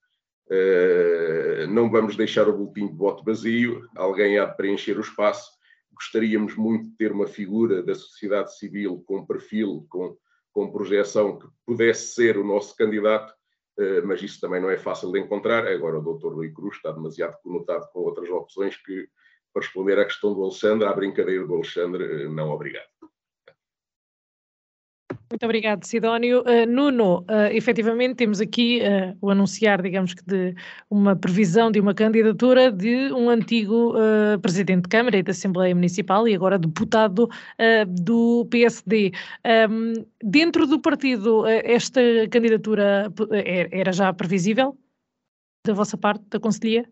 Uh, 0.50 1.66
não 1.68 1.90
vamos 1.90 2.16
deixar 2.16 2.48
o 2.48 2.56
boletim 2.56 2.88
de 2.88 2.96
voto 2.96 3.24
vazio, 3.24 3.88
alguém 3.96 4.38
há 4.38 4.44
de 4.44 4.56
preencher 4.56 4.98
o 4.98 5.02
espaço. 5.02 5.50
Gostaríamos 5.94 6.56
muito 6.56 6.90
de 6.90 6.96
ter 6.96 7.12
uma 7.12 7.26
figura 7.26 7.82
da 7.82 7.94
sociedade 7.94 8.56
civil 8.56 9.02
com 9.06 9.26
perfil, 9.26 9.86
com, 9.88 10.16
com 10.52 10.70
projeção, 10.70 11.38
que 11.38 11.46
pudesse 11.66 12.14
ser 12.14 12.36
o 12.36 12.44
nosso 12.44 12.76
candidato, 12.76 13.32
uh, 13.78 14.06
mas 14.06 14.22
isso 14.22 14.40
também 14.40 14.60
não 14.60 14.70
é 14.70 14.78
fácil 14.78 15.12
de 15.12 15.20
encontrar. 15.20 15.66
Agora, 15.66 15.98
o 15.98 16.18
Dr. 16.18 16.34
Rui 16.34 16.52
Cruz 16.52 16.76
está 16.76 16.92
demasiado 16.92 17.36
conotado 17.42 17.88
com 17.92 18.00
outras 18.00 18.28
opções 18.28 18.76
que, 18.76 19.08
para 19.52 19.62
responder 19.62 19.98
à 19.98 20.04
questão 20.04 20.34
do 20.34 20.42
Alexandre, 20.42 20.86
à 20.86 20.92
brincadeira 20.92 21.46
do 21.46 21.54
Alexandre, 21.54 22.28
não 22.28 22.50
obrigado. 22.50 22.91
Muito 25.32 25.46
obrigado, 25.46 25.82
Sidónio. 25.86 26.42
Uh, 26.42 26.66
Nuno, 26.70 27.20
uh, 27.20 27.48
efetivamente 27.52 28.16
temos 28.16 28.38
aqui 28.38 28.82
uh, 28.82 29.16
o 29.18 29.30
anunciar, 29.30 29.80
digamos 29.80 30.12
que, 30.12 30.22
de 30.26 30.54
uma 30.90 31.16
previsão 31.16 31.70
de 31.70 31.80
uma 31.80 31.94
candidatura 31.94 32.70
de 32.70 33.10
um 33.14 33.30
antigo 33.30 33.94
uh, 33.96 34.38
presidente 34.42 34.82
de 34.82 34.88
Câmara 34.90 35.16
e 35.16 35.22
da 35.22 35.30
Assembleia 35.30 35.74
Municipal 35.74 36.28
e 36.28 36.34
agora 36.34 36.58
deputado 36.58 37.30
do 37.88 38.46
PSD. 38.50 39.12
Um, 39.70 40.04
dentro 40.22 40.66
do 40.66 40.78
partido, 40.78 41.46
esta 41.46 42.02
candidatura 42.30 43.10
era 43.70 43.90
já 43.90 44.12
previsível 44.12 44.76
da 45.66 45.72
vossa 45.72 45.96
parte, 45.96 46.24
da 46.28 46.38
Conselhia? 46.38 46.84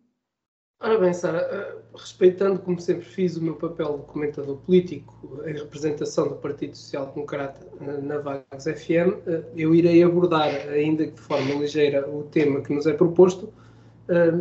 Ora 0.82 0.98
bem, 0.98 1.12
Sara, 1.12 1.40
eh, 1.40 1.74
respeitando 1.94 2.58
como 2.58 2.80
sempre 2.80 3.04
fiz 3.04 3.36
o 3.36 3.42
meu 3.42 3.54
papel 3.54 3.98
de 3.98 4.04
comentador 4.06 4.56
político 4.56 5.42
em 5.44 5.52
representação 5.52 6.26
do 6.26 6.36
Partido 6.36 6.74
Social 6.74 7.12
Democrata 7.14 7.66
eh, 7.82 8.00
na 8.00 8.16
Vagos 8.16 8.64
FM, 8.64 9.20
eh, 9.26 9.42
eu 9.54 9.74
irei 9.74 10.02
abordar, 10.02 10.48
ainda 10.70 11.04
que 11.04 11.12
de 11.12 11.20
forma 11.20 11.52
ligeira, 11.56 12.08
o 12.08 12.22
tema 12.22 12.62
que 12.62 12.72
nos 12.72 12.86
é 12.86 12.94
proposto, 12.94 13.52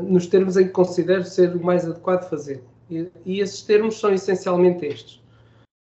nos 0.07 0.25
termos 0.25 0.57
em 0.57 0.63
que 0.63 0.71
considero 0.71 1.23
ser 1.23 1.55
o 1.55 1.63
mais 1.63 1.85
adequado 1.85 2.27
fazer. 2.27 2.63
E 2.89 3.39
esses 3.39 3.61
termos 3.61 3.99
são 3.99 4.11
essencialmente 4.11 4.83
estes. 4.83 5.21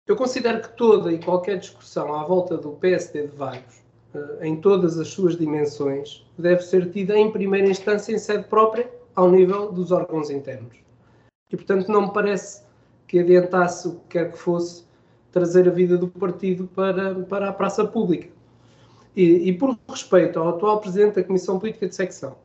Eu 0.08 0.16
considero 0.16 0.62
que 0.62 0.78
toda 0.78 1.12
e 1.12 1.18
qualquer 1.18 1.58
discussão 1.58 2.14
à 2.14 2.24
volta 2.24 2.58
do 2.58 2.74
PSD 2.74 3.26
de 3.26 3.36
Vagos, 3.36 3.82
em 4.40 4.56
todas 4.62 5.00
as 5.00 5.08
suas 5.08 5.36
dimensões, 5.36 6.24
deve 6.38 6.62
ser 6.62 6.92
tida 6.92 7.18
em 7.18 7.32
primeira 7.32 7.68
instância 7.68 8.14
em 8.14 8.20
sede 8.20 8.44
própria 8.44 8.88
ao 9.16 9.30
nível 9.30 9.72
dos 9.72 9.92
órgãos 9.92 10.30
internos. 10.30 10.78
E, 11.52 11.58
portanto, 11.58 11.90
não 11.90 12.04
me 12.04 12.14
parece 12.14 12.64
que 13.08 13.20
adiantasse 13.20 13.88
o 13.88 13.96
que 13.96 14.08
quer 14.10 14.32
que 14.32 14.38
fosse 14.38 14.86
trazer 15.32 15.68
a 15.68 15.72
vida 15.72 15.98
do 15.98 16.08
partido 16.08 16.68
para, 16.68 17.16
para 17.16 17.50
a 17.50 17.54
praça 17.54 17.86
pública. 17.86 18.30
E, 19.16 19.50
e, 19.50 19.54
por 19.54 19.78
respeito 19.90 20.40
ao 20.40 20.50
atual 20.50 20.80
Presidente 20.80 21.16
da 21.16 21.24
Comissão 21.24 21.60
Política 21.60 21.88
de 21.88 21.96
Secção, 21.96 22.38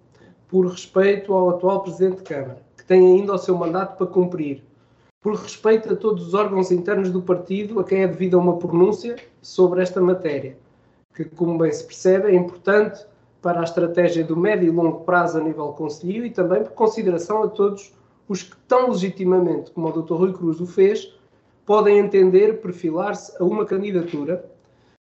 por 0.48 0.66
respeito 0.66 1.32
ao 1.32 1.50
atual 1.50 1.82
Presidente 1.82 2.18
de 2.18 2.22
Câmara, 2.24 2.62
que 2.76 2.84
tem 2.84 3.00
ainda 3.06 3.34
o 3.34 3.38
seu 3.38 3.56
mandato 3.56 3.96
para 3.96 4.06
cumprir, 4.06 4.64
por 5.20 5.34
respeito 5.34 5.92
a 5.92 5.96
todos 5.96 6.28
os 6.28 6.34
órgãos 6.34 6.70
internos 6.70 7.10
do 7.10 7.22
partido 7.22 7.78
a 7.80 7.84
quem 7.84 8.02
é 8.02 8.08
devida 8.08 8.38
uma 8.38 8.58
pronúncia 8.58 9.16
sobre 9.40 9.82
esta 9.82 10.00
matéria, 10.00 10.56
que, 11.14 11.24
como 11.24 11.58
bem 11.58 11.72
se 11.72 11.84
percebe, 11.84 12.28
é 12.28 12.34
importante 12.34 13.04
para 13.46 13.60
a 13.60 13.62
estratégia 13.62 14.24
do 14.24 14.36
médio 14.36 14.66
e 14.66 14.72
longo 14.72 15.04
prazo 15.04 15.38
a 15.38 15.40
nível 15.40 15.68
conselho 15.68 16.26
e 16.26 16.30
também 16.30 16.64
por 16.64 16.72
consideração 16.72 17.44
a 17.44 17.48
todos 17.48 17.94
os 18.28 18.42
que 18.42 18.56
tão 18.66 18.90
legitimamente, 18.90 19.70
como 19.70 19.86
o 19.86 20.02
Dr. 20.02 20.14
Rui 20.14 20.32
Cruz 20.32 20.60
o 20.60 20.66
fez, 20.66 21.16
podem 21.64 21.96
entender 21.96 22.60
perfilar-se 22.60 23.40
a 23.40 23.44
uma 23.44 23.64
candidatura. 23.64 24.44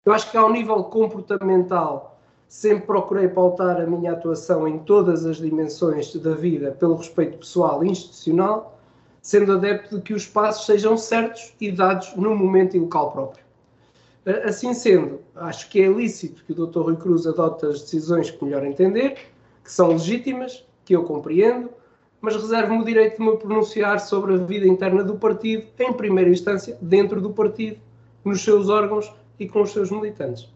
Eu 0.04 0.12
acho 0.12 0.30
que 0.30 0.36
ao 0.36 0.52
nível 0.52 0.84
comportamental 0.84 2.20
sempre 2.46 2.84
procurei 2.84 3.26
pautar 3.26 3.80
a 3.80 3.86
minha 3.86 4.12
atuação 4.12 4.68
em 4.68 4.80
todas 4.80 5.24
as 5.24 5.38
dimensões 5.38 6.14
da 6.16 6.34
vida 6.34 6.72
pelo 6.72 6.96
respeito 6.96 7.38
pessoal 7.38 7.82
e 7.82 7.88
institucional, 7.88 8.78
sendo 9.22 9.52
adepto 9.52 9.96
de 9.96 10.02
que 10.02 10.12
os 10.12 10.26
passos 10.26 10.66
sejam 10.66 10.98
certos 10.98 11.54
e 11.58 11.72
dados 11.72 12.14
no 12.14 12.36
momento 12.36 12.76
e 12.76 12.80
local 12.80 13.12
próprio. 13.12 13.45
Assim 14.44 14.74
sendo, 14.74 15.20
acho 15.36 15.70
que 15.70 15.80
é 15.80 15.86
lícito 15.86 16.42
que 16.44 16.52
o 16.52 16.66
Dr. 16.66 16.80
Rui 16.80 16.96
Cruz 16.96 17.28
adote 17.28 17.64
as 17.64 17.82
decisões 17.82 18.28
que 18.28 18.44
melhor 18.44 18.64
entender, 18.64 19.16
que 19.62 19.70
são 19.70 19.90
legítimas, 19.90 20.66
que 20.84 20.96
eu 20.96 21.04
compreendo, 21.04 21.70
mas 22.20 22.34
reservo-me 22.34 22.82
o 22.82 22.84
direito 22.84 23.18
de 23.18 23.24
me 23.24 23.36
pronunciar 23.36 24.00
sobre 24.00 24.34
a 24.34 24.38
vida 24.38 24.66
interna 24.66 25.04
do 25.04 25.16
partido, 25.16 25.68
em 25.78 25.92
primeira 25.92 26.28
instância, 26.28 26.76
dentro 26.82 27.20
do 27.20 27.30
partido, 27.30 27.78
nos 28.24 28.42
seus 28.42 28.68
órgãos 28.68 29.12
e 29.38 29.46
com 29.48 29.62
os 29.62 29.70
seus 29.70 29.92
militantes. 29.92 30.48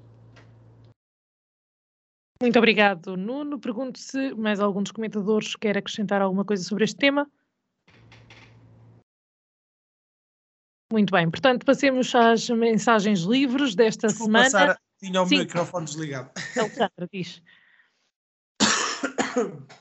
Muito 2.42 2.58
obrigado, 2.58 3.16
Nuno. 3.16 3.60
Pergunto 3.60 4.00
se 4.00 4.34
mais 4.34 4.58
algum 4.58 4.82
dos 4.82 4.90
comentadores 4.90 5.54
quer 5.54 5.76
acrescentar 5.76 6.22
alguma 6.22 6.44
coisa 6.44 6.64
sobre 6.64 6.84
este 6.84 6.96
tema. 6.96 7.30
Muito 10.92 11.12
bem, 11.12 11.30
portanto, 11.30 11.64
passemos 11.64 12.12
às 12.14 12.48
mensagens 12.50 13.20
livres 13.20 13.74
desta 13.76 14.08
Desculpa, 14.08 14.24
semana. 14.26 14.50
Sara, 14.50 14.80
tinha 14.98 15.22
o 15.22 15.26
Sim. 15.26 15.38
microfone 15.38 15.86
desligado. 15.86 16.30
Alexandra, 16.56 17.08
diz. 17.12 17.42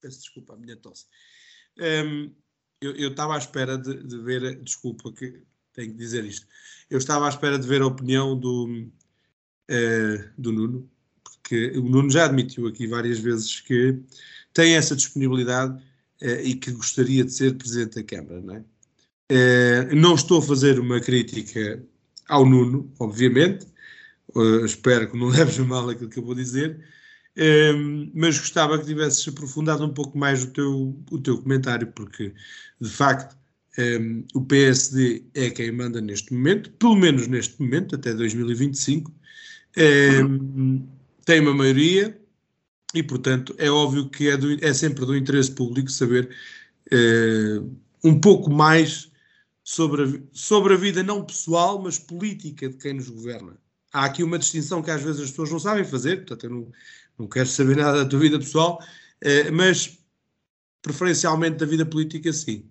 Peço 0.00 0.18
desculpa, 0.18 0.54
a 0.54 0.56
minha 0.56 0.76
tosse. 0.76 1.06
Um, 1.78 2.34
eu 2.80 3.10
estava 3.10 3.34
à 3.34 3.38
espera 3.38 3.78
de, 3.78 4.02
de, 4.02 4.18
ver, 4.18 4.60
desculpa 4.62 5.12
que 5.12 5.42
tenho 5.72 5.92
que 5.92 5.98
dizer 5.98 6.24
isto, 6.24 6.46
eu 6.90 6.98
estava 6.98 7.26
à 7.26 7.28
espera 7.28 7.58
de 7.58 7.66
ver 7.66 7.80
a 7.80 7.86
opinião 7.86 8.38
do, 8.38 8.90
uh, 9.70 10.30
do 10.36 10.52
Nuno, 10.52 10.90
porque 11.22 11.70
o 11.78 11.82
Nuno 11.82 12.10
já 12.10 12.26
admitiu 12.26 12.66
aqui 12.66 12.86
várias 12.86 13.18
vezes 13.18 13.60
que 13.60 13.98
tem 14.52 14.74
essa 14.74 14.94
disponibilidade 14.94 15.82
uh, 16.22 16.40
e 16.42 16.54
que 16.54 16.70
gostaria 16.72 17.24
de 17.24 17.32
ser 17.32 17.56
Presidente 17.56 17.96
da 17.96 18.04
Câmara, 18.04 18.40
não 18.40 18.56
é? 18.56 18.64
Uh, 19.32 19.94
não 19.94 20.14
estou 20.14 20.38
a 20.38 20.42
fazer 20.42 20.78
uma 20.78 21.00
crítica 21.00 21.82
ao 22.28 22.44
Nuno, 22.44 22.92
obviamente. 22.98 23.66
uh, 24.34 24.64
espero 24.64 25.10
que 25.10 25.18
não 25.18 25.28
leves 25.32 25.58
mal 25.58 25.88
aquilo 25.88 26.10
que 26.10 26.18
eu 26.18 26.24
vou 26.24 26.34
dizer, 26.34 26.78
um, 27.36 28.10
mas 28.14 28.38
gostava 28.38 28.78
que 28.78 28.86
tivesses 28.86 29.26
aprofundado 29.26 29.84
um 29.84 29.92
pouco 29.92 30.16
mais 30.16 30.44
o 30.44 30.50
teu, 30.52 30.96
o 31.10 31.18
teu 31.18 31.38
comentário, 31.38 31.86
porque 31.88 32.32
de 32.80 32.90
facto 32.90 33.36
um, 33.78 34.24
o 34.34 34.44
PSD 34.44 35.24
é 35.34 35.50
quem 35.50 35.72
manda 35.72 36.00
neste 36.00 36.32
momento, 36.32 36.70
pelo 36.72 36.94
menos 36.94 37.26
neste 37.26 37.60
momento, 37.60 37.96
até 37.96 38.14
2025, 38.14 39.12
um, 39.76 40.86
tem 41.24 41.40
uma 41.40 41.54
maioria 41.54 42.16
e, 42.94 43.02
portanto, 43.02 43.54
é 43.58 43.68
óbvio 43.70 44.08
que 44.08 44.28
é, 44.28 44.36
do, 44.36 44.64
é 44.64 44.72
sempre 44.72 45.04
do 45.04 45.16
interesse 45.16 45.50
público 45.50 45.90
saber 45.90 46.30
uh, 46.92 47.76
um 48.04 48.20
pouco 48.20 48.50
mais 48.50 49.10
sobre 49.64 50.04
a, 50.04 50.20
sobre 50.30 50.74
a 50.74 50.76
vida 50.76 51.02
não 51.02 51.24
pessoal, 51.24 51.80
mas 51.82 51.98
política 51.98 52.68
de 52.68 52.76
quem 52.76 52.92
nos 52.92 53.08
governa. 53.08 53.56
Há 53.90 54.04
aqui 54.04 54.22
uma 54.22 54.38
distinção 54.38 54.82
que 54.82 54.90
às 54.90 55.02
vezes 55.02 55.22
as 55.22 55.30
pessoas 55.30 55.50
não 55.50 55.58
sabem 55.58 55.84
fazer, 55.84 56.18
portanto, 56.18 56.44
eu 56.44 56.50
não, 56.50 56.72
não 57.18 57.26
quero 57.26 57.48
saber 57.48 57.76
nada 57.76 58.04
da 58.04 58.08
tua 58.08 58.20
vida 58.20 58.38
pessoal, 58.38 58.78
uh, 59.22 59.52
mas 59.52 59.98
preferencialmente 60.82 61.56
da 61.56 61.64
vida 61.64 61.86
política, 61.86 62.30
sim. 62.32 62.64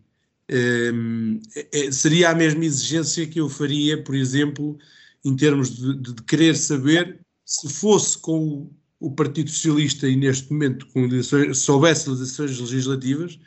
Uh, 0.52 1.39
é, 1.72 1.91
seria 1.91 2.30
a 2.30 2.36
mesma 2.36 2.64
exigência 2.64 3.26
que 3.26 3.39
eu 3.39 3.50
faria, 3.50 4.04
por 4.04 4.14
exemplo, 4.14 4.78
em 5.26 5.36
termos 5.36 5.76
de, 5.76 5.96
de, 5.96 6.22
querer 6.24 6.56
saber 6.56 7.20
se 7.46 7.70
fosse 7.70 8.20
com 8.20 8.70
o, 9.00 9.08
o, 9.08 9.12
Partido 9.12 9.50
Socialista 9.50 10.08
e 10.08 10.16
neste 10.16 10.52
momento 10.52 10.86
com 10.88 11.06
eleições, 11.06 11.58
se 11.58 11.72
houvesse 11.72 12.10
eleições 12.10 12.60
legislativas, 12.60 13.39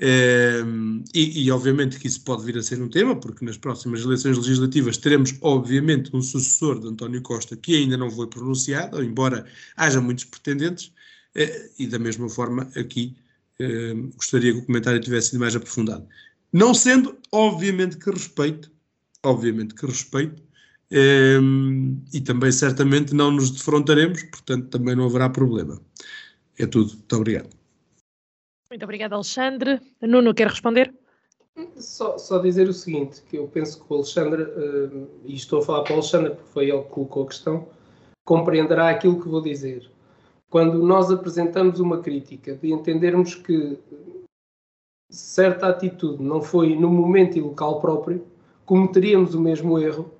e, 0.00 1.44
e, 1.44 1.50
obviamente 1.50 1.98
que 1.98 2.06
isso 2.06 2.22
pode 2.22 2.44
vir 2.44 2.56
a 2.56 2.62
ser 2.62 2.80
um 2.80 2.88
tema, 2.88 3.16
porque 3.16 3.44
nas 3.44 3.56
próximas 3.56 4.02
eleições 4.02 4.38
legislativas 4.38 4.96
teremos, 4.96 5.34
obviamente, 5.40 6.14
um 6.14 6.22
sucessor 6.22 6.78
de 6.80 6.86
António 6.86 7.20
Costa 7.20 7.56
que 7.56 7.76
ainda 7.76 7.96
não 7.96 8.10
foi 8.10 8.28
pronunciado, 8.28 9.02
embora 9.02 9.44
haja 9.76 10.00
muitos 10.00 10.24
pretendentes, 10.24 10.92
uh, 11.36 11.70
e 11.78 11.86
da 11.86 11.98
mesma 11.98 12.28
forma 12.28 12.70
aqui 12.76 13.16
gostaria 14.16 14.52
que 14.52 14.58
o 14.60 14.66
comentário 14.66 15.00
tivesse 15.00 15.30
sido 15.30 15.40
mais 15.40 15.56
aprofundado. 15.56 16.06
Não 16.52 16.72
sendo, 16.72 17.16
obviamente, 17.32 17.96
que 17.96 18.10
respeito, 18.10 18.70
obviamente 19.22 19.74
que 19.74 19.84
respeito, 19.84 20.42
um, 20.90 22.00
e 22.12 22.20
também 22.20 22.50
certamente 22.50 23.14
não 23.14 23.30
nos 23.30 23.50
defrontaremos, 23.50 24.22
portanto 24.24 24.68
também 24.68 24.94
não 24.94 25.04
haverá 25.06 25.28
problema. 25.28 25.80
É 26.58 26.66
tudo. 26.66 26.92
Muito 26.92 27.16
obrigado. 27.16 27.57
Muito 28.70 28.82
obrigada, 28.84 29.14
Alexandre. 29.14 29.80
Nuno, 30.02 30.34
quer 30.34 30.48
responder? 30.48 30.94
Só, 31.76 32.18
só, 32.18 32.38
dizer 32.38 32.68
o 32.68 32.72
seguinte, 32.72 33.22
que 33.22 33.36
eu 33.36 33.48
penso 33.48 33.82
que 33.82 33.92
o 33.92 33.96
Alexandre, 33.96 34.42
uh, 34.42 35.08
e 35.24 35.34
estou 35.34 35.60
a 35.60 35.62
falar 35.62 35.82
para 35.82 35.92
o 35.92 35.94
Alexandre 35.94 36.30
porque 36.30 36.52
foi 36.52 36.70
ele 36.70 36.82
que 36.82 36.90
colocou 36.90 37.24
a 37.24 37.26
questão, 37.26 37.68
compreenderá 38.24 38.90
aquilo 38.90 39.20
que 39.20 39.28
vou 39.28 39.40
dizer. 39.40 39.90
Quando 40.50 40.82
nós 40.82 41.10
apresentamos 41.10 41.80
uma 41.80 42.00
crítica 42.00 42.54
de 42.54 42.72
entendermos 42.72 43.34
que 43.34 43.78
certa 45.10 45.68
atitude 45.68 46.22
não 46.22 46.42
foi 46.42 46.76
no 46.76 46.90
momento 46.90 47.38
e 47.38 47.40
local 47.40 47.80
próprio, 47.80 48.24
cometeríamos 48.66 49.34
o 49.34 49.40
mesmo 49.40 49.78
erro 49.78 50.12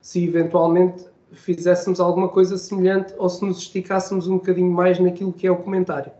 se 0.00 0.24
eventualmente 0.24 1.04
fizéssemos 1.32 1.98
alguma 1.98 2.28
coisa 2.28 2.56
semelhante 2.56 3.12
ou 3.18 3.28
se 3.28 3.44
nos 3.44 3.58
esticássemos 3.58 4.28
um 4.28 4.36
bocadinho 4.36 4.70
mais 4.70 5.00
naquilo 5.00 5.32
que 5.32 5.46
é 5.46 5.50
o 5.50 5.56
comentário. 5.56 6.12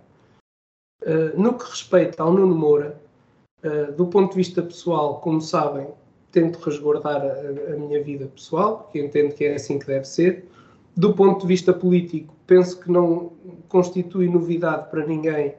Eh, 1.07 1.33
no 1.37 1.55
que 1.55 1.71
respeita 1.71 2.21
ao 2.25 2.33
Nuno 2.33 2.57
Moura, 2.57 3.01
uh, 3.63 3.93
do 3.93 4.09
ponto 4.09 4.33
de 4.33 4.39
vista 4.39 4.61
pessoal, 4.61 5.21
como 5.21 5.41
sabem, 5.41 5.87
tento 6.33 6.59
resguardar 6.59 7.23
a, 7.23 7.75
a, 7.75 7.77
minha 7.77 8.03
vida 8.03 8.27
pessoal, 8.27 8.79
porque 8.79 8.99
entendo 8.99 9.33
que 9.33 9.45
é 9.45 9.55
assim 9.55 9.79
que 9.79 9.87
deve 9.87 10.05
ser. 10.05 10.47
Do 10.97 11.15
ponto 11.15 11.43
de 11.43 11.47
vista 11.47 11.73
político, 11.73 12.35
penso 12.45 12.81
que 12.81 12.91
não 12.91 13.31
constitui 13.69 14.29
novidade 14.29 14.91
para 14.91 15.07
ninguém 15.07 15.55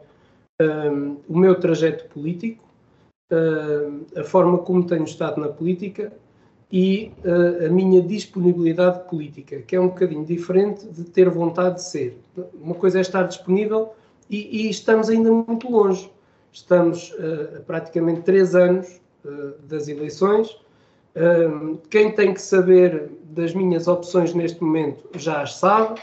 um, 0.62 0.66
eh, 0.66 1.18
o 1.30 1.38
meu 1.38 1.56
trajeto 1.58 2.06
político, 2.10 2.66
uh, 3.32 4.20
a 4.20 4.26
forma 4.26 4.58
como 4.58 4.86
tenho 4.86 5.06
estado 5.06 5.40
na 5.40 5.48
política 5.48 6.12
e 6.70 7.14
uh, 7.24 7.68
a 7.68 7.70
minha 7.70 8.02
disponibilidade 8.02 9.08
política, 9.08 9.62
que 9.62 9.78
é 9.78 9.80
um 9.80 9.88
bocadinho 9.88 10.26
diferente 10.26 10.86
de 10.88 11.06
ter 11.06 11.30
vontade 11.30 11.76
de 11.76 11.84
ser. 11.84 12.18
Uma 12.62 12.76
coisa 12.76 12.98
é 12.98 13.02
estar 13.02 13.24
disponível, 13.24 13.94
e, 14.30 14.66
e 14.66 14.70
estamos 14.70 15.10
ainda 15.10 15.32
muito 15.32 15.70
longe. 15.70 16.10
Estamos 16.52 17.12
uh, 17.12 17.62
praticamente 17.66 18.22
três 18.22 18.56
anos 18.56 19.00
uh, 19.24 19.54
das 19.68 19.88
eleições. 19.88 20.50
Uh, 21.16 21.78
quem 21.90 22.12
tem 22.12 22.34
que 22.34 22.42
saber 22.42 23.10
das 23.24 23.54
minhas 23.54 23.88
opções 23.88 24.34
neste 24.34 24.62
momento 24.64 25.08
já 25.16 25.42
as 25.42 25.56
sabe. 25.56 26.00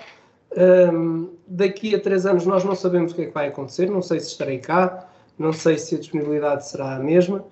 daqui 1.48 1.94
a 1.94 2.00
três 2.00 2.24
anos 2.26 2.46
nós 2.46 2.64
não 2.64 2.76
sabemos 2.76 3.12
o 3.12 3.14
que 3.14 3.22
é 3.22 3.26
que 3.26 3.34
vai 3.34 3.48
acontecer, 3.48 3.90
não 3.90 4.00
sei 4.00 4.20
se 4.20 4.28
estarei 4.28 4.58
cá, 4.58 5.08
não 5.36 5.52
sei 5.52 5.76
se 5.78 5.96
a 5.96 5.98
disponibilidade 5.98 6.68
será 6.68 6.94
a 6.94 6.98
mesma. 7.00 7.44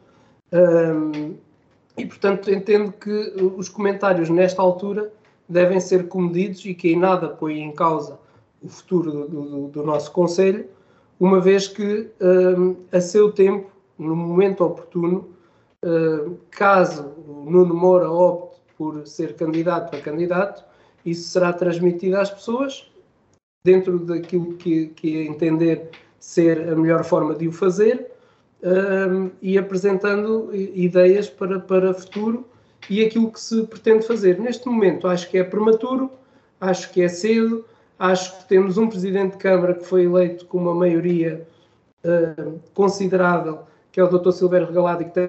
e 1.98 2.06
portanto 2.06 2.48
entendo 2.48 2.92
que 2.92 3.10
os 3.56 3.68
comentários 3.68 4.28
nesta 4.28 4.62
altura 4.62 5.12
devem 5.48 5.80
ser 5.80 6.06
comedidos 6.06 6.64
e 6.64 6.74
que 6.74 6.92
em 6.92 6.98
nada 6.98 7.28
põe 7.28 7.60
em 7.60 7.72
causa 7.72 8.18
o 8.62 8.68
futuro 8.68 9.10
do, 9.10 9.28
do, 9.28 9.68
do 9.68 9.82
nosso 9.82 10.10
Conselho, 10.12 10.66
uma 11.18 11.40
vez 11.40 11.68
que, 11.68 12.08
um, 12.20 12.76
a 12.90 13.00
seu 13.00 13.30
tempo, 13.30 13.70
no 13.98 14.16
momento 14.16 14.64
oportuno, 14.64 15.28
uh, 15.84 16.36
caso 16.50 17.12
o 17.26 17.48
Nuno 17.48 17.74
Moura 17.74 18.10
opte 18.10 18.60
por 18.76 19.06
ser 19.06 19.34
candidato 19.36 19.94
a 19.96 20.00
candidato, 20.00 20.64
isso 21.04 21.28
será 21.28 21.52
transmitido 21.52 22.16
às 22.18 22.30
pessoas 22.30 22.90
dentro 23.64 23.98
daquilo 24.00 24.54
que, 24.54 24.88
que 24.88 25.18
entender 25.18 25.90
ser 26.18 26.68
a 26.68 26.76
melhor 26.76 27.04
forma 27.04 27.34
de 27.34 27.48
o 27.48 27.52
fazer 27.52 28.10
um, 28.62 29.30
e 29.40 29.58
apresentando 29.58 30.50
ideias 30.54 31.28
para, 31.28 31.58
para 31.58 31.94
futuro 31.94 32.46
e 32.88 33.04
aquilo 33.04 33.30
que 33.30 33.40
se 33.40 33.62
pretende 33.64 34.06
fazer. 34.06 34.38
Neste 34.38 34.68
momento 34.68 35.06
acho 35.06 35.28
que 35.30 35.38
é 35.38 35.44
prematuro, 35.44 36.10
acho 36.60 36.92
que 36.92 37.02
é 37.02 37.08
cedo, 37.08 37.64
Acho 38.02 38.36
que 38.36 38.48
temos 38.48 38.78
um 38.78 38.88
presidente 38.88 39.34
de 39.34 39.38
Câmara 39.38 39.74
que 39.74 39.84
foi 39.84 40.06
eleito 40.06 40.44
com 40.46 40.58
uma 40.58 40.74
maioria 40.74 41.46
uh, 42.04 42.60
considerável, 42.74 43.60
que 43.92 44.00
é 44.00 44.02
o 44.02 44.08
Dr. 44.08 44.32
Silvério 44.32 44.66
Regalado, 44.66 45.02
e 45.02 45.04
que 45.04 45.12
tem 45.12 45.28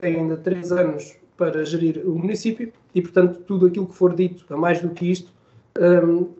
ainda 0.00 0.36
três 0.36 0.70
anos 0.70 1.16
para 1.36 1.64
gerir 1.64 2.08
o 2.08 2.16
município, 2.16 2.72
e 2.94 3.02
portanto 3.02 3.40
tudo 3.40 3.66
aquilo 3.66 3.88
que 3.88 3.96
for 3.96 4.14
dito 4.14 4.44
a 4.54 4.56
mais 4.56 4.80
do 4.80 4.90
que 4.90 5.10
isto 5.10 5.32
um, 5.76 6.32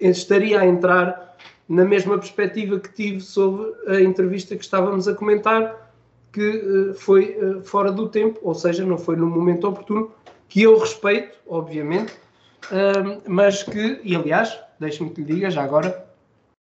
estaria 0.00 0.60
a 0.60 0.66
entrar 0.66 1.36
na 1.68 1.84
mesma 1.84 2.18
perspectiva 2.18 2.80
que 2.80 2.92
tive 2.92 3.20
sobre 3.20 3.72
a 3.86 4.00
entrevista 4.00 4.56
que 4.56 4.64
estávamos 4.64 5.06
a 5.06 5.14
comentar, 5.14 5.94
que 6.32 6.90
uh, 6.90 6.94
foi 6.94 7.36
uh, 7.36 7.62
fora 7.62 7.92
do 7.92 8.08
tempo, 8.08 8.40
ou 8.42 8.56
seja, 8.56 8.84
não 8.84 8.98
foi 8.98 9.14
no 9.14 9.28
momento 9.28 9.68
oportuno, 9.68 10.10
que 10.48 10.62
eu 10.62 10.76
respeito, 10.76 11.38
obviamente, 11.46 12.12
mas 13.26 13.62
que, 13.62 14.00
e 14.04 14.14
aliás, 14.14 14.56
deixe-me 14.82 15.10
que 15.10 15.22
lhe 15.22 15.34
diga 15.34 15.50
já 15.50 15.62
agora 15.62 16.06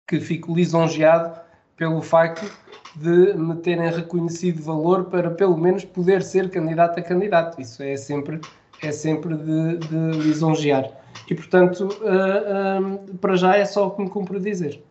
que 0.07 0.19
fico 0.19 0.53
lisonjeado 0.53 1.39
pelo 1.75 2.01
facto 2.01 2.51
de 2.95 3.33
me 3.35 3.55
terem 3.57 3.89
reconhecido 3.91 4.63
valor 4.63 5.05
para 5.05 5.29
pelo 5.29 5.55
menos 5.55 5.85
poder 5.85 6.23
ser 6.23 6.49
candidato 6.49 6.99
a 6.99 7.03
candidato. 7.03 7.61
Isso 7.61 7.83
é 7.83 7.95
sempre, 7.95 8.41
é 8.81 8.91
sempre 8.91 9.35
de, 9.35 9.77
de 9.77 10.17
lisonjear. 10.23 10.89
E 11.29 11.35
portanto, 11.35 11.87
uh, 12.01 13.11
uh, 13.11 13.17
para 13.17 13.35
já 13.35 13.55
é 13.55 13.65
só 13.65 13.87
o 13.87 13.91
que 13.91 14.01
me 14.01 14.09
cumpre 14.09 14.39
dizer. 14.39 14.81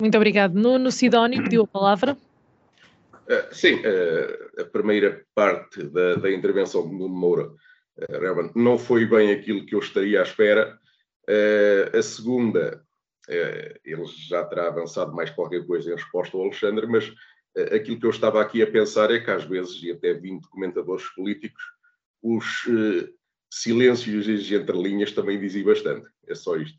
Muito 0.00 0.16
obrigado. 0.16 0.54
Nuno 0.54 0.92
Sidónio 0.92 1.42
pediu 1.42 1.62
a 1.62 1.66
palavra. 1.66 2.16
Uh, 3.26 3.54
sim, 3.54 3.80
a 4.60 4.64
primeira 4.64 5.22
parte 5.34 5.82
da, 5.84 6.16
da 6.16 6.30
intervenção 6.30 6.86
de 6.86 6.94
Nuno 6.94 7.14
Moura 7.14 7.50
realmente 8.10 8.52
não 8.54 8.76
foi 8.76 9.06
bem 9.06 9.32
aquilo 9.32 9.64
que 9.64 9.74
eu 9.74 9.78
estaria 9.78 10.20
à 10.20 10.22
espera 10.22 10.78
Uh, 11.28 11.96
a 11.96 12.02
segunda, 12.02 12.84
uh, 13.28 13.80
ele 13.84 14.04
já 14.28 14.44
terá 14.44 14.68
avançado 14.68 15.14
mais 15.14 15.30
qualquer 15.30 15.66
coisa 15.66 15.90
em 15.90 15.94
resposta 15.94 16.36
ao 16.36 16.44
Alexandre, 16.44 16.86
mas 16.86 17.08
uh, 17.08 17.74
aquilo 17.74 17.98
que 17.98 18.06
eu 18.06 18.10
estava 18.10 18.40
aqui 18.40 18.62
a 18.62 18.70
pensar 18.70 19.10
é 19.10 19.20
que 19.20 19.30
às 19.30 19.44
vezes, 19.44 19.82
e 19.82 19.90
até 19.90 20.12
20 20.12 20.48
comentadores 20.48 21.06
políticos, 21.14 21.62
os 22.22 22.66
silêncios 23.50 24.26
entre 24.50 24.76
linhas 24.76 25.12
também 25.12 25.38
dizem 25.38 25.62
bastante. 25.62 26.08
É 26.26 26.34
só 26.34 26.56
isto. 26.56 26.78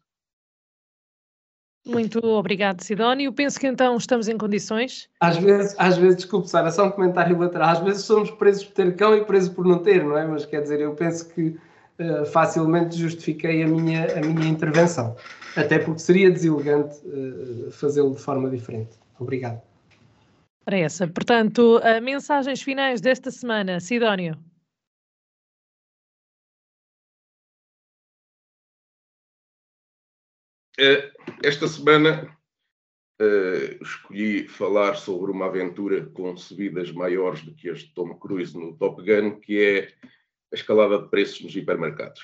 Muito 1.86 2.20
obrigado, 2.26 2.82
Sidónio. 2.82 3.32
Penso 3.32 3.60
que 3.60 3.68
então 3.68 3.96
estamos 3.96 4.28
em 4.28 4.38
condições. 4.38 5.08
Às 5.20 5.38
vezes, 5.38 5.76
às 5.78 5.96
vezes 5.98 6.18
desculpe, 6.18 6.50
Sara, 6.50 6.72
só 6.72 6.88
um 6.88 6.92
comentário 6.92 7.38
lateral. 7.38 7.70
Às 7.70 7.80
vezes 7.80 8.06
somos 8.06 8.32
presos 8.32 8.66
por 8.66 8.74
ter 8.74 8.96
cão 8.96 9.16
e 9.16 9.24
presos 9.24 9.50
por 9.50 9.66
não 9.66 9.78
ter, 9.78 10.04
não 10.04 10.18
é? 10.18 10.26
Mas 10.26 10.48
quer 10.48 10.64
dizer, 10.64 10.82
eu 10.82 10.96
penso 10.96 11.30
que 11.30 11.56
uh, 12.00 12.26
facilmente 12.26 12.98
justifiquei 12.98 13.64
a 13.64 13.68
minha, 13.68 14.18
a 14.18 14.22
minha 14.22 14.48
intervenção. 14.48 15.16
Até 15.56 15.80
porque 15.80 16.00
seria 16.00 16.30
deselegante 16.30 16.98
uh, 17.06 17.72
fazê-lo 17.72 18.16
de 18.16 18.22
forma 18.22 18.50
diferente. 18.50 18.98
Obrigado. 19.20 19.62
Para 20.66 20.78
essa. 20.78 21.08
Portanto, 21.08 21.78
uh, 21.78 22.02
mensagens 22.02 22.62
finais 22.62 23.00
desta 23.00 23.32
semana, 23.32 23.80
Sidónio. 23.80 24.38
Eh, 30.78 31.10
esta 31.42 31.68
semana 31.68 32.38
uh, 33.22 33.84
escolhi 33.84 34.48
falar 34.48 34.96
sobre 34.96 35.32
uma 35.32 35.46
aventura 35.46 36.06
com 36.08 36.36
subidas 36.36 36.92
maiores 36.92 37.44
do 37.44 37.56
que 37.56 37.70
as 37.70 37.80
de 37.80 37.94
Tom 37.94 38.14
Cruise 38.16 38.58
no 38.58 38.76
Top 38.76 39.02
Gun, 39.02 39.40
que 39.40 39.62
é 39.62 39.94
a 40.56 40.58
escalada 40.58 40.98
de 41.00 41.10
preços 41.10 41.42
nos 41.42 41.56
hipermercados. 41.56 42.22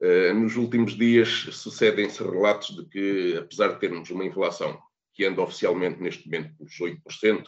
Uh, 0.00 0.34
nos 0.34 0.56
últimos 0.56 0.94
dias 0.94 1.28
sucedem-se 1.52 2.22
relatos 2.22 2.76
de 2.76 2.84
que, 2.86 3.36
apesar 3.38 3.68
de 3.68 3.80
termos 3.80 4.10
uma 4.10 4.24
inflação 4.24 4.78
que 5.14 5.24
anda 5.24 5.40
oficialmente 5.40 6.02
neste 6.02 6.28
momento 6.28 6.54
pelos 6.56 6.74
8%, 6.74 7.44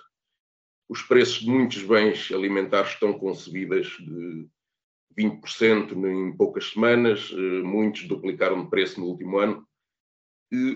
os 0.89 1.03
preços 1.03 1.41
de 1.41 1.51
muitos 1.51 1.83
bens 1.83 2.31
alimentares 2.33 2.93
estão 2.93 3.13
com 3.13 3.35
subidas 3.35 3.89
de 3.99 4.49
20% 5.19 5.93
em 6.07 6.35
poucas 6.37 6.71
semanas, 6.71 7.31
uh, 7.33 7.65
muitos 7.65 8.05
duplicaram 8.05 8.65
de 8.65 8.71
preço 8.71 9.01
no 9.01 9.07
último 9.07 9.39
ano 9.39 9.67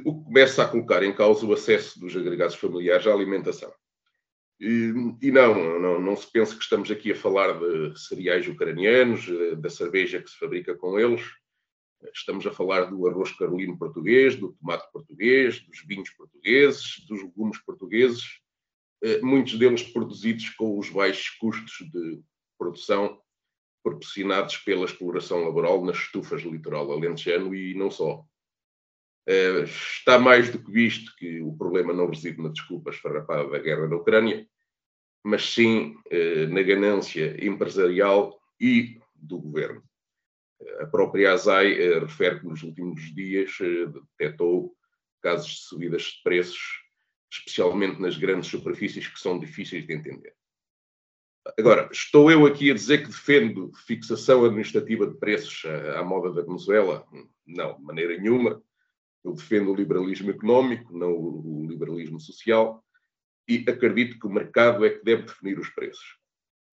o 0.04 0.18
que 0.18 0.24
começa 0.24 0.62
a 0.62 0.68
colocar 0.68 1.02
em 1.02 1.14
causa 1.14 1.46
o 1.46 1.52
acesso 1.54 1.98
dos 1.98 2.14
agregados 2.14 2.56
familiares 2.56 3.06
à 3.06 3.14
alimentação. 3.14 3.72
E, 4.64 5.32
não, 5.32 5.80
não, 5.80 6.00
não, 6.00 6.16
se 6.16 6.30
pensa 6.30 6.54
que 6.54 6.62
estamos 6.62 6.88
aqui 6.88 7.10
a 7.10 7.16
falar 7.16 7.58
de 7.58 7.98
cereais 7.98 8.46
ucranianos, 8.46 9.28
eh, 9.28 9.56
da 9.56 9.68
cerveja 9.68 10.22
que 10.22 10.30
se 10.30 10.38
fabrica 10.38 10.72
com 10.76 11.00
eles. 11.00 11.20
Estamos 12.14 12.46
a 12.46 12.52
falar 12.52 12.84
do 12.84 13.08
arroz 13.08 13.32
carolino 13.32 13.76
português, 13.76 14.36
do 14.36 14.52
tomate 14.52 14.88
português, 14.92 15.58
dos 15.66 15.84
vinhos 15.84 16.10
portugueses, 16.10 17.04
dos 17.08 17.20
legumes 17.24 17.58
portugueses, 17.58 18.22
eh, 19.02 19.20
muitos 19.20 19.58
deles 19.58 19.82
produzidos 19.82 20.50
com 20.50 20.78
os 20.78 20.88
baixos 20.90 21.30
custos 21.30 21.84
de 21.90 22.22
produção 22.56 23.20
proporcionados 23.82 24.58
pela 24.58 24.84
exploração 24.84 25.42
laboral 25.42 25.84
nas 25.84 25.96
estufas 25.96 26.40
do 26.44 26.52
litoral 26.52 26.92
alentejano 26.92 27.52
e 27.52 27.74
não 27.74 27.90
só. 27.90 28.24
Uh, 29.28 29.62
está 29.64 30.18
mais 30.18 30.50
do 30.50 30.58
que 30.62 30.70
visto 30.70 31.14
que 31.16 31.40
o 31.40 31.56
problema 31.56 31.92
não 31.92 32.08
reside 32.08 32.40
na 32.42 32.48
desculpa 32.48 32.90
esfarrapada 32.90 33.48
da 33.50 33.58
guerra 33.58 33.86
na 33.86 33.96
Ucrânia, 33.96 34.48
mas 35.24 35.52
sim 35.52 35.96
uh, 36.12 36.48
na 36.52 36.62
ganância 36.62 37.36
empresarial 37.44 38.40
e 38.60 39.00
do 39.14 39.38
governo. 39.38 39.82
A 40.80 40.86
própria 40.86 41.32
ASAI 41.32 41.72
uh, 41.72 42.00
refere 42.00 42.40
que 42.40 42.46
nos 42.46 42.62
últimos 42.62 43.14
dias 43.14 43.56
detectou 44.18 44.74
casos 45.20 45.50
de 45.50 45.60
subidas 45.60 46.02
de 46.02 46.22
preços, 46.22 46.82
especialmente 47.30 48.00
nas 48.00 48.16
grandes 48.16 48.50
superfícies 48.50 49.06
que 49.06 49.20
são 49.20 49.38
difíceis 49.38 49.86
de 49.86 49.92
entender. 49.92 50.34
Agora, 51.58 51.88
estou 51.90 52.30
eu 52.30 52.46
aqui 52.46 52.70
a 52.70 52.74
dizer 52.74 52.98
que 52.98 53.08
defendo 53.08 53.72
fixação 53.86 54.44
administrativa 54.44 55.06
de 55.06 55.18
preços 55.18 55.64
à 55.96 56.02
moda 56.04 56.32
da 56.32 56.42
Venezuela? 56.42 57.04
Não, 57.46 57.76
de 57.76 57.82
maneira 57.82 58.16
nenhuma 58.16 58.62
eu 59.24 59.32
defendo 59.32 59.70
o 59.70 59.74
liberalismo 59.74 60.30
económico, 60.30 60.96
não 60.96 61.12
o 61.12 61.66
liberalismo 61.68 62.20
social, 62.20 62.84
e 63.48 63.64
acredito 63.68 64.18
que 64.18 64.26
o 64.26 64.32
mercado 64.32 64.84
é 64.84 64.90
que 64.90 65.04
deve 65.04 65.22
definir 65.22 65.58
os 65.58 65.68
preços. 65.70 66.16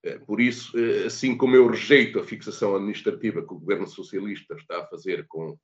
Eh, 0.03 0.19
por 0.19 0.39
isso, 0.39 0.77
eh, 0.77 1.05
assim 1.05 1.35
como 1.35 1.55
eu 1.55 1.67
rejeito 1.67 2.19
a 2.19 2.23
fixação 2.23 2.75
administrativa 2.75 3.45
que 3.45 3.53
o 3.53 3.59
governo 3.59 3.87
socialista 3.87 4.55
está 4.55 4.81
a 4.81 4.87
fazer 4.87 5.25
com 5.27 5.57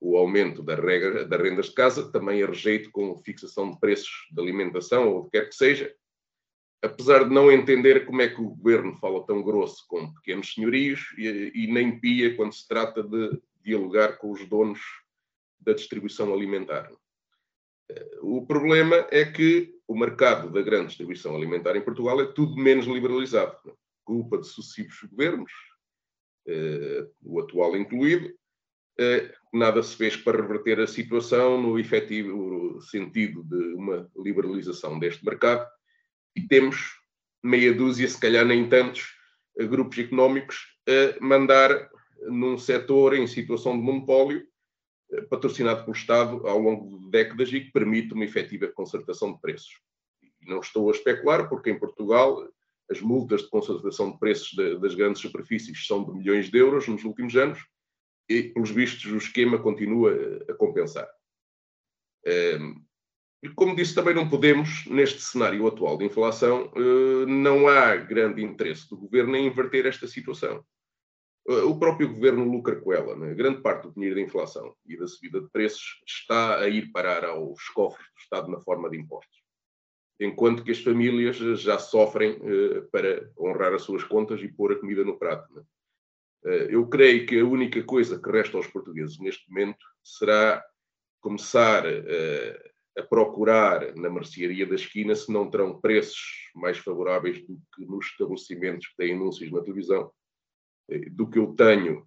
o 0.00 0.16
aumento 0.16 0.62
da 0.62 0.74
das 0.74 1.40
rendas 1.40 1.66
de 1.66 1.74
casa, 1.74 2.10
também 2.10 2.42
a 2.42 2.46
rejeito 2.46 2.90
com 2.90 3.16
fixação 3.18 3.70
de 3.70 3.78
preços 3.78 4.10
de 4.32 4.40
alimentação 4.40 5.08
ou 5.08 5.18
o 5.20 5.24
que 5.24 5.38
quer 5.38 5.48
que 5.48 5.54
seja, 5.54 5.94
apesar 6.82 7.24
de 7.24 7.34
não 7.34 7.52
entender 7.52 8.06
como 8.06 8.22
é 8.22 8.28
que 8.28 8.40
o 8.40 8.48
governo 8.50 8.96
fala 8.96 9.24
tão 9.26 9.42
grosso 9.42 9.84
com 9.86 10.12
pequenos 10.14 10.54
senhorios 10.54 11.14
e, 11.18 11.52
e 11.54 11.66
nem 11.66 12.00
pia 12.00 12.34
quando 12.34 12.54
se 12.54 12.66
trata 12.66 13.02
de 13.02 13.38
dialogar 13.62 14.16
com 14.16 14.30
os 14.30 14.46
donos 14.48 14.80
da 15.60 15.74
distribuição 15.74 16.32
alimentar. 16.32 16.90
Eh, 17.90 18.18
o 18.22 18.46
problema 18.46 19.06
é 19.10 19.24
que 19.24 19.74
o 19.86 19.98
mercado 19.98 20.50
da 20.50 20.62
grande 20.62 20.88
distribuição 20.88 21.34
alimentar 21.34 21.76
em 21.76 21.82
Portugal 21.82 22.20
é 22.20 22.26
tudo 22.26 22.56
menos 22.56 22.86
liberalizado. 22.86 23.56
Culpa 24.04 24.38
de 24.38 24.46
sucessivos 24.46 25.02
governos, 25.10 25.52
eh, 26.46 27.06
o 27.22 27.40
atual 27.40 27.76
incluído, 27.76 28.32
eh, 28.98 29.32
nada 29.52 29.82
se 29.82 29.96
fez 29.96 30.16
para 30.16 30.40
reverter 30.40 30.80
a 30.80 30.86
situação 30.86 31.60
no 31.60 31.78
efetivo 31.78 32.80
sentido 32.82 33.42
de 33.44 33.74
uma 33.74 34.08
liberalização 34.16 34.98
deste 34.98 35.24
mercado 35.24 35.66
e 36.36 36.42
temos 36.42 36.98
meia 37.42 37.72
dúzia, 37.72 38.06
se 38.08 38.20
calhar 38.20 38.44
nem 38.44 38.68
tantos, 38.68 39.18
grupos 39.68 39.98
económicos 39.98 40.56
a 40.88 41.24
mandar 41.24 41.90
num 42.28 42.56
setor 42.56 43.14
em 43.14 43.26
situação 43.26 43.76
de 43.76 43.82
monopólio 43.82 44.46
patrocinado 45.28 45.82
pelo 45.82 45.96
Estado 45.96 46.46
ao 46.46 46.58
longo 46.58 46.98
de 46.98 47.10
décadas 47.10 47.52
e 47.52 47.60
que 47.60 47.72
permite 47.72 48.14
uma 48.14 48.24
efetiva 48.24 48.68
concertação 48.68 49.32
de 49.32 49.40
preços. 49.40 49.80
E 50.22 50.48
não 50.48 50.60
estou 50.60 50.88
a 50.88 50.92
especular, 50.92 51.48
porque 51.48 51.70
em 51.70 51.78
Portugal 51.78 52.46
as 52.90 53.00
multas 53.00 53.42
de 53.42 53.48
concertação 53.48 54.10
de 54.10 54.18
preços 54.18 54.50
de, 54.50 54.78
das 54.78 54.94
grandes 54.94 55.22
superfícies 55.22 55.86
são 55.86 56.04
de 56.04 56.12
milhões 56.12 56.50
de 56.50 56.58
euros 56.58 56.88
nos 56.88 57.04
últimos 57.04 57.36
anos 57.36 57.64
e, 58.28 58.42
pelos 58.42 58.70
vistos, 58.70 59.10
o 59.12 59.16
esquema 59.16 59.58
continua 59.58 60.12
a 60.48 60.54
compensar. 60.54 61.08
Ehm, 62.26 62.74
e 63.42 63.48
como 63.48 63.74
disse, 63.74 63.94
também 63.94 64.14
não 64.14 64.28
podemos, 64.28 64.84
neste 64.86 65.22
cenário 65.22 65.66
atual 65.66 65.96
de 65.96 66.04
inflação, 66.04 66.70
eh, 66.76 67.26
não 67.26 67.68
há 67.68 67.96
grande 67.96 68.42
interesse 68.42 68.88
do 68.88 68.98
governo 68.98 69.34
em 69.36 69.46
inverter 69.46 69.86
esta 69.86 70.06
situação. 70.06 70.64
O 71.46 71.78
próprio 71.78 72.12
governo 72.12 72.44
lucra 72.44 72.76
com 72.76 72.92
ela. 72.92 73.16
Né? 73.16 73.34
Grande 73.34 73.60
parte 73.60 73.88
do 73.88 73.94
dinheiro 73.94 74.16
da 74.16 74.20
inflação 74.20 74.74
e 74.86 74.96
da 74.96 75.06
subida 75.06 75.40
de 75.40 75.48
preços 75.50 76.00
está 76.06 76.58
a 76.58 76.68
ir 76.68 76.92
parar 76.92 77.24
aos 77.24 77.68
cofres 77.70 78.06
do 78.14 78.20
Estado 78.20 78.50
na 78.50 78.60
forma 78.60 78.88
de 78.90 78.98
impostos. 78.98 79.40
Enquanto 80.20 80.62
que 80.62 80.70
as 80.70 80.80
famílias 80.80 81.36
já 81.36 81.78
sofrem 81.78 82.32
uh, 82.32 82.88
para 82.92 83.30
honrar 83.38 83.72
as 83.72 83.82
suas 83.82 84.04
contas 84.04 84.40
e 84.42 84.48
pôr 84.48 84.72
a 84.72 84.78
comida 84.78 85.02
no 85.02 85.18
prato. 85.18 85.52
Né? 85.54 85.62
Eu 86.70 86.86
creio 86.88 87.26
que 87.26 87.38
a 87.38 87.44
única 87.44 87.82
coisa 87.82 88.20
que 88.20 88.30
resta 88.30 88.56
aos 88.56 88.66
portugueses 88.66 89.18
neste 89.18 89.48
momento 89.50 89.84
será 90.02 90.64
começar 91.20 91.84
a 92.96 93.02
procurar 93.02 93.94
na 93.94 94.08
mercearia 94.08 94.66
da 94.66 94.74
esquina 94.74 95.14
se 95.14 95.30
não 95.30 95.50
terão 95.50 95.78
preços 95.78 96.50
mais 96.54 96.78
favoráveis 96.78 97.46
do 97.46 97.60
que 97.74 97.84
nos 97.84 98.06
estabelecimentos 98.06 98.88
que 98.88 98.96
têm 98.96 99.14
anúncios 99.14 99.50
na 99.52 99.60
televisão 99.60 100.10
do 101.10 101.28
que 101.28 101.38
eu 101.38 101.54
tenho 101.54 102.06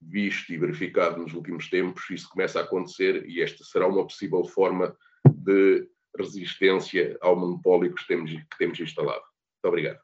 visto 0.00 0.52
e 0.52 0.58
verificado 0.58 1.20
nos 1.20 1.32
últimos 1.32 1.68
tempos, 1.68 2.10
isso 2.10 2.28
começa 2.28 2.58
a 2.58 2.62
acontecer 2.62 3.24
e 3.28 3.40
esta 3.40 3.64
será 3.64 3.86
uma 3.86 4.04
possível 4.04 4.44
forma 4.44 4.96
de 5.28 5.88
resistência 6.18 7.16
ao 7.20 7.38
monopólio 7.38 7.94
que 7.94 8.06
temos, 8.06 8.30
que 8.30 8.58
temos 8.58 8.78
instalado. 8.80 9.22
Muito 9.22 9.68
obrigado. 9.68 10.00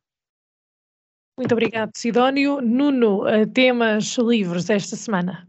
Muito 1.36 1.52
obrigado, 1.52 1.90
Sidónio. 1.94 2.60
Nuno, 2.60 3.26
eh, 3.26 3.46
temas 3.46 4.16
livres 4.18 4.70
esta 4.70 4.96
semana? 4.96 5.46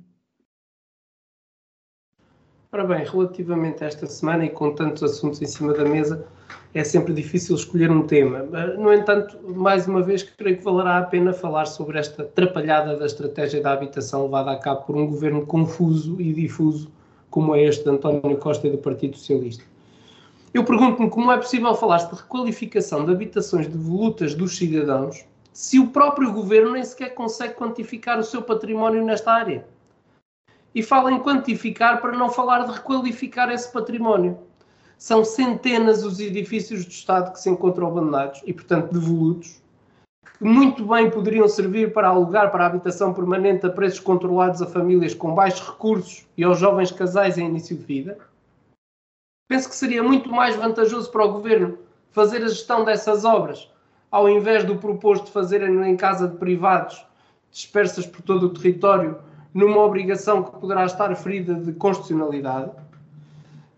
Ora 2.72 2.84
bem, 2.84 3.04
relativamente 3.04 3.84
a 3.84 3.88
esta 3.88 4.06
semana 4.06 4.46
e 4.46 4.50
com 4.50 4.76
tantos 4.76 5.02
assuntos 5.02 5.42
em 5.42 5.48
cima 5.48 5.74
da 5.74 5.84
mesa, 5.84 6.24
é 6.72 6.84
sempre 6.84 7.12
difícil 7.16 7.56
escolher 7.56 7.90
um 7.90 8.06
tema. 8.06 8.44
No 8.78 8.94
entanto, 8.94 9.40
mais 9.56 9.88
uma 9.88 10.04
vez, 10.04 10.22
creio 10.22 10.56
que 10.56 10.64
valerá 10.64 11.00
a 11.00 11.02
pena 11.02 11.34
falar 11.34 11.66
sobre 11.66 11.98
esta 11.98 12.22
atrapalhada 12.22 12.96
da 12.96 13.08
estratégia 13.08 13.60
da 13.60 13.74
habitação 13.74 14.26
levada 14.26 14.52
a 14.52 14.56
cabo 14.56 14.84
por 14.84 14.96
um 14.96 15.08
governo 15.08 15.48
confuso 15.48 16.22
e 16.22 16.32
difuso 16.32 16.92
como 17.32 17.56
é 17.56 17.64
este 17.64 17.86
de 17.86 17.90
António 17.90 18.38
Costa 18.38 18.68
e 18.68 18.70
do 18.70 18.78
Partido 18.78 19.18
Socialista. 19.18 19.64
Eu 20.54 20.64
pergunto-me 20.64 21.10
como 21.10 21.32
é 21.32 21.38
possível 21.38 21.74
falar-se 21.74 22.14
de 22.14 22.22
requalificação 22.22 23.04
de 23.04 23.12
habitações 23.12 23.68
devolutas 23.68 24.36
dos 24.36 24.56
cidadãos 24.56 25.26
se 25.52 25.80
o 25.80 25.88
próprio 25.88 26.32
governo 26.32 26.74
nem 26.74 26.84
sequer 26.84 27.16
consegue 27.16 27.56
quantificar 27.56 28.20
o 28.20 28.24
seu 28.24 28.44
património 28.44 29.04
nesta 29.04 29.32
área. 29.32 29.66
E 30.74 30.84
fala 30.84 31.12
em 31.12 31.20
quantificar 31.20 32.02
para 32.02 32.18
não 32.18 32.30
falar 32.30 32.66
de 32.66 32.74
requalificar 32.74 33.52
esse 33.52 33.72
património. 33.72 34.38
São 34.98 35.24
centenas 35.24 36.04
os 36.04 36.20
edifícios 36.20 36.86
do 36.86 36.92
Estado 36.92 37.32
que 37.32 37.40
se 37.40 37.50
encontram 37.50 37.88
abandonados 37.88 38.42
e, 38.46 38.54
portanto, 38.54 38.92
devolutos, 38.92 39.62
que 40.38 40.44
muito 40.44 40.86
bem 40.86 41.10
poderiam 41.10 41.48
servir 41.48 41.94
para 41.94 42.10
alugar 42.10 42.52
para 42.52 42.66
a 42.66 42.68
habitação 42.68 43.14
permanente 43.14 43.66
a 43.66 43.70
preços 43.70 44.00
controlados 44.00 44.62
a 44.62 44.68
famílias 44.68 45.14
com 45.14 45.34
baixos 45.34 45.68
recursos 45.68 46.28
e 46.38 46.44
aos 46.44 46.60
jovens 46.60 46.92
casais 46.92 47.38
em 47.38 47.46
início 47.48 47.76
de 47.76 47.84
vida. 47.84 48.18
Penso 49.50 49.68
que 49.68 49.76
seria 49.76 50.04
muito 50.04 50.30
mais 50.30 50.56
vantajoso 50.56 51.12
para 51.12 51.26
o 51.26 51.34
governo 51.34 51.78
fazer 52.12 52.44
a 52.44 52.48
gestão 52.48 52.84
dessas 52.86 53.26
obras, 53.26 53.70
ao 54.12 54.30
invés 54.30 54.64
do 54.64 54.78
proposto 54.78 55.32
fazerem 55.32 55.90
em 55.90 55.98
casa 55.98 56.28
de 56.28 56.38
privados, 56.38 57.06
dispersas 57.52 58.06
por 58.06 58.22
todo 58.22 58.48
o 58.48 58.54
território, 58.54 59.18
numa 59.60 59.80
obrigação 59.80 60.44
que 60.44 60.52
poderá 60.60 60.86
estar 60.86 61.14
ferida 61.16 61.54
de 61.54 61.74
constitucionalidade 61.74 62.72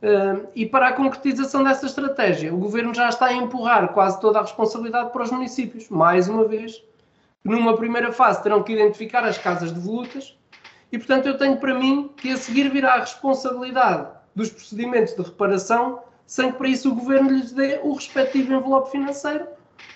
Uh, 0.01 0.47
e 0.55 0.65
para 0.65 0.87
a 0.87 0.93
concretização 0.93 1.63
dessa 1.63 1.85
estratégia, 1.85 2.51
o 2.51 2.57
governo 2.57 2.91
já 2.91 3.07
está 3.07 3.27
a 3.27 3.33
empurrar 3.33 3.89
quase 3.89 4.19
toda 4.19 4.39
a 4.39 4.41
responsabilidade 4.41 5.11
para 5.11 5.21
os 5.21 5.29
municípios, 5.29 5.89
mais 5.89 6.27
uma 6.27 6.43
vez, 6.43 6.83
numa 7.43 7.77
primeira 7.77 8.11
fase 8.11 8.41
terão 8.41 8.63
que 8.63 8.73
identificar 8.73 9.23
as 9.23 9.37
casas 9.37 9.71
devolutas, 9.71 10.35
e 10.91 10.97
portanto 10.97 11.27
eu 11.27 11.37
tenho 11.37 11.57
para 11.57 11.75
mim 11.75 12.09
que 12.17 12.31
a 12.31 12.37
seguir 12.37 12.71
virá 12.71 12.95
a 12.95 12.99
responsabilidade 13.01 14.07
dos 14.35 14.49
procedimentos 14.49 15.13
de 15.13 15.21
reparação 15.21 15.99
sem 16.25 16.51
que 16.51 16.57
para 16.57 16.67
isso 16.67 16.89
o 16.89 16.95
governo 16.95 17.29
lhes 17.29 17.51
dê 17.51 17.79
o 17.83 17.93
respectivo 17.93 18.53
envelope 18.55 18.89
financeiro, 18.89 19.45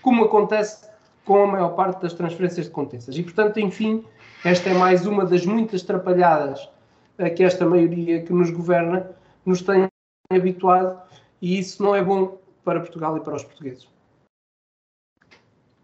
como 0.04 0.26
acontece 0.26 0.88
com 1.26 1.46
a 1.46 1.48
maior 1.48 1.70
parte 1.70 2.04
das 2.04 2.14
transferências 2.14 2.68
de 2.68 2.72
contenças. 2.72 3.18
E, 3.18 3.24
portanto, 3.24 3.60
enfim, 3.60 4.06
esta 4.46 4.70
é 4.70 4.74
mais 4.76 5.08
uma 5.08 5.26
das 5.26 5.44
muitas 5.44 5.82
trapalhadas 5.82 6.70
a 7.18 7.30
que 7.32 7.44
esta 7.44 7.66
maioria 7.66 8.22
que 8.22 8.32
nos 8.32 8.52
governa 8.52 9.10
nos 9.44 9.64
tem 9.64 9.88
habituado 10.32 11.02
e 11.42 11.58
isso 11.58 11.82
não 11.82 11.96
é 11.96 12.04
bom 12.04 12.40
para 12.64 12.80
Portugal 12.80 13.18
e 13.18 13.22
para 13.22 13.36
os 13.36 13.44
portugueses. 13.44 13.88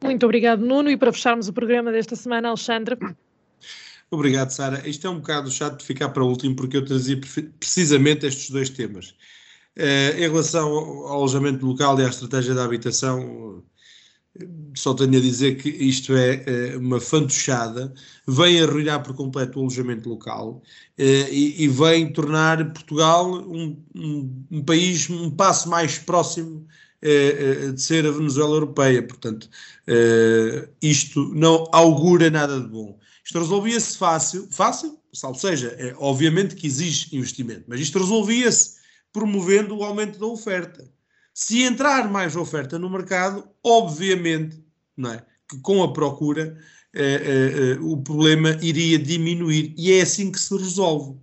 Muito 0.04 0.24
obrigado, 0.26 0.66
Nuno. 0.66 0.90
E 0.90 0.98
para 0.98 1.12
fecharmos 1.12 1.48
o 1.48 1.54
programa 1.54 1.92
desta 1.92 2.16
semana, 2.16 2.50
Alexandre. 2.50 2.98
Obrigado, 4.10 4.50
Sara. 4.52 4.88
Isto 4.88 5.08
é 5.08 5.10
um 5.10 5.20
bocado 5.20 5.50
chato 5.50 5.80
de 5.80 5.86
ficar 5.86 6.10
para 6.10 6.24
o 6.24 6.28
último, 6.28 6.56
porque 6.56 6.78
eu 6.78 6.86
trazia 6.86 7.20
precisamente 7.60 8.26
estes 8.26 8.50
dois 8.50 8.70
temas. 8.70 9.16
Uh, 9.78 10.18
em 10.18 10.30
relação 10.30 10.68
ao 10.68 11.14
alojamento 11.14 11.66
local 11.66 12.00
e 12.00 12.06
à 12.06 12.10
estratégia 12.10 12.54
da 12.54 12.66
habitação, 12.66 13.64
só 14.76 14.94
tenho 14.94 15.18
a 15.18 15.22
dizer 15.22 15.56
que 15.56 15.70
isto 15.70 16.16
é, 16.16 16.44
é 16.46 16.78
uma 16.78 17.00
fantochada, 17.00 17.94
vem 18.28 18.62
arruinar 18.62 19.04
por 19.04 19.16
completo 19.16 19.60
o 19.60 19.62
alojamento 19.62 20.10
local 20.10 20.62
eh, 20.98 21.28
e, 21.30 21.64
e 21.64 21.68
vem 21.68 22.12
tornar 22.14 22.72
Portugal 22.74 23.30
um, 23.30 23.78
um, 23.96 24.46
um, 24.52 24.64
país 24.64 25.10
um 25.10 25.30
passo 25.30 25.70
mais 25.70 25.98
próximo 25.98 26.66
eh, 27.02 27.72
de 27.74 27.82
ser 27.82 28.06
a 28.06 28.12
Venezuela 28.12 28.56
europeia. 28.56 29.06
Portanto, 29.06 29.50
isto 30.82 31.34
não 31.36 31.66
augura 31.72 32.30
nada 32.30 32.60
de 32.60 32.68
bom. 32.68 32.98
Isto 33.24 33.40
resolvia-se 33.40 33.98
fácil, 33.98 34.48
fácil, 34.52 35.00
ou 35.24 35.36
seja, 35.36 35.76
é, 35.78 35.96
obviamente 35.98 36.56
que 36.56 36.68
exige 36.68 37.16
investimento, 37.16 37.66
mas 37.68 37.80
isto 37.80 38.00
resolvia-se 38.00 38.80
promovendo 39.14 39.78
o 39.78 39.84
aumento 39.84 40.20
da 40.20 40.26
oferta. 40.26 40.90
Se 41.34 41.64
entrar 41.64 42.10
mais 42.10 42.36
oferta 42.36 42.78
no 42.78 42.90
mercado, 42.90 43.48
obviamente 43.64 44.62
não 44.96 45.12
é, 45.14 45.26
que 45.50 45.60
com 45.60 45.82
a 45.84 45.94
procura 45.94 46.58
eh, 46.94 47.02
eh, 47.04 47.74
eh, 47.74 47.80
o 47.82 47.98
problema 47.98 48.58
iria 48.62 49.00
diminuir 49.00 49.74
e 49.78 49.94
é 49.94 50.02
assim 50.02 50.32
que 50.32 50.40
se 50.40 50.56
resolve. 50.56 51.18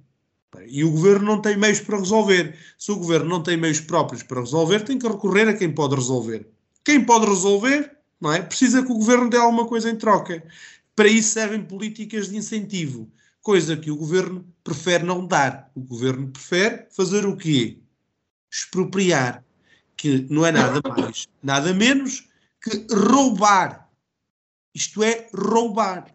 E 0.66 0.82
o 0.82 0.90
governo 0.90 1.26
não 1.26 1.40
tem 1.40 1.56
meios 1.56 1.80
para 1.80 1.98
resolver. 1.98 2.56
Se 2.78 2.90
o 2.90 2.96
governo 2.96 3.28
não 3.28 3.42
tem 3.42 3.56
meios 3.56 3.80
próprios 3.80 4.22
para 4.22 4.40
resolver, 4.40 4.80
tem 4.80 4.98
que 4.98 5.06
recorrer 5.06 5.48
a 5.48 5.54
quem 5.54 5.72
pode 5.72 5.94
resolver. 5.94 6.48
Quem 6.84 7.04
pode 7.04 7.26
resolver, 7.26 7.96
não 8.20 8.32
é? 8.32 8.42
Precisa 8.42 8.82
que 8.82 8.90
o 8.90 8.96
governo 8.96 9.30
dê 9.30 9.36
alguma 9.36 9.66
coisa 9.66 9.90
em 9.90 9.96
troca. 9.96 10.42
Para 10.96 11.08
isso 11.08 11.30
servem 11.30 11.62
políticas 11.62 12.28
de 12.28 12.36
incentivo, 12.36 13.10
coisa 13.40 13.76
que 13.76 13.90
o 13.90 13.96
governo 13.96 14.44
prefere 14.64 15.04
não 15.04 15.26
dar. 15.26 15.70
O 15.74 15.80
governo 15.80 16.28
prefere 16.28 16.86
fazer 16.90 17.24
o 17.26 17.36
quê? 17.36 17.78
Expropriar 18.50 19.44
que 19.98 20.26
não 20.30 20.46
é 20.46 20.52
nada 20.52 20.80
mais, 20.88 21.26
nada 21.42 21.74
menos 21.74 22.28
que 22.62 22.86
roubar. 22.90 23.90
Isto 24.72 25.02
é 25.02 25.28
roubar. 25.34 26.14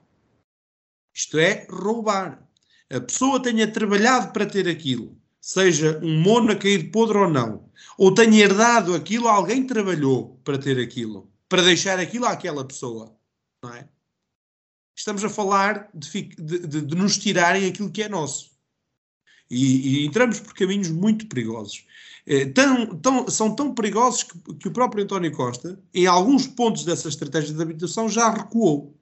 Isto 1.14 1.38
é 1.38 1.68
roubar. 1.70 2.42
A 2.90 3.02
pessoa 3.02 3.42
tenha 3.42 3.70
trabalhado 3.72 4.32
para 4.32 4.46
ter 4.46 4.68
aquilo, 4.70 5.18
seja 5.42 6.00
um 6.02 6.22
mono 6.22 6.52
a 6.52 6.56
cair 6.56 6.92
podre 6.92 7.18
ou 7.18 7.30
não, 7.30 7.70
ou 7.98 8.14
tenha 8.14 8.44
herdado 8.44 8.96
aquilo, 8.96 9.28
alguém 9.28 9.66
trabalhou 9.68 10.40
para 10.44 10.58
ter 10.58 10.80
aquilo, 10.80 11.32
para 11.50 11.62
deixar 11.62 12.00
aquilo 12.00 12.26
àquela 12.26 12.66
pessoa. 12.66 13.18
Não 13.64 13.74
é? 13.74 13.90
Estamos 14.96 15.24
a 15.24 15.30
falar 15.30 15.90
de, 15.94 16.10
de, 16.22 16.68
de, 16.68 16.82
de 16.82 16.96
nos 16.96 17.18
tirarem 17.18 17.68
aquilo 17.68 17.92
que 17.92 18.04
é 18.04 18.10
nosso. 18.10 18.53
E, 19.50 20.04
e, 20.04 20.06
entramos 20.06 20.39
por 20.39 20.54
caminhos 20.54 20.89
muito 20.89 21.28
perigosos. 21.28 21.86
Eh, 22.26 22.46
tão, 22.46 22.96
tão, 22.98 23.28
são 23.28 23.56
tão 23.56 23.74
perigosos 23.74 24.24
que, 24.24 24.54
que, 24.56 24.68
o 24.68 24.72
próprio 24.72 25.04
António 25.04 25.32
Costa, 25.32 25.80
em 25.94 26.08
alguns 26.08 26.48
pontos 26.48 26.86
dessa 26.86 27.10
estratégia 27.10 27.54
de 27.54 27.62
habitação, 27.62 28.08
já 28.10 28.30
recuou. 28.30 28.96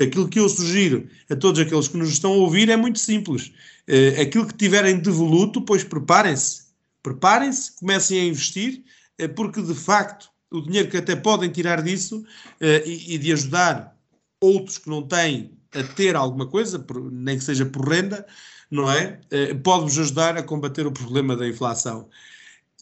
Aquilo 0.00 0.28
que 0.28 0.38
eu 0.38 0.48
sugiro 0.48 1.08
a 1.28 1.34
todos 1.34 1.60
aqueles 1.60 1.88
que 1.88 1.96
nos 1.96 2.10
estão 2.10 2.32
a 2.32 2.36
ouvir 2.36 2.68
é 2.68 2.76
muito 2.76 2.98
simples. 2.98 3.52
Eh, 3.86 4.20
aquilo 4.20 4.46
que 4.46 4.54
tiverem 4.54 5.00
de 5.00 5.10
voluto, 5.10 5.62
pois 5.62 5.82
preparem-se. 5.82 6.68
Preparem-se, 7.02 7.72
comecem 7.76 8.20
a 8.20 8.24
investir, 8.24 8.84
eh, 9.18 9.28
porque 9.28 9.62
de 9.62 9.74
facto 9.74 10.30
o 10.50 10.60
dinheiro 10.60 10.88
que 10.88 10.96
até 10.96 11.16
podem 11.16 11.50
tirar 11.50 11.82
disso 11.82 12.24
e, 12.58 13.14
e 13.14 13.18
de 13.18 13.34
ajudar 13.34 13.94
outros 14.40 14.78
que 14.78 14.88
não 14.88 15.02
têm 15.02 15.58
a 15.74 15.82
ter 15.82 16.16
alguma 16.16 16.46
coisa, 16.46 16.84
nem 17.12 17.36
que 17.36 17.44
seja 17.44 17.66
por 17.66 17.86
renda, 17.86 18.26
não 18.70 18.90
é? 18.90 19.20
Pode-vos 19.62 19.98
ajudar 19.98 20.36
a 20.36 20.42
combater 20.42 20.86
o 20.86 20.92
problema 20.92 21.36
da 21.36 21.46
inflação. 21.48 22.08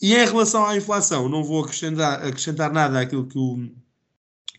E 0.00 0.14
em 0.14 0.24
relação 0.24 0.66
à 0.66 0.76
inflação, 0.76 1.28
não 1.28 1.42
vou 1.42 1.64
acrescentar, 1.64 2.24
acrescentar 2.26 2.72
nada 2.72 3.00
àquilo 3.00 3.26
que 3.26 3.38
o, 3.38 3.70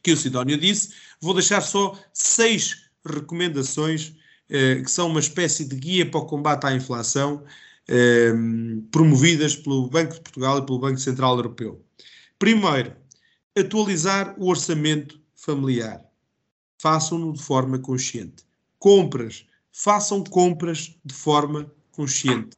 que 0.02 0.12
o 0.12 0.18
Sidónio 0.18 0.58
disse, 0.58 0.94
vou 1.22 1.34
deixar 1.34 1.62
só 1.62 1.98
seis 2.14 2.90
recomendações 3.06 4.16
eh, 4.50 4.82
que 4.82 4.90
são 4.90 5.08
uma 5.08 5.20
espécie 5.20 5.66
de 5.66 5.76
guia 5.76 6.10
para 6.10 6.20
o 6.20 6.26
combate 6.26 6.66
à 6.66 6.74
inflação, 6.74 7.44
eh, 7.88 8.34
promovidas 8.92 9.56
pelo 9.56 9.90
Banco 9.90 10.14
de 10.14 10.22
Portugal 10.22 10.60
e 10.60 10.66
pelo 10.66 10.80
Banco 10.80 11.00
Central 11.00 11.36
Europeu. 11.36 11.84
Primeiro, 12.40 12.96
atualizar 13.58 14.36
o 14.38 14.50
orçamento 14.50 15.20
familiar. 15.36 16.02
Façam-no 16.80 17.34
de 17.34 17.42
forma 17.44 17.80
consciente. 17.80 18.46
Compras. 18.80 19.46
Façam 19.80 20.24
compras 20.24 20.96
de 21.06 21.14
forma 21.14 21.72
consciente. 21.92 22.58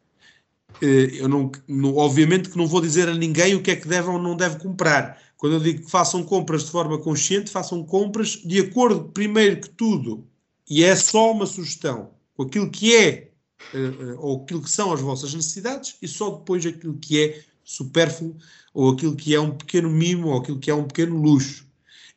Eh, 0.81 1.17
eu 1.19 1.27
não, 1.27 1.51
obviamente 1.97 2.49
que 2.49 2.57
não 2.57 2.65
vou 2.65 2.79
dizer 2.79 3.09
a 3.09 3.13
ninguém 3.13 3.55
o 3.55 3.61
que 3.61 3.71
é 3.71 3.75
que 3.75 3.89
deve 3.89 4.07
ou 4.07 4.17
não 4.17 4.37
deve 4.37 4.57
comprar. 4.57 5.21
Quando 5.35 5.53
eu 5.53 5.59
digo 5.59 5.83
que 5.83 5.91
façam 5.91 6.23
compras 6.23 6.63
de 6.63 6.71
forma 6.71 6.97
consciente, 6.97 7.51
façam 7.51 7.83
compras 7.83 8.37
de 8.45 8.61
acordo, 8.61 9.09
primeiro 9.09 9.59
que 9.59 9.69
tudo, 9.69 10.25
e 10.69 10.81
é 10.81 10.95
só 10.95 11.33
uma 11.33 11.45
sugestão, 11.45 12.11
com 12.35 12.43
aquilo 12.43 12.69
que 12.69 12.95
é 12.95 13.31
uh, 13.73 14.15
ou 14.19 14.41
aquilo 14.41 14.61
que 14.61 14.71
são 14.71 14.93
as 14.93 15.01
vossas 15.01 15.33
necessidades 15.33 15.97
e 16.01 16.07
só 16.07 16.29
depois 16.29 16.65
aquilo 16.65 16.97
que 16.97 17.21
é 17.21 17.43
supérfluo 17.65 18.37
ou 18.73 18.91
aquilo 18.91 19.15
que 19.15 19.35
é 19.35 19.41
um 19.41 19.51
pequeno 19.51 19.89
mimo 19.89 20.29
ou 20.29 20.37
aquilo 20.37 20.57
que 20.57 20.71
é 20.71 20.73
um 20.73 20.85
pequeno 20.85 21.21
luxo. 21.21 21.67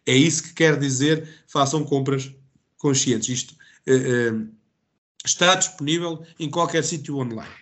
É 0.06 0.14
isso 0.14 0.44
que 0.44 0.54
quer 0.54 0.78
dizer 0.78 1.28
façam 1.48 1.82
compras 1.82 2.32
conscientes. 2.78 3.28
Isto 3.28 3.56
uh, 3.88 4.36
uh, 4.36 4.48
está 5.24 5.54
disponível 5.54 6.24
em 6.38 6.50
qualquer 6.50 6.84
sítio 6.84 7.18
online. 7.18 7.54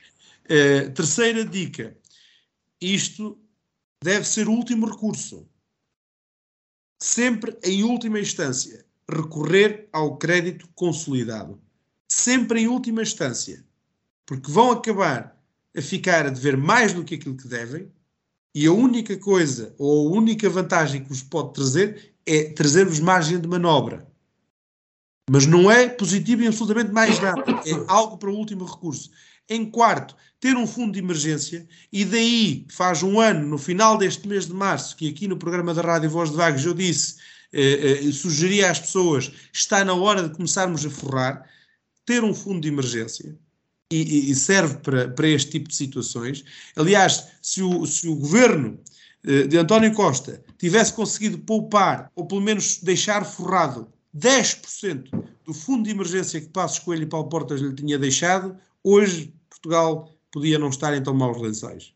Uh, 0.44 0.90
terceira 0.92 1.44
dica: 1.44 1.96
isto 2.80 3.38
deve 4.02 4.26
ser 4.26 4.48
o 4.48 4.52
último 4.52 4.86
recurso. 4.86 5.46
Sempre 7.02 7.58
em 7.62 7.82
última 7.82 8.20
instância, 8.20 8.84
recorrer 9.08 9.88
ao 9.92 10.16
crédito 10.16 10.68
consolidado. 10.74 11.61
Sempre 12.08 12.61
em 12.61 12.68
última 12.68 13.02
instância. 13.02 13.64
Porque 14.26 14.50
vão 14.50 14.70
acabar 14.70 15.40
a 15.76 15.80
ficar 15.80 16.26
a 16.26 16.30
dever 16.30 16.56
mais 16.56 16.92
do 16.92 17.04
que 17.04 17.14
aquilo 17.14 17.36
que 17.36 17.48
devem 17.48 17.90
e 18.54 18.66
a 18.66 18.72
única 18.72 19.16
coisa 19.16 19.74
ou 19.78 20.08
a 20.08 20.12
única 20.12 20.48
vantagem 20.50 21.02
que 21.02 21.08
vos 21.08 21.22
pode 21.22 21.54
trazer 21.54 22.14
é 22.26 22.52
trazer-vos 22.52 23.00
margem 23.00 23.40
de 23.40 23.48
manobra. 23.48 24.09
Mas 25.32 25.46
não 25.46 25.70
é 25.70 25.88
positivo 25.88 26.42
em 26.42 26.48
absolutamente 26.48 26.90
mais 26.90 27.20
nada. 27.20 27.44
É 27.64 27.84
algo 27.86 28.18
para 28.18 28.30
o 28.30 28.34
último 28.34 28.64
recurso. 28.64 29.12
Em 29.48 29.64
quarto, 29.64 30.16
ter 30.40 30.56
um 30.56 30.66
fundo 30.66 30.94
de 30.94 30.98
emergência 30.98 31.68
e 31.92 32.04
daí 32.04 32.66
faz 32.68 33.04
um 33.04 33.20
ano, 33.20 33.46
no 33.46 33.56
final 33.56 33.96
deste 33.96 34.26
mês 34.26 34.46
de 34.46 34.52
março, 34.52 34.96
que 34.96 35.08
aqui 35.08 35.28
no 35.28 35.36
programa 35.36 35.72
da 35.72 35.82
Rádio 35.82 36.10
Voz 36.10 36.30
de 36.30 36.36
Vagos 36.36 36.64
eu 36.64 36.74
disse, 36.74 37.14
eh, 37.52 38.00
eh, 38.08 38.12
sugeria 38.12 38.72
às 38.72 38.80
pessoas, 38.80 39.30
está 39.52 39.84
na 39.84 39.94
hora 39.94 40.28
de 40.28 40.34
começarmos 40.34 40.84
a 40.84 40.90
forrar, 40.90 41.48
ter 42.04 42.24
um 42.24 42.34
fundo 42.34 42.60
de 42.60 42.66
emergência. 42.66 43.38
E, 43.92 44.30
e 44.30 44.34
serve 44.34 44.78
para, 44.78 45.08
para 45.08 45.28
este 45.28 45.50
tipo 45.52 45.68
de 45.68 45.76
situações. 45.76 46.44
Aliás, 46.74 47.28
se 47.40 47.62
o, 47.62 47.86
se 47.86 48.08
o 48.08 48.16
governo 48.16 48.80
eh, 49.24 49.46
de 49.46 49.56
António 49.56 49.92
Costa 49.94 50.42
tivesse 50.58 50.92
conseguido 50.92 51.38
poupar, 51.38 52.10
ou 52.16 52.26
pelo 52.26 52.40
menos 52.40 52.78
deixar 52.78 53.24
forrado, 53.24 53.92
10% 54.16 55.11
do 55.44 55.54
fundo 55.54 55.84
de 55.84 55.90
emergência 55.90 56.40
que 56.40 56.48
Passos 56.48 56.78
Coelho 56.80 57.04
e 57.04 57.06
Paulo 57.06 57.28
Portas 57.28 57.61
lhe 57.61 57.74
tinha 57.74 57.98
deixado, 57.98 58.56
hoje 58.82 59.32
Portugal 59.48 60.14
podia 60.32 60.58
não 60.58 60.68
estar 60.68 60.96
em 60.96 61.02
tão 61.02 61.14
maus 61.14 61.40
lençóis, 61.40 61.94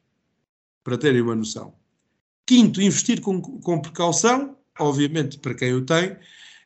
para 0.83 0.99
terem 0.99 1.21
uma 1.21 1.35
noção. 1.35 1.75
Quinto, 2.47 2.81
investir 2.83 3.21
com, 3.21 3.41
com 3.41 3.81
precaução, 3.81 4.57
obviamente 4.79 5.39
para 5.39 5.55
quem 5.55 5.73
o 5.73 5.83
tem, 5.85 6.17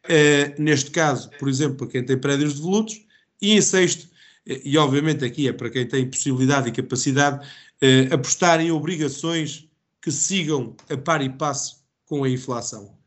eh, 0.04 0.54
neste 0.58 0.90
caso, 0.90 1.30
por 1.38 1.48
exemplo, 1.48 1.76
para 1.76 1.88
quem 1.88 2.04
tem 2.04 2.18
prédios 2.18 2.54
devolutos, 2.54 3.04
e 3.40 3.52
em 3.52 3.60
sexto, 3.60 4.08
eh, 4.46 4.60
e 4.64 4.76
obviamente 4.76 5.24
aqui 5.24 5.48
é 5.48 5.52
para 5.52 5.70
quem 5.70 5.86
tem 5.86 6.08
possibilidade 6.08 6.68
e 6.68 6.72
capacidade, 6.72 7.46
eh, 7.80 8.08
apostar 8.10 8.60
em 8.60 8.70
obrigações 8.70 9.68
que 10.00 10.10
sigam 10.10 10.74
a 10.90 10.96
par 10.96 11.22
e 11.22 11.28
passo 11.28 11.84
com 12.06 12.24
a 12.24 12.28
inflação. 12.28 12.97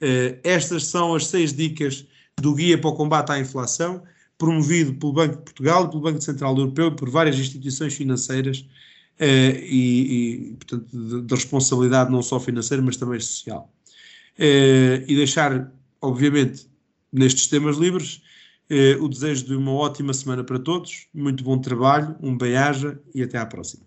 Eh, 0.00 0.38
estas 0.44 0.86
são 0.86 1.14
as 1.14 1.26
seis 1.26 1.52
dicas 1.52 2.06
do 2.40 2.54
Guia 2.54 2.78
para 2.78 2.90
o 2.90 2.94
Combate 2.94 3.32
à 3.32 3.38
Inflação 3.38 4.02
promovido 4.38 4.94
pelo 4.94 5.12
Banco 5.12 5.36
de 5.36 5.42
Portugal, 5.42 5.88
pelo 5.88 6.02
Banco 6.02 6.20
Central 6.20 6.56
Europeu 6.56 6.94
por 6.94 7.08
várias 7.08 7.38
instituições 7.38 7.94
financeiras 7.94 8.66
e, 9.18 10.50
e, 10.50 10.56
portanto, 10.56 10.86
de, 10.92 11.22
de, 11.22 11.34
responsabilidade 11.34 12.12
não 12.12 12.20
só 12.20 12.38
financeira, 12.38 12.82
mas 12.82 12.98
também 12.98 13.18
social. 13.18 13.72
e 14.38 15.16
deixar, 15.16 15.72
obviamente, 16.02 16.68
nestes 17.10 17.46
temas 17.46 17.78
livres, 17.78 18.20
o 19.00 19.08
desejo 19.08 19.46
de 19.46 19.56
uma 19.56 19.72
ótima 19.72 20.12
semana 20.12 20.44
para 20.44 20.58
todos, 20.58 21.06
muito 21.14 21.42
bom 21.42 21.58
trabalho, 21.58 22.14
um 22.22 22.36
bem-aja 22.36 23.00
e 23.14 23.22
até 23.22 23.38
à 23.38 23.46
próxima. 23.46 23.85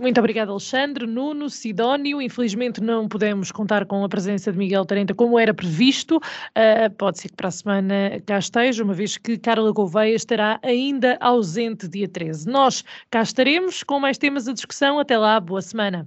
Muito 0.00 0.18
obrigada, 0.18 0.50
Alexandre, 0.50 1.06
Nuno, 1.06 1.50
Sidónio. 1.50 2.22
Infelizmente 2.22 2.80
não 2.80 3.06
podemos 3.06 3.52
contar 3.52 3.84
com 3.84 4.02
a 4.02 4.08
presença 4.08 4.50
de 4.50 4.56
Miguel 4.56 4.86
Tarenta 4.86 5.12
como 5.12 5.38
era 5.38 5.52
previsto. 5.52 6.16
Uh, 6.16 6.90
pode 6.96 7.18
ser 7.20 7.28
que 7.28 7.36
para 7.36 7.48
a 7.48 7.50
semana 7.50 7.94
cá 8.24 8.38
esteja, 8.38 8.82
uma 8.82 8.94
vez 8.94 9.18
que 9.18 9.36
Carla 9.36 9.70
Gouveia 9.70 10.14
estará 10.14 10.58
ainda 10.62 11.18
ausente 11.20 11.86
dia 11.86 12.08
13. 12.08 12.48
Nós 12.48 12.82
cá 13.10 13.20
estaremos 13.20 13.82
com 13.82 14.00
mais 14.00 14.16
temas 14.16 14.48
a 14.48 14.54
discussão. 14.54 14.98
Até 14.98 15.18
lá, 15.18 15.38
boa 15.38 15.60
semana. 15.60 16.06